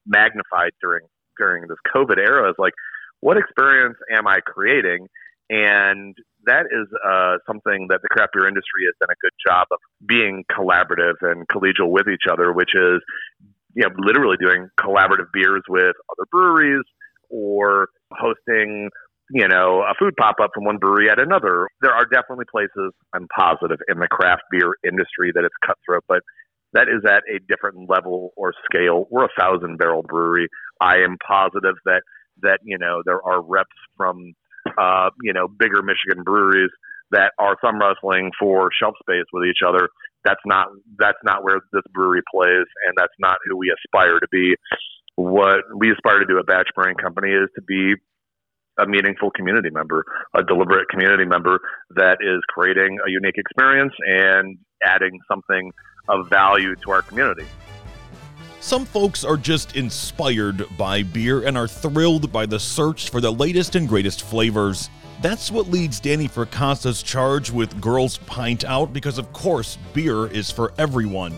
magnified 0.06 0.72
during 0.82 1.06
during 1.38 1.68
this 1.68 1.78
COVID 1.96 2.18
era, 2.18 2.50
is 2.50 2.56
like, 2.58 2.74
what 3.22 3.38
experience 3.38 3.98
am 4.12 4.28
I 4.28 4.40
creating? 4.46 5.08
And 5.50 6.16
that 6.48 6.66
is 6.72 6.88
uh, 7.06 7.38
something 7.46 7.88
that 7.90 8.02
the 8.02 8.10
craft 8.10 8.34
beer 8.34 8.48
industry 8.48 8.88
has 8.88 8.96
done 9.00 9.12
a 9.12 9.20
good 9.22 9.36
job 9.46 9.68
of 9.72 9.80
being 10.08 10.44
collaborative 10.52 11.20
and 11.22 11.48
collegial 11.48 11.92
with 11.92 12.08
each 12.08 12.26
other, 12.32 12.52
which 12.52 12.72
is 12.74 13.00
you 13.76 13.84
know 13.84 13.90
literally 14.00 14.38
doing 14.42 14.70
collaborative 14.80 15.32
beers 15.32 15.62
with 15.70 15.96
other 16.12 16.26
breweries 16.32 16.84
or 17.30 17.90
hosting 18.14 18.90
you 19.30 19.48
know 19.48 19.84
a 19.84 19.94
food 20.00 20.16
pop 20.18 20.38
up 20.42 20.52
from 20.54 20.64
one 20.64 20.78
brewery 20.78 21.10
at 21.10 21.20
another. 21.20 21.68
There 21.82 21.92
are 21.92 22.06
definitely 22.06 22.46
places 22.50 22.94
I'm 23.14 23.28
positive 23.38 23.80
in 23.88 24.00
the 24.00 24.08
craft 24.08 24.44
beer 24.50 24.76
industry 24.84 25.32
that 25.36 25.44
it's 25.44 25.56
cutthroat, 25.66 26.04
but 26.08 26.24
that 26.74 26.88
is 26.90 27.04
at 27.06 27.24
a 27.30 27.40
different 27.48 27.90
level 27.90 28.32
or 28.36 28.54
scale. 28.66 29.08
We're 29.10 29.26
a 29.26 29.40
thousand 29.40 29.78
barrel 29.78 30.04
brewery. 30.04 30.48
I 30.82 30.98
am 30.98 31.18
positive 31.26 31.76
that 31.86 32.02
that 32.42 32.60
you 32.64 32.78
know 32.78 33.02
there 33.06 33.22
are 33.26 33.42
reps 33.42 33.70
from 33.98 34.34
uh, 34.78 35.10
you 35.22 35.34
know, 35.34 35.48
bigger 35.48 35.82
Michigan 35.82 36.24
breweries 36.24 36.72
that 37.12 37.32
are 37.40 37.56
thumb 37.62 37.80
wrestling 37.80 38.32
for 38.40 38.70
shelf 38.78 38.96
space 39.02 39.26
with 39.32 39.48
each 39.48 39.64
other. 39.68 39.90
That's 40.24 40.42
not 40.46 40.68
that's 41.00 41.20
not 41.24 41.44
where 41.44 41.60
this 41.72 41.84
brewery 41.94 42.22
plays, 42.34 42.68
and 42.88 42.94
that's 42.98 43.14
not 43.20 43.38
who 43.46 43.58
we 43.58 43.72
aspire 43.72 44.20
to 44.20 44.28
be. 44.32 44.56
What 45.16 45.62
we 45.76 45.92
aspire 45.92 46.20
to 46.20 46.26
do 46.26 46.38
at 46.38 46.46
Batch 46.46 46.70
Brewing 46.76 46.96
Company 46.96 47.32
is 47.32 47.50
to 47.56 47.62
be 47.62 47.96
a 48.80 48.86
meaningful 48.86 49.32
community 49.32 49.70
member, 49.72 50.06
a 50.36 50.44
deliberate 50.44 50.88
community 50.90 51.26
member 51.26 51.60
that 51.96 52.18
is 52.22 52.42
creating 52.50 53.00
a 53.06 53.10
unique 53.10 53.38
experience 53.38 53.94
and 54.06 54.58
adding 54.84 55.20
something 55.32 55.72
of 56.10 56.30
value 56.30 56.76
to 56.86 56.92
our 56.92 57.02
community. 57.02 57.46
Some 58.68 58.84
folks 58.84 59.24
are 59.24 59.38
just 59.38 59.78
inspired 59.78 60.68
by 60.78 61.02
beer 61.02 61.48
and 61.48 61.58
are 61.58 61.70
thrilled 61.70 62.34
by 62.34 62.46
the 62.46 62.60
search 62.60 63.10
for 63.10 63.22
the 63.22 63.32
latest 63.32 63.76
and 63.76 63.88
greatest 63.88 64.24
flavors. 64.24 64.90
That's 65.22 65.50
what 65.50 65.70
leads 65.70 66.02
Danny 66.02 66.28
Fracasa's 66.28 67.02
charge 67.02 67.50
with 67.50 67.80
Girls 67.80 68.18
Pint 68.26 68.66
Out 68.66 68.92
because, 68.92 69.20
of 69.20 69.32
course, 69.32 69.78
beer 69.94 70.28
is 70.28 70.52
for 70.52 70.74
everyone. 70.78 71.34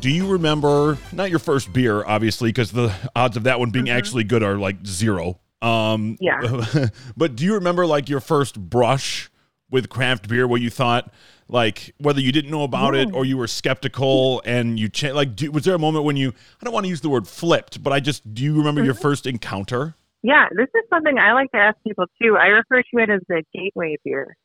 Do 0.00 0.08
you 0.08 0.26
remember, 0.26 0.96
not 1.12 1.28
your 1.28 1.38
first 1.38 1.70
beer, 1.74 2.02
obviously, 2.06 2.48
because 2.48 2.72
the 2.72 2.94
odds 3.14 3.36
of 3.36 3.42
that 3.42 3.60
one 3.60 3.68
being 3.68 3.84
mm-hmm. 3.84 3.98
actually 3.98 4.24
good 4.24 4.42
are 4.42 4.56
like 4.56 4.76
zero. 4.86 5.38
Um, 5.60 6.16
yeah. 6.18 6.86
but 7.18 7.36
do 7.36 7.44
you 7.44 7.56
remember 7.56 7.84
like 7.84 8.08
your 8.08 8.20
first 8.20 8.58
brush 8.58 9.30
with 9.70 9.88
craft 9.88 10.28
beer 10.28 10.46
where 10.46 10.60
you 10.60 10.70
thought, 10.70 11.12
like 11.48 11.94
whether 11.98 12.20
you 12.20 12.32
didn't 12.32 12.50
know 12.50 12.62
about 12.62 12.94
it 12.94 13.12
or 13.12 13.24
you 13.24 13.36
were 13.36 13.46
skeptical 13.46 14.42
and 14.44 14.78
you 14.78 14.88
cha- 14.88 15.12
like 15.12 15.34
do, 15.34 15.50
was 15.50 15.64
there 15.64 15.74
a 15.74 15.78
moment 15.78 16.04
when 16.04 16.16
you 16.16 16.32
I 16.60 16.64
don't 16.64 16.74
want 16.74 16.84
to 16.84 16.90
use 16.90 17.00
the 17.00 17.08
word 17.08 17.26
flipped 17.26 17.82
but 17.82 17.92
I 17.92 18.00
just 18.00 18.34
do 18.34 18.42
you 18.44 18.56
remember 18.56 18.80
mm-hmm. 18.80 18.86
your 18.86 18.94
first 18.94 19.26
encounter? 19.26 19.94
Yeah 20.22 20.46
this 20.50 20.68
is 20.74 20.88
something 20.90 21.18
I 21.18 21.32
like 21.32 21.50
to 21.52 21.58
ask 21.58 21.76
people 21.86 22.06
too. 22.20 22.36
I 22.36 22.46
refer 22.46 22.82
to 22.82 23.02
it 23.02 23.10
as 23.10 23.20
the 23.28 23.42
gateway 23.54 23.96
beer. 24.04 24.36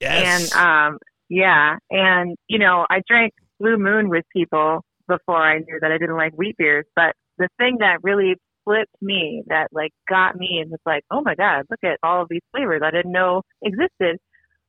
Yes. 0.00 0.52
and 0.54 0.62
um 0.62 0.98
yeah 1.28 1.76
and 1.90 2.36
you 2.48 2.58
know 2.58 2.86
I 2.88 3.02
drank 3.06 3.34
Blue 3.60 3.76
Moon 3.76 4.08
with 4.08 4.24
people 4.32 4.84
before 5.08 5.42
I 5.42 5.58
knew 5.58 5.78
that 5.80 5.92
I 5.92 5.98
didn't 5.98 6.16
like 6.16 6.32
wheat 6.34 6.56
beers 6.56 6.86
but 6.96 7.14
the 7.36 7.48
thing 7.58 7.78
that 7.80 7.98
really 8.02 8.36
flipped 8.64 8.94
me 9.02 9.42
that 9.48 9.68
like 9.72 9.90
got 10.08 10.36
me 10.36 10.60
and 10.62 10.70
was 10.70 10.80
like 10.86 11.02
oh 11.10 11.20
my 11.20 11.34
god 11.34 11.64
look 11.70 11.80
at 11.84 11.98
all 12.02 12.22
of 12.22 12.28
these 12.30 12.42
flavors 12.52 12.80
I 12.82 12.90
didn't 12.90 13.12
know 13.12 13.42
existed 13.62 14.18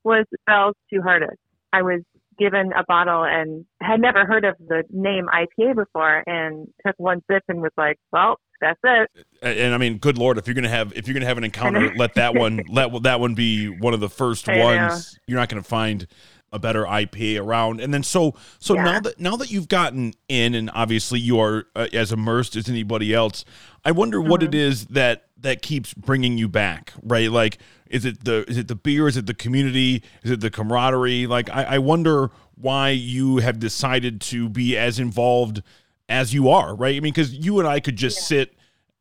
was 0.03 0.25
Bell's 0.45 0.75
Two 0.91 1.01
Hearted 1.01 1.37
I 1.73 1.81
was 1.81 2.01
given 2.37 2.71
a 2.73 2.83
bottle 2.87 3.25
and 3.25 3.65
had 3.81 3.99
never 3.99 4.25
heard 4.25 4.45
of 4.45 4.55
the 4.59 4.83
name 4.89 5.27
IPA 5.27 5.75
before 5.75 6.23
and 6.25 6.67
took 6.85 6.95
one 6.97 7.21
sip 7.29 7.43
and 7.49 7.61
was 7.61 7.71
like, 7.77 7.97
well, 8.11 8.37
that's 8.61 8.79
it. 8.83 9.09
And, 9.41 9.59
and 9.59 9.73
I 9.73 9.77
mean, 9.77 9.97
good 9.97 10.17
lord, 10.17 10.37
if 10.37 10.47
you're 10.47 10.53
gonna 10.53 10.69
have 10.69 10.93
if 10.95 11.07
you're 11.07 11.13
gonna 11.13 11.25
have 11.25 11.37
an 11.37 11.43
encounter, 11.43 11.93
let 11.95 12.15
that 12.15 12.35
one 12.35 12.63
let 12.69 12.91
that 13.03 13.19
one 13.19 13.35
be 13.35 13.67
one 13.67 13.93
of 13.93 13.99
the 13.99 14.09
first 14.09 14.49
I 14.49 14.59
ones. 14.59 15.13
Know. 15.13 15.19
You're 15.27 15.39
not 15.39 15.49
gonna 15.49 15.63
find 15.63 16.07
a 16.51 16.59
better 16.59 16.83
IPA 16.83 17.43
around. 17.43 17.79
And 17.79 17.93
then 17.93 18.03
so 18.03 18.35
so 18.59 18.75
yeah. 18.75 18.83
now 18.83 18.99
that 19.01 19.19
now 19.19 19.35
that 19.37 19.51
you've 19.51 19.67
gotten 19.67 20.13
in, 20.27 20.55
and 20.55 20.69
obviously 20.73 21.19
you 21.19 21.39
are 21.39 21.65
uh, 21.75 21.87
as 21.93 22.11
immersed 22.11 22.55
as 22.55 22.67
anybody 22.67 23.13
else, 23.13 23.45
I 23.85 23.91
wonder 23.91 24.19
mm-hmm. 24.19 24.29
what 24.29 24.43
it 24.43 24.51
mm-hmm. 24.51 24.93
that 24.93 25.28
that 25.41 25.61
keeps 25.61 25.93
bringing 25.93 26.37
you 26.37 26.47
back, 26.47 26.93
right? 27.03 27.31
Like, 27.31 27.57
is 27.89 28.05
it 28.05 28.23
the 28.23 28.45
is 28.49 28.57
it 28.57 28.67
the 28.67 28.75
beer? 28.75 29.07
Is 29.07 29.17
it 29.17 29.25
the 29.25 29.33
community? 29.33 30.03
Is 30.23 30.31
it 30.31 30.41
the 30.41 30.49
camaraderie? 30.49 31.27
Like, 31.27 31.49
I, 31.49 31.63
I 31.63 31.77
wonder 31.79 32.31
why 32.55 32.89
you 32.89 33.37
have 33.37 33.59
decided 33.59 34.21
to 34.21 34.49
be 34.49 34.77
as 34.77 34.99
involved 34.99 35.61
as 36.07 36.33
you 36.33 36.49
are, 36.49 36.75
right? 36.75 36.95
I 36.95 36.99
mean, 36.99 37.13
because 37.13 37.33
you 37.33 37.59
and 37.59 37.67
I 37.67 37.79
could 37.79 37.95
just 37.95 38.17
yeah. 38.17 38.23
sit 38.23 38.55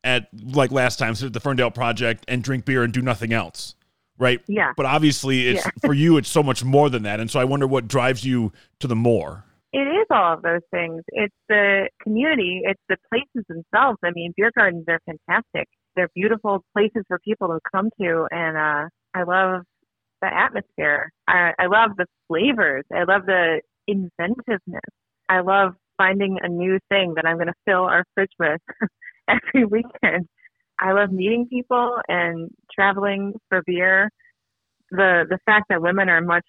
at 0.05 0.29
like 0.33 0.71
last 0.71 0.99
time, 0.99 1.15
sit 1.15 1.27
at 1.27 1.33
the 1.33 1.41
Ferndale 1.41 1.71
Project 1.71 2.25
and 2.29 2.43
drink 2.43 2.65
beer 2.65 2.83
and 2.83 2.93
do 2.93 3.03
nothing 3.03 3.33
else 3.33 3.75
right? 4.19 4.41
Yeah. 4.49 4.73
But 4.77 4.87
obviously, 4.87 5.49
it's 5.49 5.65
yeah. 5.65 5.71
for 5.85 5.95
you. 5.95 6.17
It's 6.17 6.29
so 6.29 6.43
much 6.43 6.65
more 6.65 6.91
than 6.91 7.05
that, 7.05 7.21
and 7.21 7.31
so 7.31 7.41
I 7.41 7.45
wonder 7.45 7.67
what 7.67 7.89
drives 7.89 8.25
you 8.25 8.53
to 8.81 8.87
the 8.87 8.97
more. 8.97 9.45
It 9.73 9.79
is 9.81 10.07
all 10.11 10.35
of 10.35 10.43
those 10.43 10.63
things. 10.71 11.03
It's 11.09 11.35
the 11.49 11.89
community. 12.03 12.63
It's 12.65 12.81
the 12.89 12.97
places 13.11 13.47
themselves. 13.49 13.99
I 14.03 14.11
mean, 14.15 14.33
beer 14.37 14.51
gardens 14.57 14.87
are 14.89 15.01
fantastic. 15.07 15.69
They're 15.99 16.11
beautiful 16.15 16.65
places 16.73 17.03
for 17.09 17.19
people 17.19 17.49
to 17.49 17.59
come 17.75 17.91
to, 18.01 18.29
and 18.31 18.57
uh, 18.57 18.89
I 19.15 19.25
love 19.25 19.63
the 20.23 20.33
atmosphere. 20.33 21.11
I, 21.27 21.53
I 21.59 21.67
love 21.67 21.97
the 21.97 22.07
flavors. 22.29 22.85
I 22.95 23.03
love 23.03 23.27
the 23.27 23.61
inventiveness. 23.89 24.81
I 25.29 25.41
love 25.41 25.75
finding 25.97 26.39
a 26.41 26.49
new 26.49 26.79
thing 26.89 27.15
that 27.17 27.27
I'm 27.27 27.35
going 27.35 27.49
to 27.49 27.55
fill 27.67 27.83
our 27.83 28.05
fridge 28.15 28.31
with 28.39 28.61
every 29.29 29.65
weekend. 29.65 30.29
I 30.79 30.93
love 30.93 31.11
meeting 31.11 31.49
people 31.51 31.97
and 32.07 32.49
traveling 32.73 33.35
for 33.49 33.61
beer. 33.67 34.09
The 34.93 35.25
the 35.29 35.39
fact 35.47 35.65
that 35.71 35.83
women 35.83 36.09
are 36.09 36.21
much 36.21 36.47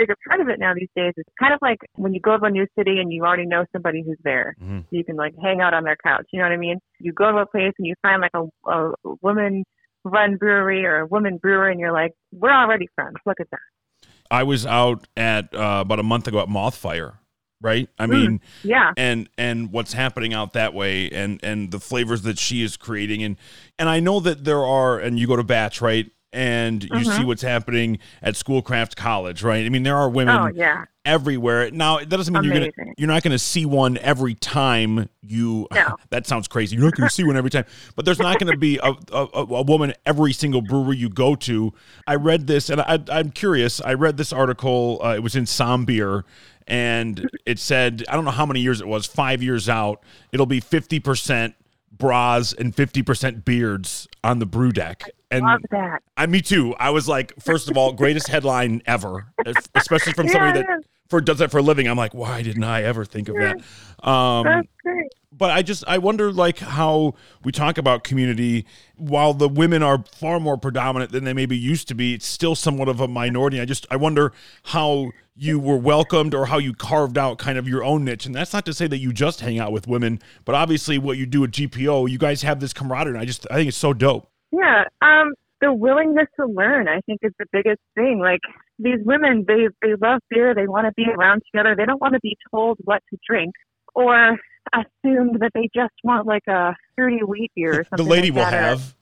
bigger 0.00 0.16
part 0.28 0.40
of 0.40 0.48
it 0.48 0.58
now 0.58 0.72
these 0.74 0.88
days. 0.96 1.12
It's 1.16 1.28
kind 1.38 1.52
of 1.52 1.58
like 1.62 1.78
when 1.96 2.12
you 2.14 2.20
go 2.20 2.38
to 2.38 2.44
a 2.44 2.50
new 2.50 2.66
city 2.78 2.98
and 3.00 3.12
you 3.12 3.22
already 3.24 3.46
know 3.46 3.64
somebody 3.72 4.02
who's 4.06 4.18
there. 4.24 4.54
Mhm. 4.62 4.84
You 4.90 5.04
can 5.04 5.16
like 5.16 5.34
hang 5.42 5.60
out 5.60 5.74
on 5.74 5.84
their 5.84 5.96
couch. 6.04 6.26
You 6.32 6.38
know 6.40 6.46
what 6.46 6.52
I 6.52 6.56
mean? 6.56 6.78
You 7.00 7.12
go 7.12 7.30
to 7.32 7.38
a 7.38 7.46
place 7.46 7.72
and 7.78 7.86
you 7.86 7.94
find 8.02 8.20
like 8.22 8.30
a, 8.34 8.44
a 8.70 8.92
woman 9.22 9.64
run 10.04 10.36
brewery 10.36 10.84
or 10.86 11.00
a 11.00 11.06
woman 11.06 11.36
brewer 11.36 11.68
and 11.68 11.78
you're 11.78 11.92
like, 11.92 12.12
we're 12.32 12.52
already 12.52 12.88
friends. 12.94 13.16
Look 13.26 13.40
at 13.40 13.48
that. 13.50 14.08
I 14.30 14.44
was 14.44 14.64
out 14.64 15.06
at 15.16 15.54
uh, 15.54 15.78
about 15.84 15.98
a 15.98 16.02
month 16.04 16.26
ago 16.28 16.38
at 16.40 16.48
Mothfire, 16.48 17.14
right? 17.60 17.88
I 17.98 18.06
Mm. 18.06 18.10
mean, 18.10 18.40
Yeah. 18.62 18.92
and 18.96 19.28
and 19.36 19.72
what's 19.72 19.92
happening 19.92 20.32
out 20.32 20.52
that 20.54 20.72
way, 20.72 21.10
and 21.10 21.40
and 21.42 21.70
the 21.72 21.80
flavors 21.80 22.22
that 22.22 22.38
she 22.38 22.62
is 22.62 22.76
creating, 22.76 23.22
and 23.24 23.36
and 23.78 23.88
I 23.88 23.98
know 24.00 24.20
that 24.20 24.44
there 24.44 24.64
are, 24.64 24.98
and 24.98 25.18
you 25.18 25.26
go 25.26 25.36
to 25.36 25.42
Batch, 25.44 25.80
right? 25.82 26.10
And 26.32 26.84
you 26.84 26.90
Mhm. 26.90 27.16
see 27.16 27.24
what's 27.24 27.42
happening 27.42 27.98
at 28.22 28.36
Schoolcraft 28.36 28.94
College, 28.96 29.42
right? 29.42 29.66
I 29.66 29.68
mean, 29.68 29.82
there 29.82 29.96
are 29.96 30.08
women 30.08 30.36
Oh 30.36 30.46
yeah. 30.46 30.84
everywhere. 31.04 31.72
Now, 31.72 31.98
that 31.98 32.06
doesn't 32.08 32.32
mean 32.32 32.44
you're 32.44 32.54
gonna 32.54 32.70
you're 32.96 33.08
not 33.08 33.24
gonna 33.24 33.36
see 33.38 33.66
one 33.66 33.98
every 33.98 34.34
time 34.34 35.08
you. 35.22 35.66
No. 35.74 35.96
that 36.10 36.28
sounds 36.28 36.46
crazy. 36.46 36.76
You're 36.76 36.84
not 36.84 36.94
gonna 36.94 37.10
see 37.10 37.24
one 37.24 37.36
every 37.36 37.50
time, 37.50 37.64
but 37.96 38.04
there's 38.04 38.20
not 38.20 38.38
gonna 38.38 38.56
be 38.56 38.78
a, 38.80 38.92
a, 39.12 39.26
a 39.34 39.62
woman 39.62 39.92
every 40.06 40.32
single 40.32 40.60
brewery 40.62 40.98
you 40.98 41.08
go 41.08 41.34
to. 41.34 41.72
I 42.06 42.14
read 42.14 42.46
this, 42.46 42.70
and 42.70 42.80
I, 42.80 43.00
I'm 43.10 43.30
curious. 43.30 43.80
I 43.80 43.94
read 43.94 44.16
this 44.16 44.32
article. 44.32 45.00
Uh, 45.02 45.14
it 45.16 45.22
was 45.24 45.34
in 45.34 45.46
Som 45.46 45.84
Beer, 45.84 46.24
and 46.68 47.28
it 47.44 47.58
said 47.58 48.04
I 48.08 48.14
don't 48.14 48.24
know 48.24 48.30
how 48.30 48.46
many 48.46 48.60
years 48.60 48.80
it 48.80 48.86
was. 48.86 49.04
Five 49.04 49.42
years 49.42 49.68
out, 49.68 50.00
it'll 50.32 50.46
be 50.46 50.60
fifty 50.60 51.00
percent 51.00 51.54
bras 51.90 52.52
and 52.52 52.72
fifty 52.72 53.02
percent 53.02 53.44
beards 53.44 54.06
on 54.22 54.38
the 54.38 54.46
brew 54.46 54.70
deck. 54.70 55.10
And 55.30 55.44
Love 55.44 55.60
that. 55.70 56.02
I, 56.16 56.26
me 56.26 56.40
too. 56.40 56.74
I 56.78 56.90
was 56.90 57.06
like, 57.06 57.32
first 57.40 57.70
of 57.70 57.76
all, 57.76 57.92
greatest 57.92 58.26
headline 58.28 58.82
ever, 58.86 59.32
especially 59.74 60.12
from 60.12 60.28
somebody 60.28 60.58
Yeah, 60.60 60.66
that 60.66 60.84
for 61.08 61.20
does 61.20 61.38
that 61.38 61.50
for 61.50 61.58
a 61.58 61.62
living. 61.62 61.86
I'm 61.86 61.96
like, 61.96 62.14
why 62.14 62.42
didn't 62.42 62.64
I 62.64 62.82
ever 62.82 63.04
think 63.04 63.28
of 63.28 63.36
that? 63.36 64.08
Um, 64.08 64.44
That's 64.44 64.68
great. 64.82 65.08
but 65.32 65.50
I 65.50 65.62
just 65.62 65.84
I 65.86 65.98
wonder 65.98 66.32
like 66.32 66.58
how 66.58 67.14
we 67.44 67.52
talk 67.52 67.78
about 67.78 68.02
community 68.04 68.64
while 68.96 69.34
the 69.34 69.48
women 69.48 69.82
are 69.82 70.04
far 70.14 70.40
more 70.40 70.56
predominant 70.56 71.12
than 71.12 71.24
they 71.24 71.32
maybe 71.32 71.56
used 71.56 71.86
to 71.88 71.94
be. 71.94 72.14
It's 72.14 72.26
still 72.26 72.54
somewhat 72.54 72.88
of 72.88 73.00
a 73.00 73.08
minority. 73.08 73.60
I 73.60 73.64
just 73.66 73.86
I 73.90 73.96
wonder 73.96 74.32
how 74.64 75.10
you 75.36 75.58
were 75.58 75.76
welcomed 75.76 76.34
or 76.34 76.46
how 76.46 76.58
you 76.58 76.74
carved 76.74 77.16
out 77.16 77.38
kind 77.38 77.56
of 77.56 77.66
your 77.68 77.82
own 77.82 78.04
niche. 78.04 78.26
And 78.26 78.34
that's 78.34 78.52
not 78.52 78.64
to 78.66 78.72
say 78.74 78.86
that 78.86 78.98
you 78.98 79.12
just 79.12 79.40
hang 79.40 79.58
out 79.58 79.72
with 79.72 79.86
women, 79.86 80.20
but 80.44 80.54
obviously 80.54 80.98
what 80.98 81.18
you 81.18 81.26
do 81.26 81.44
at 81.44 81.50
GPO, 81.50 82.10
you 82.10 82.18
guys 82.18 82.42
have 82.42 82.60
this 82.60 82.72
camaraderie. 82.72 83.14
And 83.14 83.22
I 83.22 83.24
just 83.24 83.46
I 83.50 83.54
think 83.54 83.68
it's 83.68 83.76
so 83.76 83.92
dope. 83.92 84.29
Yeah. 84.52 84.84
Um, 85.02 85.34
the 85.60 85.72
willingness 85.72 86.26
to 86.38 86.46
learn, 86.46 86.88
I 86.88 87.00
think, 87.02 87.20
is 87.22 87.32
the 87.38 87.46
biggest 87.52 87.80
thing. 87.94 88.18
Like 88.20 88.40
these 88.78 88.98
women, 89.04 89.44
they 89.46 89.68
they 89.82 89.94
love 90.00 90.20
beer. 90.30 90.54
They 90.54 90.66
want 90.66 90.86
to 90.86 90.92
be 90.96 91.04
around 91.10 91.42
together. 91.52 91.74
They 91.76 91.84
don't 91.84 92.00
want 92.00 92.14
to 92.14 92.20
be 92.20 92.36
told 92.50 92.78
what 92.84 93.02
to 93.10 93.18
drink 93.28 93.54
or 93.94 94.38
assumed 94.72 95.40
that 95.40 95.50
they 95.54 95.68
just 95.74 95.92
want 96.04 96.26
like 96.26 96.46
a 96.48 96.74
fruity 96.96 97.22
wheat 97.24 97.50
beer 97.54 97.80
or 97.80 97.86
The 97.96 98.02
lady 98.02 98.30
like 98.30 98.36
will 98.36 98.54
or- 98.54 98.60
have. 98.62 98.94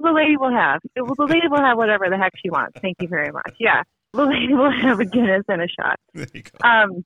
The 0.00 0.12
lady 0.12 0.36
will 0.36 0.52
have. 0.52 0.80
Well, 0.94 1.14
the 1.16 1.26
lady 1.26 1.48
will 1.48 1.58
have 1.60 1.76
whatever 1.76 2.08
the 2.08 2.16
heck 2.16 2.32
she 2.40 2.50
wants. 2.50 2.78
Thank 2.80 2.98
you 3.02 3.08
very 3.08 3.32
much. 3.32 3.54
Yeah. 3.58 3.82
The 4.12 4.26
lady 4.26 4.48
will 4.54 4.70
have 4.70 5.00
a 5.00 5.04
Guinness 5.04 5.42
and 5.48 5.60
a 5.60 5.66
shot. 5.66 5.98
There 6.14 6.26
you 6.32 6.42
go. 6.42 6.68
um, 6.68 7.04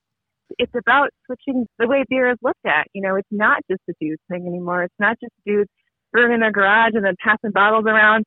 it's 0.59 0.75
about 0.75 1.09
switching 1.25 1.65
the 1.79 1.87
way 1.87 2.03
beer 2.07 2.29
is 2.29 2.37
looked 2.43 2.63
at. 2.67 2.85
You 2.93 3.01
know, 3.01 3.15
it's 3.15 3.27
not 3.31 3.63
just 3.67 3.81
a 3.89 3.93
dude 3.99 4.19
thing 4.29 4.45
anymore. 4.45 4.83
It's 4.83 4.93
not 4.99 5.17
just 5.19 5.33
dudes 5.43 5.71
brewing 6.13 6.31
in 6.33 6.39
their 6.39 6.51
garage 6.51 6.91
and 6.93 7.03
then 7.03 7.15
passing 7.21 7.51
bottles 7.51 7.85
around 7.85 8.23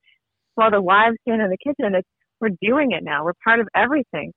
while 0.55 0.69
the 0.69 0.81
wives 0.81 1.17
stand 1.27 1.41
in 1.41 1.49
the 1.49 1.57
kitchen. 1.57 1.95
It's 1.95 2.07
we're 2.39 2.49
doing 2.61 2.91
it 2.91 3.03
now. 3.03 3.23
We're 3.25 3.33
part 3.43 3.59
of 3.59 3.67
everything. 3.75 4.31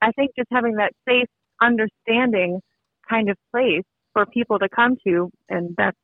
I 0.00 0.12
think 0.12 0.30
just 0.38 0.46
having 0.52 0.74
that 0.74 0.92
safe, 1.08 1.26
understanding 1.60 2.60
kind 3.08 3.28
of 3.28 3.36
place 3.52 3.82
for 4.12 4.24
people 4.26 4.58
to 4.60 4.68
come 4.68 4.96
to, 5.06 5.30
and 5.48 5.74
that's 5.76 5.96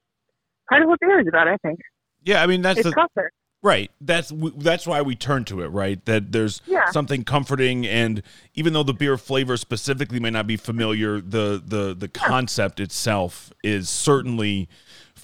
part 0.69 0.83
of 0.83 0.89
what 0.89 0.99
beer 1.01 1.21
is 1.21 1.29
about. 1.29 1.47
I 1.47 1.57
think 1.59 1.79
Yeah, 2.25 2.43
I 2.43 2.47
mean 2.47 2.63
that's 2.63 2.81
it's 2.81 2.89
the, 2.89 2.95
comfort. 2.95 3.33
Right. 3.63 3.91
That's 4.01 4.33
that's 4.59 4.87
why 4.87 5.03
we 5.03 5.15
turn 5.17 5.45
to 5.47 5.63
it, 5.63 5.69
right? 5.69 6.05
That 6.05 6.31
there's 6.33 6.61
Yeah. 6.67 6.91
something 6.91 7.25
comforting 7.25 7.87
and 7.87 8.23
even 8.55 8.73
though 8.73 8.83
the 8.83 8.95
beer 8.95 9.17
flavor 9.17 9.57
specifically 9.57 10.21
may 10.21 10.31
not 10.31 10.47
be 10.47 10.57
familiar, 10.57 11.21
the 11.21 11.63
the 11.65 11.95
the 11.95 12.09
concept 12.09 12.81
itself 12.81 13.53
is 13.65 13.89
certainly 13.89 14.69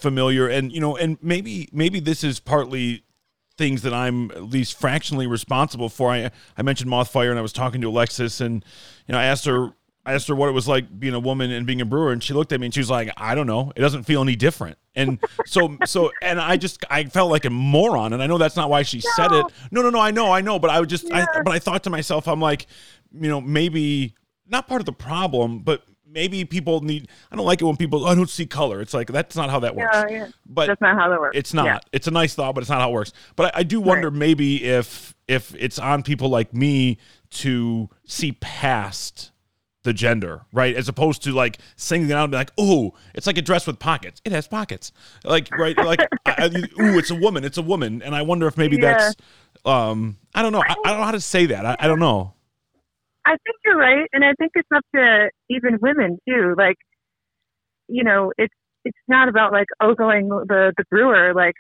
familiar 0.03 0.49
and 0.49 0.73
you 0.73 0.81
know 0.81 0.97
and 0.97 1.17
maybe 1.23 1.69
maybe 1.73 2.01
this 2.01 2.23
is 2.25 2.41
partly 2.41 3.05
things 3.57 3.83
that 3.83 3.95
I'm 3.95 4.31
at 4.33 4.45
least 4.45 4.79
fractionally 4.79 5.27
responsible 5.27 5.89
for. 5.89 6.11
I 6.11 6.31
I 6.57 6.63
mentioned 6.63 6.91
Mothfire 6.91 7.31
and 7.31 7.39
I 7.39 7.43
was 7.43 7.53
talking 7.53 7.81
to 7.81 7.89
Alexis 7.89 8.41
and 8.41 8.65
you 9.07 9.13
know 9.13 9.19
I 9.19 9.25
asked 9.25 9.47
her 9.47 9.75
I 10.05 10.15
asked 10.15 10.27
her 10.29 10.35
what 10.35 10.49
it 10.49 10.53
was 10.53 10.67
like 10.67 10.99
being 10.99 11.15
a 11.15 11.21
woman 11.21 11.53
and 11.53 11.65
being 11.65 11.81
a 11.81 11.85
brewer, 11.85 12.11
and 12.11 12.23
she 12.23 12.35
looked 12.35 12.53
at 12.53 12.59
me 12.59 12.67
and 12.67 12.75
she 12.75 12.81
was 12.81 12.91
like, 12.91 13.13
"I 13.17 13.37
don't 13.37 13.47
know. 13.47 13.73
It 13.77 13.81
doesn't 13.81 14.03
feel 14.03 14.21
any 14.21 14.35
different." 14.35 14.77
And 14.97 15.21
so, 15.47 15.77
so, 15.87 16.11
and 16.21 16.41
I 16.41 16.57
just, 16.57 16.85
I 16.91 17.05
felt 17.05 17.31
like 17.31 17.45
a 17.45 17.51
moron, 17.51 18.13
and 18.13 18.21
I 18.21 18.27
know 18.27 18.37
that's 18.37 18.57
not 18.57 18.69
why 18.69 18.83
she 18.83 19.01
said 19.01 19.31
it. 19.31 19.47
No, 19.71 19.81
no, 19.81 19.91
no, 19.91 20.01
I 20.01 20.11
know, 20.11 20.33
I 20.33 20.41
know, 20.41 20.59
but 20.59 20.71
I 20.71 20.81
would 20.81 20.89
just, 20.89 21.11
I, 21.13 21.25
but 21.45 21.53
I 21.53 21.61
thought 21.61 21.85
to 21.85 21.91
myself, 21.91 22.27
I'm 22.27 22.41
like, 22.41 22.67
you 23.13 23.29
know, 23.29 23.41
maybe 23.41 24.15
not 24.49 24.67
part 24.67 24.81
of 24.81 24.87
the 24.87 24.93
problem, 24.93 25.61
but 25.61 25.85
maybe 26.13 26.45
people 26.45 26.81
need. 26.83 27.09
I 27.31 27.37
don't 27.37 27.47
like 27.47 27.61
it 27.61 27.65
when 27.65 27.77
people, 27.77 28.07
I 28.07 28.15
don't 28.15 28.29
see 28.31 28.47
color. 28.47 28.81
It's 28.81 28.95
like 28.95 29.09
that's 29.09 29.35
not 29.37 29.51
how 29.51 29.61
that 29.61 29.75
works. 29.75 29.95
Yeah, 29.95 30.07
yeah. 30.11 30.29
But 30.47 30.67
That's 30.67 30.81
not 30.81 30.95
how 30.97 31.09
that 31.09 31.21
works. 31.21 31.37
it's 31.37 31.55
not. 31.55 31.67
Yeah. 31.67 31.79
It's 31.93 32.07
a 32.07 32.11
nice 32.11 32.35
thought, 32.35 32.55
but 32.55 32.61
it's 32.63 32.71
not 32.71 32.81
how 32.81 32.91
it 32.91 32.93
works. 32.93 33.13
But 33.37 33.55
I, 33.55 33.61
I 33.61 33.63
do 33.63 33.81
wonder 33.81 34.11
maybe 34.11 34.65
if 34.65 35.15
if 35.29 35.55
it's 35.57 35.79
on 35.79 36.03
people 36.03 36.29
like 36.29 36.53
me 36.53 36.99
to 37.31 37.89
see 38.07 38.33
past 38.33 39.31
the 39.85 39.93
gender, 39.93 40.43
right? 40.53 40.77
As 40.77 40.89
opposed 40.89 41.25
to 41.25 41.33
like 41.33 41.59
singling 41.77 42.11
it 42.11 42.15
out 42.15 42.25
and 42.25 42.31
be 42.31 42.37
like, 42.37 42.53
oh, 42.59 42.93
it's 43.15 43.27
like 43.27 43.39
a 43.39 43.43
dress 43.43 43.67
with 43.67 43.79
pockets. 43.81 44.21
It 44.25 44.31
has 44.33 44.47
pockets. 44.47 44.93
Like 45.25 45.51
right, 45.57 45.77
like 45.77 46.01
I, 46.27 46.35
I- 46.45 46.83
ooh, 46.83 46.99
it's 46.99 47.11
a 47.11 47.17
woman. 47.17 47.45
It's 47.45 47.59
a 47.59 47.63
woman. 47.63 48.03
And 48.03 48.15
I 48.15 48.23
wonder 48.23 48.47
if 48.47 48.57
maybe 48.57 48.77
that's 48.77 49.17
um 49.65 50.19
I 50.35 50.43
don't 50.43 50.53
know. 50.53 50.63
I, 50.63 50.73
I 50.85 50.91
don't 50.91 50.99
know 50.99 51.05
how 51.05 51.11
to 51.13 51.21
say 51.21 51.47
that. 51.47 51.81
I 51.83 51.87
don't 51.89 51.99
know. 52.01 52.35
I 53.25 53.31
think 53.31 53.57
you're 53.65 53.77
right, 53.77 54.09
and 54.13 54.25
I 54.25 54.33
think 54.39 54.53
it's 54.55 54.69
up 54.75 54.85
to 54.95 55.31
even 55.49 55.79
women 55.81 56.19
too. 56.29 56.55
Like, 56.57 56.77
you 57.89 58.03
know, 58.05 58.33
it's 58.37 58.55
it's 58.85 58.99
not 59.09 59.29
about 59.29 59.53
like 59.53 59.69
oh, 59.81 59.91
ogling 59.91 60.29
the 60.29 60.73
the 60.77 60.85
brewer. 60.91 61.33
Like, 61.35 61.55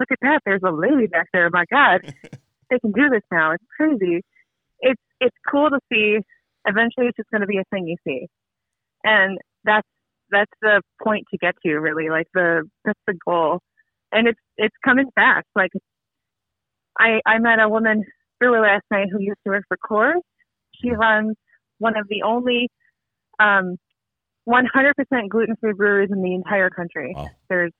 look 0.00 0.10
at 0.10 0.18
that, 0.22 0.40
there's 0.44 0.62
a 0.66 0.72
lady 0.72 1.06
back 1.06 1.28
there. 1.32 1.48
My 1.50 1.64
God, 1.70 2.00
they 2.70 2.78
can 2.80 2.92
do 2.92 3.08
this 3.10 3.22
now. 3.30 3.52
It's 3.52 3.64
crazy. 3.76 4.22
It's 4.80 5.02
it's 5.20 5.36
cool 5.50 5.70
to 5.70 5.78
see. 5.92 6.18
Eventually, 6.66 7.06
it's 7.06 7.16
just 7.16 7.30
going 7.30 7.42
to 7.42 7.46
be 7.46 7.58
a 7.58 7.64
thing 7.70 7.86
you 7.86 7.96
see, 8.06 8.26
and 9.04 9.38
that's 9.64 9.88
that's 10.30 10.52
the 10.62 10.82
point 11.02 11.26
to 11.30 11.38
get 11.38 11.54
to. 11.64 11.74
Really, 11.78 12.10
like 12.10 12.26
the 12.34 12.68
that's 12.84 13.00
the 13.06 13.14
goal, 13.24 13.60
and 14.10 14.26
it's 14.26 14.40
it's 14.56 14.74
coming 14.84 15.10
fast. 15.14 15.46
Like, 15.54 15.70
I 16.98 17.20
I 17.26 17.38
met 17.38 17.60
a 17.60 17.68
woman 17.68 18.04
brewer 18.40 18.60
last 18.60 18.84
night 18.90 19.08
who 19.12 19.20
used 19.20 19.38
to 19.44 19.50
work 19.50 19.64
for 19.68 19.76
Coors 19.76 20.20
she 20.82 20.90
runs 20.90 21.36
one 21.78 21.96
of 21.96 22.06
the 22.08 22.22
only 22.22 22.68
um, 23.40 23.76
100% 24.48 25.28
gluten-free 25.28 25.72
breweries 25.72 26.10
in 26.12 26.22
the 26.22 26.34
entire 26.34 26.70
country. 26.70 27.12
Wow. 27.16 27.28
There's 27.48 27.72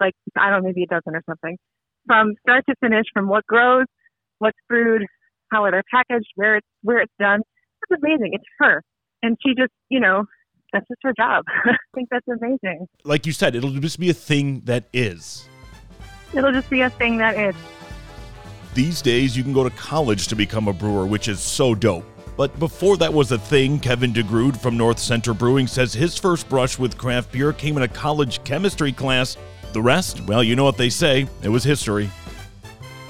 like 0.00 0.14
I 0.36 0.50
don't 0.50 0.62
know, 0.62 0.68
maybe 0.68 0.84
a 0.84 0.86
dozen 0.86 1.14
or 1.14 1.22
something. 1.28 1.58
From 2.06 2.34
start 2.40 2.64
to 2.68 2.74
finish, 2.80 3.04
from 3.12 3.28
what 3.28 3.46
grows, 3.46 3.84
what's 4.38 4.58
brewed, 4.68 5.04
how 5.52 5.70
they're 5.70 5.82
packaged, 5.90 6.28
where 6.34 6.56
it's 6.56 6.66
where 6.82 7.00
it's 7.00 7.12
done. 7.18 7.42
That's 7.88 8.00
amazing. 8.02 8.30
It's 8.32 8.44
her, 8.58 8.82
and 9.22 9.36
she 9.44 9.54
just 9.54 9.72
you 9.90 10.00
know 10.00 10.24
that's 10.72 10.88
just 10.88 11.00
her 11.02 11.12
job. 11.16 11.44
I 11.64 11.76
think 11.94 12.08
that's 12.10 12.26
amazing. 12.28 12.86
Like 13.04 13.26
you 13.26 13.32
said, 13.32 13.54
it'll 13.54 13.70
just 13.70 14.00
be 14.00 14.10
a 14.10 14.14
thing 14.14 14.62
that 14.64 14.84
is. 14.92 15.48
It'll 16.32 16.52
just 16.52 16.70
be 16.70 16.80
a 16.80 16.90
thing 16.90 17.18
that 17.18 17.36
is. 17.36 17.54
These 18.72 19.02
days, 19.02 19.36
you 19.36 19.42
can 19.42 19.52
go 19.52 19.64
to 19.64 19.70
college 19.70 20.28
to 20.28 20.36
become 20.36 20.68
a 20.68 20.72
brewer, 20.72 21.06
which 21.06 21.28
is 21.28 21.40
so 21.40 21.74
dope. 21.74 22.04
But 22.36 22.58
before 22.58 22.96
that 22.98 23.12
was 23.12 23.32
a 23.32 23.38
thing, 23.38 23.78
Kevin 23.78 24.12
DeGrood 24.12 24.56
from 24.56 24.76
North 24.76 24.98
Center 24.98 25.34
Brewing 25.34 25.66
says 25.66 25.92
his 25.92 26.16
first 26.16 26.48
brush 26.48 26.78
with 26.78 26.96
craft 26.96 27.32
beer 27.32 27.52
came 27.52 27.76
in 27.76 27.82
a 27.82 27.88
college 27.88 28.42
chemistry 28.44 28.92
class. 28.92 29.36
The 29.72 29.82
rest, 29.82 30.20
well, 30.22 30.42
you 30.42 30.56
know 30.56 30.64
what 30.64 30.76
they 30.76 30.90
say, 30.90 31.28
it 31.42 31.48
was 31.48 31.64
history. 31.64 32.10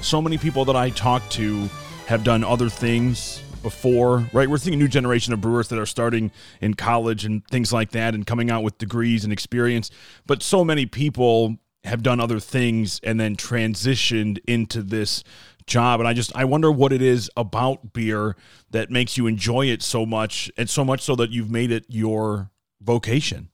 So 0.01 0.21
many 0.21 0.37
people 0.37 0.65
that 0.65 0.77
I 0.77 0.91
talk 0.91 1.29
to 1.31 1.69
have 2.07 2.25
done 2.25 2.43
other 2.43 2.69
things 2.69 3.43
before, 3.63 4.29
right? 4.33 4.49
We're 4.49 4.59
seeing 4.59 4.75
a 4.75 4.79
new 4.79 4.89
generation 4.89 5.33
of 5.33 5.41
brewers 5.41 5.69
that 5.69 5.79
are 5.79 5.87
starting 5.87 6.33
in 6.61 6.75
college 6.75 7.25
and 7.25 7.47
things 7.49 7.73
like 7.73 7.91
that 7.91 8.15
and 8.15 8.27
coming 8.27 8.51
out 8.51 8.63
with 8.63 8.79
degrees 8.79 9.25
and 9.25 9.33
experience. 9.33 9.91
But 10.27 10.43
so 10.43 10.65
many 10.65 10.87
people 10.87 11.57
have 11.85 12.03
done 12.03 12.21
other 12.21 12.41
things 12.41 13.01
and 13.03 13.19
then 13.19 13.37
transitioned 13.37 14.39
into 14.47 14.83
this 14.83 15.25
job 15.67 16.01
and 16.01 16.09
i 16.09 16.13
just 16.13 16.35
i 16.37 16.45
wonder 16.45 16.71
what 16.71 16.93
it 16.93 17.03
is 17.03 17.31
about 17.37 17.93
beer 17.93 18.37
that 18.71 18.91
makes 18.91 19.17
you 19.17 19.27
enjoy 19.27 19.67
it 19.67 19.83
so 19.83 20.05
much 20.05 20.51
and 20.57 20.69
so 20.69 20.85
much 20.85 21.01
so 21.01 21.15
that 21.17 21.31
you've 21.31 21.51
made 21.51 21.71
it 21.71 21.85
your 21.89 22.51
vocation 22.81 23.51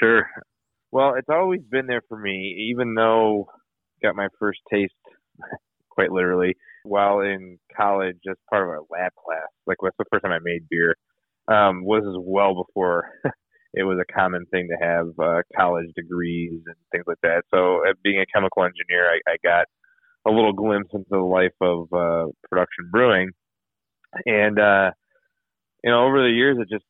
Sure. 0.00 0.26
Well, 0.92 1.14
it's 1.16 1.28
always 1.28 1.60
been 1.70 1.86
there 1.86 2.02
for 2.08 2.18
me, 2.18 2.70
even 2.70 2.94
though 2.94 3.48
I 3.50 4.06
got 4.06 4.16
my 4.16 4.28
first 4.38 4.60
taste 4.72 4.92
quite 5.90 6.10
literally. 6.10 6.56
While 6.84 7.20
in 7.20 7.58
college, 7.76 8.16
as 8.28 8.36
part 8.48 8.62
of 8.62 8.68
our 8.70 8.80
lab 8.90 9.12
class, 9.14 9.48
like 9.66 9.76
that's 9.82 9.96
the 9.98 10.06
first 10.10 10.24
time 10.24 10.32
I 10.32 10.38
made 10.42 10.68
beer. 10.70 10.96
Um, 11.48 11.84
was 11.84 12.04
as 12.06 12.16
well 12.18 12.54
before 12.54 13.10
it 13.74 13.82
was 13.82 13.98
a 13.98 14.12
common 14.12 14.46
thing 14.46 14.68
to 14.68 14.84
have 14.84 15.08
uh, 15.18 15.42
college 15.56 15.88
degrees 15.96 16.60
and 16.64 16.76
things 16.92 17.04
like 17.06 17.20
that. 17.22 17.42
So, 17.50 17.82
uh, 17.86 17.92
being 18.02 18.20
a 18.20 18.26
chemical 18.32 18.62
engineer, 18.64 19.10
I, 19.10 19.18
I 19.30 19.36
got 19.42 19.66
a 20.26 20.30
little 20.30 20.52
glimpse 20.52 20.90
into 20.92 21.06
the 21.10 21.18
life 21.18 21.54
of 21.60 21.92
uh, 21.92 22.30
production 22.48 22.90
brewing, 22.90 23.30
and 24.26 24.58
uh, 24.58 24.90
you 25.84 25.90
know, 25.90 26.06
over 26.06 26.22
the 26.22 26.34
years, 26.34 26.58
it 26.60 26.68
just 26.70 26.84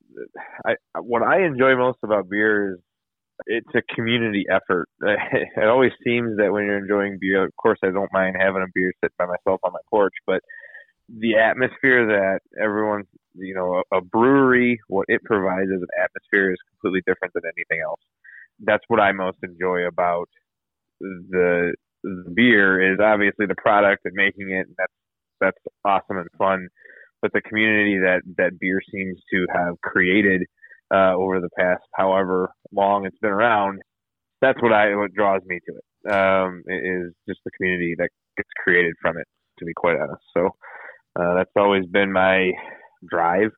I 0.64 0.74
what 1.00 1.22
I 1.22 1.44
enjoy 1.44 1.76
most 1.76 1.98
about 2.02 2.28
beer 2.28 2.74
is 2.74 2.78
it's 3.46 3.74
a 3.74 3.94
community 3.94 4.46
effort. 4.50 4.88
It 5.02 5.66
always 5.66 5.92
seems 6.04 6.36
that 6.36 6.52
when 6.52 6.64
you're 6.64 6.78
enjoying 6.78 7.18
beer, 7.20 7.44
of 7.44 7.56
course, 7.56 7.78
I 7.82 7.90
don't 7.90 8.12
mind 8.12 8.36
having 8.38 8.62
a 8.62 8.72
beer 8.74 8.92
sitting 9.02 9.14
by 9.18 9.26
myself 9.26 9.60
on 9.62 9.72
my 9.72 9.80
porch, 9.88 10.14
but 10.26 10.40
the 11.08 11.36
atmosphere 11.36 12.06
that 12.06 12.40
everyone 12.62 13.04
you 13.34 13.54
know, 13.54 13.82
a, 13.92 13.98
a 13.98 14.00
brewery, 14.00 14.80
what 14.88 15.06
it 15.08 15.22
provides 15.24 15.70
as 15.74 15.80
an 15.80 15.88
atmosphere 16.02 16.52
is 16.52 16.58
completely 16.70 17.02
different 17.06 17.32
than 17.34 17.42
anything 17.46 17.82
else. 17.84 18.00
That's 18.60 18.84
what 18.88 19.00
I 19.00 19.12
most 19.12 19.38
enjoy 19.42 19.86
about 19.86 20.28
the, 21.00 21.74
the 22.02 22.32
beer 22.34 22.92
is 22.92 22.98
obviously 23.02 23.46
the 23.46 23.56
product 23.56 24.02
and 24.04 24.14
making 24.14 24.50
it. 24.50 24.66
And 24.66 24.74
that's 24.78 24.92
that's 25.40 25.58
awesome 25.84 26.18
and 26.18 26.28
fun, 26.36 26.68
but 27.22 27.32
the 27.32 27.40
community 27.40 27.98
that 27.98 28.20
that 28.36 28.58
beer 28.60 28.80
seems 28.92 29.18
to 29.32 29.46
have 29.52 29.80
created 29.82 30.42
uh, 30.92 31.14
over 31.14 31.40
the 31.40 31.48
past 31.58 31.82
however 31.94 32.50
long 32.72 33.06
it's 33.06 33.18
been 33.18 33.30
around, 33.30 33.80
that's 34.40 34.60
what 34.62 34.72
I 34.72 34.94
what 34.96 35.14
draws 35.14 35.42
me 35.46 35.58
to 35.66 35.74
it. 35.76 35.84
Um, 36.12 36.62
is 36.66 37.12
just 37.28 37.40
the 37.44 37.50
community 37.56 37.94
that 37.98 38.08
gets 38.36 38.48
created 38.62 38.94
from 39.00 39.18
it. 39.18 39.26
To 39.58 39.66
be 39.66 39.72
quite 39.76 39.96
honest, 40.00 40.22
so 40.34 40.48
uh, 41.20 41.34
that's 41.36 41.50
always 41.56 41.84
been 41.86 42.12
my 42.12 42.50
drive 43.08 43.50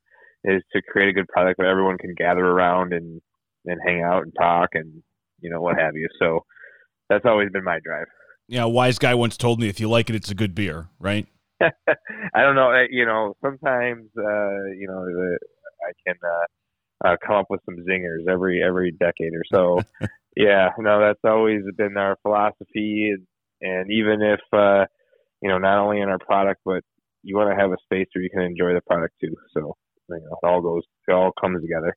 is 0.45 0.63
to 0.73 0.83
create 0.83 1.11
a 1.11 1.13
good 1.13 1.29
product 1.29 1.59
that 1.59 1.69
everyone 1.69 1.99
can 1.99 2.15
gather 2.17 2.45
around 2.45 2.93
and 2.93 3.21
and 3.67 3.81
hang 3.87 4.03
out 4.03 4.25
and 4.25 4.33
talk 4.37 4.71
and 4.75 5.03
you 5.41 5.51
know 5.51 5.61
what 5.61 5.79
have 5.79 5.95
you. 5.95 6.09
So 6.19 6.41
that's 7.09 7.25
always 7.25 7.51
been 7.53 7.65
my 7.65 7.79
drive. 7.85 8.07
Yeah, 8.49 8.65
a 8.65 8.69
wise 8.69 8.99
guy 8.99 9.15
once 9.15 9.37
told 9.37 9.61
me 9.61 9.69
if 9.69 9.81
you 9.81 9.89
like 9.89 10.11
it, 10.11 10.17
it's 10.17 10.31
a 10.31 10.35
good 10.35 10.55
beer, 10.55 10.89
right? 10.99 11.27
I 11.63 12.43
don't 12.43 12.55
know. 12.55 12.73
You 12.91 13.07
know, 13.07 13.35
sometimes 13.43 14.07
uh, 14.17 14.65
you 14.77 14.87
know 14.89 15.07
I 15.87 15.93
can 16.07 16.17
uh, 16.25 17.09
uh, 17.09 17.17
come 17.25 17.37
up 17.37 17.47
with 17.51 17.61
some 17.65 17.77
zingers 17.89 18.29
every 18.29 18.63
every 18.63 18.93
decade 18.93 19.33
or 19.35 19.45
so. 19.51 19.81
yeah, 20.37 20.71
no, 20.79 21.01
that's 21.01 21.21
always 21.25 21.63
been 21.77 21.97
our 21.97 22.17
philosophy, 22.23 23.13
and, 23.15 23.27
and 23.61 23.91
even 23.91 24.23
if 24.23 24.41
uh, 24.53 24.87
you 25.41 25.49
know, 25.49 25.59
not 25.59 25.79
only 25.79 26.01
in 26.01 26.09
our 26.09 26.19
product, 26.19 26.61
but 26.65 26.83
you 27.23 27.37
want 27.37 27.51
to 27.51 27.61
have 27.61 27.71
a 27.71 27.77
space 27.85 28.09
where 28.15 28.23
you 28.23 28.31
can 28.31 28.43
enjoy 28.43 28.75
the 28.75 28.81
product 28.87 29.15
too. 29.21 29.35
So 29.55 29.77
you 30.09 30.17
know, 30.17 30.37
it 30.43 30.47
all 30.47 30.61
goes, 30.61 30.83
it 31.09 31.13
all 31.13 31.33
comes 31.41 31.63
together 31.63 31.97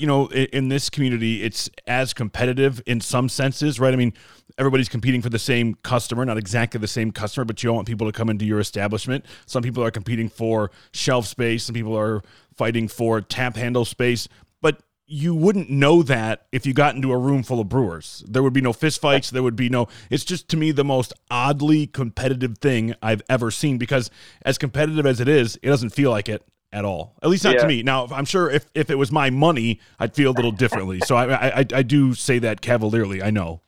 you 0.00 0.06
know, 0.06 0.28
in 0.28 0.68
this 0.68 0.88
community, 0.88 1.42
it's 1.42 1.68
as 1.86 2.14
competitive 2.14 2.82
in 2.86 3.00
some 3.00 3.28
senses, 3.28 3.78
right? 3.78 3.92
I 3.92 3.96
mean, 3.96 4.14
everybody's 4.58 4.88
competing 4.88 5.20
for 5.20 5.28
the 5.28 5.38
same 5.38 5.74
customer, 5.82 6.24
not 6.24 6.38
exactly 6.38 6.80
the 6.80 6.88
same 6.88 7.12
customer, 7.12 7.44
but 7.44 7.62
you 7.62 7.68
don't 7.68 7.76
want 7.76 7.88
people 7.88 8.06
to 8.06 8.12
come 8.12 8.30
into 8.30 8.44
your 8.44 8.60
establishment. 8.60 9.26
Some 9.46 9.62
people 9.62 9.84
are 9.84 9.90
competing 9.90 10.28
for 10.28 10.70
shelf 10.92 11.26
space, 11.26 11.64
some 11.64 11.74
people 11.74 11.96
are 11.96 12.22
fighting 12.54 12.88
for 12.88 13.20
tap 13.20 13.56
handle 13.56 13.84
space, 13.84 14.26
but 14.62 14.80
you 15.06 15.34
wouldn't 15.34 15.68
know 15.68 16.02
that 16.04 16.46
if 16.52 16.64
you 16.64 16.72
got 16.72 16.94
into 16.94 17.12
a 17.12 17.18
room 17.18 17.42
full 17.42 17.60
of 17.60 17.68
brewers. 17.68 18.24
There 18.28 18.42
would 18.42 18.52
be 18.52 18.60
no 18.60 18.72
fistfights. 18.72 19.30
There 19.30 19.42
would 19.42 19.56
be 19.56 19.68
no. 19.68 19.88
It's 20.08 20.24
just 20.24 20.48
to 20.50 20.56
me 20.56 20.70
the 20.70 20.84
most 20.84 21.12
oddly 21.30 21.88
competitive 21.88 22.58
thing 22.58 22.94
I've 23.02 23.22
ever 23.28 23.50
seen 23.50 23.76
because, 23.76 24.08
as 24.42 24.56
competitive 24.56 25.06
as 25.06 25.18
it 25.18 25.26
is, 25.26 25.58
it 25.62 25.68
doesn't 25.68 25.90
feel 25.90 26.10
like 26.10 26.28
it 26.28 26.44
at 26.72 26.84
all. 26.84 27.16
At 27.22 27.28
least 27.30 27.44
not 27.44 27.54
yeah. 27.54 27.62
to 27.62 27.66
me. 27.66 27.82
Now, 27.82 28.06
I'm 28.12 28.24
sure 28.24 28.50
if, 28.50 28.66
if 28.74 28.90
it 28.90 28.96
was 28.96 29.10
my 29.10 29.30
money, 29.30 29.80
I'd 29.98 30.14
feel 30.14 30.30
a 30.30 30.36
little 30.36 30.52
differently. 30.64 31.00
so 31.00 31.16
I, 31.16 31.60
I 31.60 31.66
I 31.72 31.82
do 31.82 32.14
say 32.14 32.38
that 32.40 32.60
cavalierly. 32.60 33.22
I 33.22 33.30
know. 33.30 33.62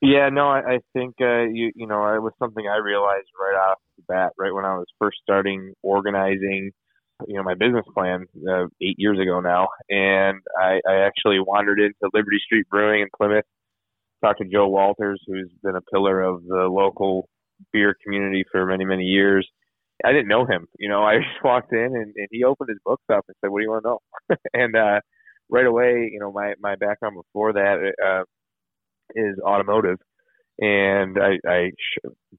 Yeah, 0.00 0.28
no, 0.28 0.48
I, 0.48 0.58
I 0.58 0.78
think 0.92 1.16
uh, 1.20 1.42
you 1.42 1.72
you 1.74 1.86
know 1.86 2.14
it 2.14 2.22
was 2.22 2.32
something 2.38 2.64
I 2.66 2.76
realized 2.76 3.26
right 3.38 3.58
off 3.58 3.78
the 3.96 4.04
bat, 4.06 4.32
right 4.38 4.54
when 4.54 4.64
I 4.64 4.76
was 4.76 4.86
first 5.00 5.18
starting 5.22 5.74
organizing, 5.82 6.70
you 7.26 7.34
know, 7.34 7.42
my 7.42 7.54
business 7.54 7.84
plan 7.92 8.26
uh, 8.48 8.66
eight 8.80 8.94
years 8.96 9.18
ago 9.18 9.40
now, 9.40 9.68
and 9.90 10.38
I, 10.56 10.80
I 10.88 11.06
actually 11.06 11.40
wandered 11.40 11.80
into 11.80 12.10
Liberty 12.14 12.38
Street 12.44 12.68
Brewing 12.70 13.00
in 13.00 13.08
Plymouth, 13.16 13.44
talked 14.22 14.40
to 14.40 14.48
Joe 14.48 14.68
Walters, 14.68 15.20
who's 15.26 15.50
been 15.64 15.74
a 15.74 15.80
pillar 15.80 16.22
of 16.22 16.44
the 16.44 16.68
local 16.70 17.28
beer 17.72 17.96
community 18.04 18.44
for 18.52 18.64
many 18.66 18.84
many 18.84 19.02
years 19.02 19.48
I 20.04 20.12
didn't 20.12 20.28
know 20.28 20.46
him. 20.46 20.66
You 20.78 20.88
know, 20.88 21.02
I 21.04 21.16
just 21.16 21.42
walked 21.44 21.72
in 21.72 21.78
and, 21.78 22.12
and 22.16 22.28
he 22.30 22.44
opened 22.44 22.70
his 22.70 22.78
books 22.84 23.04
up 23.12 23.24
and 23.28 23.36
said, 23.40 23.50
"What 23.50 23.60
do 23.60 23.64
you 23.64 23.70
want 23.70 23.84
to 23.84 23.88
know?" 23.88 24.36
and 24.54 24.76
uh, 24.76 25.00
right 25.50 25.66
away, 25.66 26.10
you 26.12 26.20
know, 26.20 26.32
my 26.32 26.54
my 26.60 26.76
background 26.76 27.16
before 27.16 27.52
that 27.54 27.92
uh, 28.04 28.24
is 29.14 29.38
automotive, 29.44 29.98
and 30.58 31.18
I, 31.18 31.38
I 31.48 31.70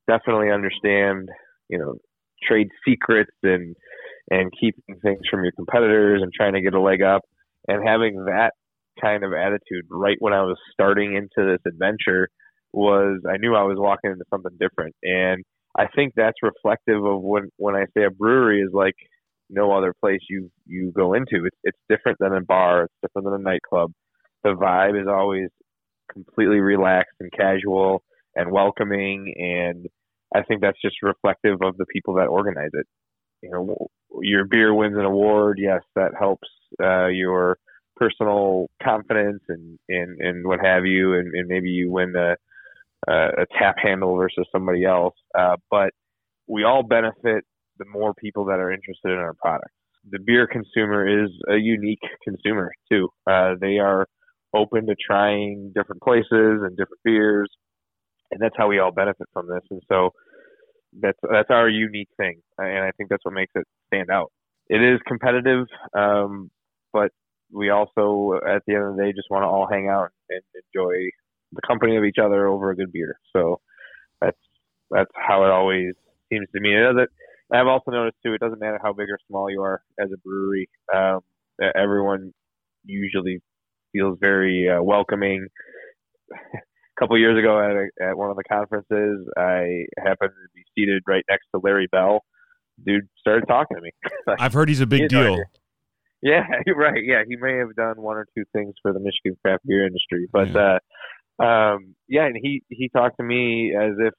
definitely 0.07 0.51
understand, 0.51 1.29
you 1.69 1.79
know, 1.79 1.95
trade 2.43 2.69
secrets 2.87 3.31
and 3.43 3.75
and 4.31 4.51
keeping 4.59 4.95
things 5.01 5.21
from 5.29 5.43
your 5.43 5.53
competitors 5.53 6.21
and 6.21 6.31
trying 6.33 6.53
to 6.53 6.61
get 6.61 6.73
a 6.73 6.81
leg 6.81 7.01
up 7.01 7.21
and 7.67 7.87
having 7.87 8.25
that 8.25 8.51
kind 9.01 9.23
of 9.23 9.33
attitude 9.33 9.85
right 9.89 10.17
when 10.19 10.33
I 10.33 10.41
was 10.41 10.57
starting 10.73 11.15
into 11.15 11.49
this 11.49 11.61
adventure 11.65 12.27
was 12.73 13.21
I 13.27 13.37
knew 13.37 13.55
I 13.55 13.63
was 13.63 13.77
walking 13.79 14.11
into 14.11 14.25
something 14.29 14.55
different 14.59 14.95
and 15.01 15.43
I 15.77 15.87
think 15.95 16.13
that's 16.15 16.37
reflective 16.41 17.03
of 17.05 17.21
when 17.21 17.49
when 17.57 17.75
I 17.75 17.85
say 17.95 18.03
a 18.05 18.09
brewery 18.11 18.61
is 18.61 18.71
like 18.73 18.95
no 19.49 19.71
other 19.71 19.93
place 19.99 20.21
you 20.29 20.51
you 20.65 20.91
go 20.95 21.13
into. 21.13 21.45
It's 21.45 21.57
it's 21.63 21.77
different 21.89 22.17
than 22.19 22.33
a 22.33 22.41
bar. 22.41 22.83
It's 22.85 22.93
different 23.01 23.25
than 23.25 23.41
a 23.41 23.43
nightclub. 23.43 23.91
The 24.43 24.51
vibe 24.51 24.99
is 25.01 25.07
always 25.07 25.49
completely 26.11 26.59
relaxed 26.59 27.15
and 27.19 27.31
casual 27.31 28.03
and 28.35 28.51
welcoming, 28.51 29.33
and 29.37 29.87
I 30.35 30.43
think 30.43 30.61
that's 30.61 30.81
just 30.81 30.97
reflective 31.01 31.61
of 31.61 31.77
the 31.77 31.85
people 31.91 32.15
that 32.15 32.27
organize 32.27 32.71
it. 32.73 32.87
You 33.41 33.51
know, 33.51 33.87
your 34.21 34.45
beer 34.45 34.73
wins 34.73 34.97
an 34.97 35.05
award. 35.05 35.59
Yes, 35.61 35.81
that 35.95 36.11
helps 36.19 36.47
uh, 36.83 37.07
your 37.07 37.57
personal 37.97 38.67
confidence 38.83 39.41
and 39.49 39.79
and 39.89 40.19
and 40.19 40.47
what 40.47 40.59
have 40.63 40.85
you, 40.85 41.13
and, 41.13 41.33
and 41.33 41.47
maybe 41.47 41.69
you 41.69 41.91
win 41.91 42.13
the 42.13 42.37
a 43.07 43.45
tap 43.57 43.75
handle 43.81 44.15
versus 44.15 44.47
somebody 44.51 44.85
else. 44.85 45.15
Uh, 45.37 45.55
but 45.69 45.91
we 46.47 46.63
all 46.63 46.83
benefit 46.83 47.43
the 47.77 47.85
more 47.85 48.13
people 48.13 48.45
that 48.45 48.59
are 48.59 48.71
interested 48.71 49.11
in 49.11 49.17
our 49.17 49.33
product. 49.33 49.71
The 50.09 50.19
beer 50.19 50.47
consumer 50.47 51.23
is 51.23 51.29
a 51.49 51.57
unique 51.57 52.01
consumer 52.23 52.71
too. 52.91 53.09
Uh, 53.29 53.55
they 53.59 53.79
are 53.79 54.07
open 54.53 54.87
to 54.87 54.95
trying 54.95 55.71
different 55.75 56.01
places 56.01 56.27
and 56.31 56.71
different 56.71 57.01
beers, 57.03 57.49
and 58.31 58.41
that's 58.41 58.55
how 58.57 58.67
we 58.67 58.79
all 58.79 58.91
benefit 58.91 59.27
from 59.33 59.47
this. 59.47 59.61
And 59.69 59.81
so 59.89 60.11
that's 60.99 61.19
that's 61.31 61.49
our 61.51 61.69
unique 61.69 62.09
thing, 62.17 62.41
and 62.57 62.83
I 62.83 62.91
think 62.97 63.09
that's 63.09 63.23
what 63.23 63.33
makes 63.33 63.51
it 63.55 63.65
stand 63.87 64.09
out. 64.09 64.31
It 64.67 64.81
is 64.81 64.99
competitive, 65.07 65.65
um, 65.97 66.49
but 66.93 67.11
we 67.51 67.69
also, 67.69 68.39
at 68.47 68.61
the 68.65 68.75
end 68.75 68.83
of 68.85 68.95
the 68.95 69.03
day, 69.03 69.11
just 69.11 69.29
want 69.29 69.43
to 69.43 69.47
all 69.47 69.67
hang 69.69 69.89
out 69.89 70.09
and 70.29 70.41
enjoy 70.73 71.09
the 71.51 71.61
company 71.67 71.97
of 71.97 72.03
each 72.03 72.17
other 72.21 72.47
over 72.47 72.71
a 72.71 72.75
good 72.75 72.91
beer. 72.91 73.19
So 73.35 73.59
that's 74.21 74.37
that's 74.91 75.11
how 75.15 75.45
it 75.45 75.51
always 75.51 75.93
seems 76.31 76.47
to 76.55 76.61
me. 76.61 76.75
It 76.75 76.83
doesn't. 76.83 77.09
I've 77.51 77.67
also 77.67 77.91
noticed 77.91 78.17
too. 78.23 78.33
It 78.33 78.41
doesn't 78.41 78.59
matter 78.59 78.79
how 78.81 78.93
big 78.93 79.09
or 79.09 79.17
small 79.27 79.49
you 79.49 79.61
are 79.61 79.81
as 79.99 80.09
a 80.13 80.17
brewery. 80.17 80.69
Um, 80.93 81.21
everyone 81.75 82.33
usually 82.85 83.41
feels 83.91 84.17
very 84.19 84.69
uh, 84.69 84.81
welcoming. 84.81 85.47
a 86.31 86.35
couple 86.99 87.17
years 87.17 87.37
ago 87.39 87.59
at 87.59 87.71
a, 87.71 88.09
at 88.11 88.17
one 88.17 88.29
of 88.29 88.37
the 88.37 88.43
conferences, 88.43 89.27
I 89.37 89.85
happened 89.97 90.31
to 90.31 90.49
be 90.53 90.63
seated 90.75 91.03
right 91.07 91.23
next 91.29 91.47
to 91.53 91.61
Larry 91.63 91.87
Bell. 91.91 92.23
Dude 92.85 93.09
started 93.19 93.45
talking 93.47 93.77
to 93.77 93.81
me. 93.81 93.91
like, 94.27 94.39
I've 94.39 94.53
heard 94.53 94.69
he's 94.69 94.81
a 94.81 94.85
big 94.85 95.09
deal. 95.09 95.43
Yeah, 96.21 96.43
right. 96.75 97.03
Yeah, 97.03 97.23
he 97.27 97.35
may 97.35 97.57
have 97.57 97.75
done 97.75 98.01
one 98.01 98.17
or 98.17 98.27
two 98.35 98.43
things 98.53 98.73
for 98.81 98.93
the 98.93 98.99
Michigan 98.99 99.37
craft 99.41 99.65
beer 99.65 99.85
industry, 99.85 100.27
but 100.31 100.49
yeah. 100.49 100.75
uh, 100.75 100.79
um, 101.39 101.95
yeah, 102.07 102.25
and 102.25 102.37
he 102.41 102.63
he 102.69 102.89
talked 102.89 103.17
to 103.17 103.23
me 103.23 103.73
as 103.75 103.93
if 103.99 104.13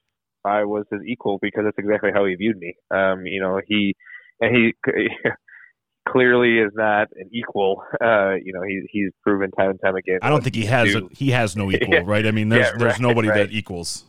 I 0.45 0.63
was 0.65 0.85
his 0.91 1.01
equal 1.07 1.39
because 1.41 1.63
that's 1.65 1.77
exactly 1.77 2.11
how 2.13 2.25
he 2.25 2.35
viewed 2.35 2.57
me. 2.57 2.75
Um, 2.89 3.25
you 3.25 3.41
know, 3.41 3.61
he 3.65 3.95
and 4.39 4.55
he 4.55 4.73
clearly 6.09 6.59
is 6.59 6.71
not 6.73 7.07
an 7.15 7.29
equal. 7.31 7.83
Uh, 8.01 8.33
you 8.43 8.53
know, 8.53 8.61
he 8.67 8.81
he's 8.91 9.11
proven 9.23 9.51
time 9.51 9.71
and 9.71 9.79
time 9.83 9.95
again. 9.95 10.19
I 10.21 10.29
don't 10.29 10.43
think 10.43 10.55
he 10.55 10.65
has 10.65 10.95
a, 10.95 11.01
he 11.11 11.31
has 11.31 11.55
no 11.55 11.71
equal, 11.71 11.93
yeah. 11.93 12.01
right? 12.05 12.25
I 12.25 12.31
mean, 12.31 12.49
there's 12.49 12.67
yeah, 12.67 12.77
there's 12.77 12.93
right, 12.93 13.01
nobody 13.01 13.29
right. 13.29 13.49
that 13.49 13.51
equals. 13.51 14.05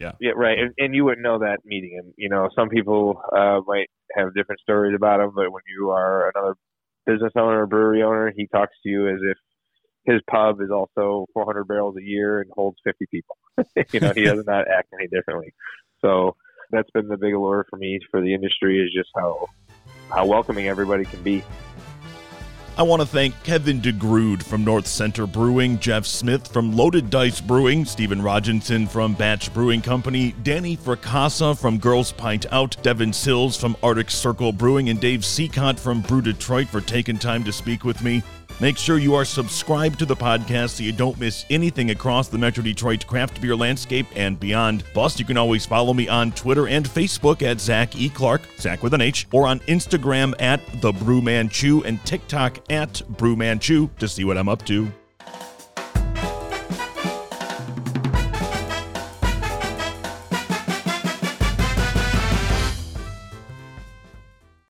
Yeah. 0.00 0.12
Yeah, 0.20 0.32
right. 0.36 0.58
And, 0.58 0.74
and 0.78 0.94
you 0.94 1.04
wouldn't 1.04 1.22
know 1.22 1.38
that 1.38 1.58
meeting 1.64 1.92
him. 1.92 2.12
You 2.18 2.28
know, 2.28 2.50
some 2.54 2.68
people 2.68 3.22
uh, 3.34 3.60
might 3.66 3.88
have 4.14 4.34
different 4.34 4.60
stories 4.60 4.94
about 4.94 5.20
him, 5.20 5.30
but 5.34 5.50
when 5.50 5.62
you 5.74 5.90
are 5.90 6.30
another 6.34 6.54
business 7.06 7.32
owner 7.36 7.62
or 7.62 7.66
brewery 7.66 8.02
owner, 8.02 8.32
he 8.36 8.46
talks 8.48 8.74
to 8.82 8.88
you 8.88 9.08
as 9.08 9.20
if 9.22 9.38
his 10.06 10.20
pub 10.30 10.60
is 10.60 10.70
also 10.70 11.26
400 11.34 11.64
barrels 11.64 11.96
a 11.96 12.02
year 12.02 12.40
and 12.40 12.50
holds 12.52 12.78
50 12.84 13.06
people. 13.10 13.36
you 13.92 14.00
know, 14.00 14.12
he 14.14 14.24
does 14.24 14.44
not 14.46 14.66
act 14.68 14.88
any 14.98 15.08
differently. 15.08 15.52
So, 16.00 16.36
that's 16.70 16.90
been 16.90 17.08
the 17.08 17.16
big 17.16 17.34
allure 17.34 17.66
for 17.70 17.76
me 17.76 18.00
for 18.10 18.20
the 18.20 18.34
industry 18.34 18.82
is 18.82 18.92
just 18.92 19.10
how 19.14 19.46
how 20.10 20.26
welcoming 20.26 20.68
everybody 20.68 21.04
can 21.04 21.22
be. 21.22 21.42
I 22.78 22.82
want 22.82 23.00
to 23.00 23.08
thank 23.08 23.34
Kevin 23.42 23.80
DeGrood 23.80 24.42
from 24.42 24.62
North 24.62 24.86
Center 24.86 25.26
Brewing, 25.26 25.78
Jeff 25.78 26.04
Smith 26.04 26.46
from 26.46 26.76
Loaded 26.76 27.08
Dice 27.08 27.40
Brewing, 27.40 27.86
Stephen 27.86 28.20
Roginson 28.20 28.86
from 28.86 29.14
Batch 29.14 29.52
Brewing 29.54 29.80
Company, 29.80 30.34
Danny 30.42 30.76
Fracassa 30.76 31.58
from 31.58 31.78
Girls 31.78 32.12
Pint 32.12 32.44
Out, 32.52 32.76
Devin 32.82 33.14
Sills 33.14 33.56
from 33.56 33.78
Arctic 33.82 34.10
Circle 34.10 34.52
Brewing, 34.52 34.90
and 34.90 35.00
Dave 35.00 35.20
Seacott 35.20 35.78
from 35.78 36.02
Brew 36.02 36.20
Detroit 36.20 36.68
for 36.68 36.82
taking 36.82 37.16
time 37.18 37.44
to 37.44 37.52
speak 37.52 37.82
with 37.82 38.02
me. 38.02 38.22
Make 38.58 38.78
sure 38.78 38.96
you 38.96 39.14
are 39.14 39.26
subscribed 39.26 39.98
to 39.98 40.06
the 40.06 40.16
podcast 40.16 40.70
so 40.70 40.82
you 40.82 40.92
don't 40.92 41.20
miss 41.20 41.44
anything 41.50 41.90
across 41.90 42.28
the 42.28 42.38
Metro 42.38 42.64
Detroit 42.64 43.06
craft 43.06 43.40
beer 43.42 43.54
landscape 43.54 44.06
and 44.16 44.40
beyond. 44.40 44.82
Plus, 44.94 45.18
you 45.18 45.26
can 45.26 45.36
always 45.36 45.66
follow 45.66 45.92
me 45.92 46.08
on 46.08 46.32
Twitter 46.32 46.66
and 46.66 46.88
Facebook 46.88 47.42
at 47.42 47.60
Zach 47.60 47.94
E. 47.96 48.08
Clark, 48.08 48.40
Zach 48.58 48.82
with 48.82 48.94
an 48.94 49.02
H, 49.02 49.26
or 49.30 49.46
on 49.46 49.60
Instagram 49.60 50.34
at 50.40 50.60
The 50.80 50.92
Brewman 50.92 51.50
Chew 51.50 51.84
and 51.84 52.02
TikTok 52.06 52.58
at 52.70 53.02
Brewman 53.18 53.58
Chew 53.58 53.90
to 53.98 54.08
see 54.08 54.24
what 54.24 54.38
I'm 54.38 54.48
up 54.48 54.64
to. 54.66 54.90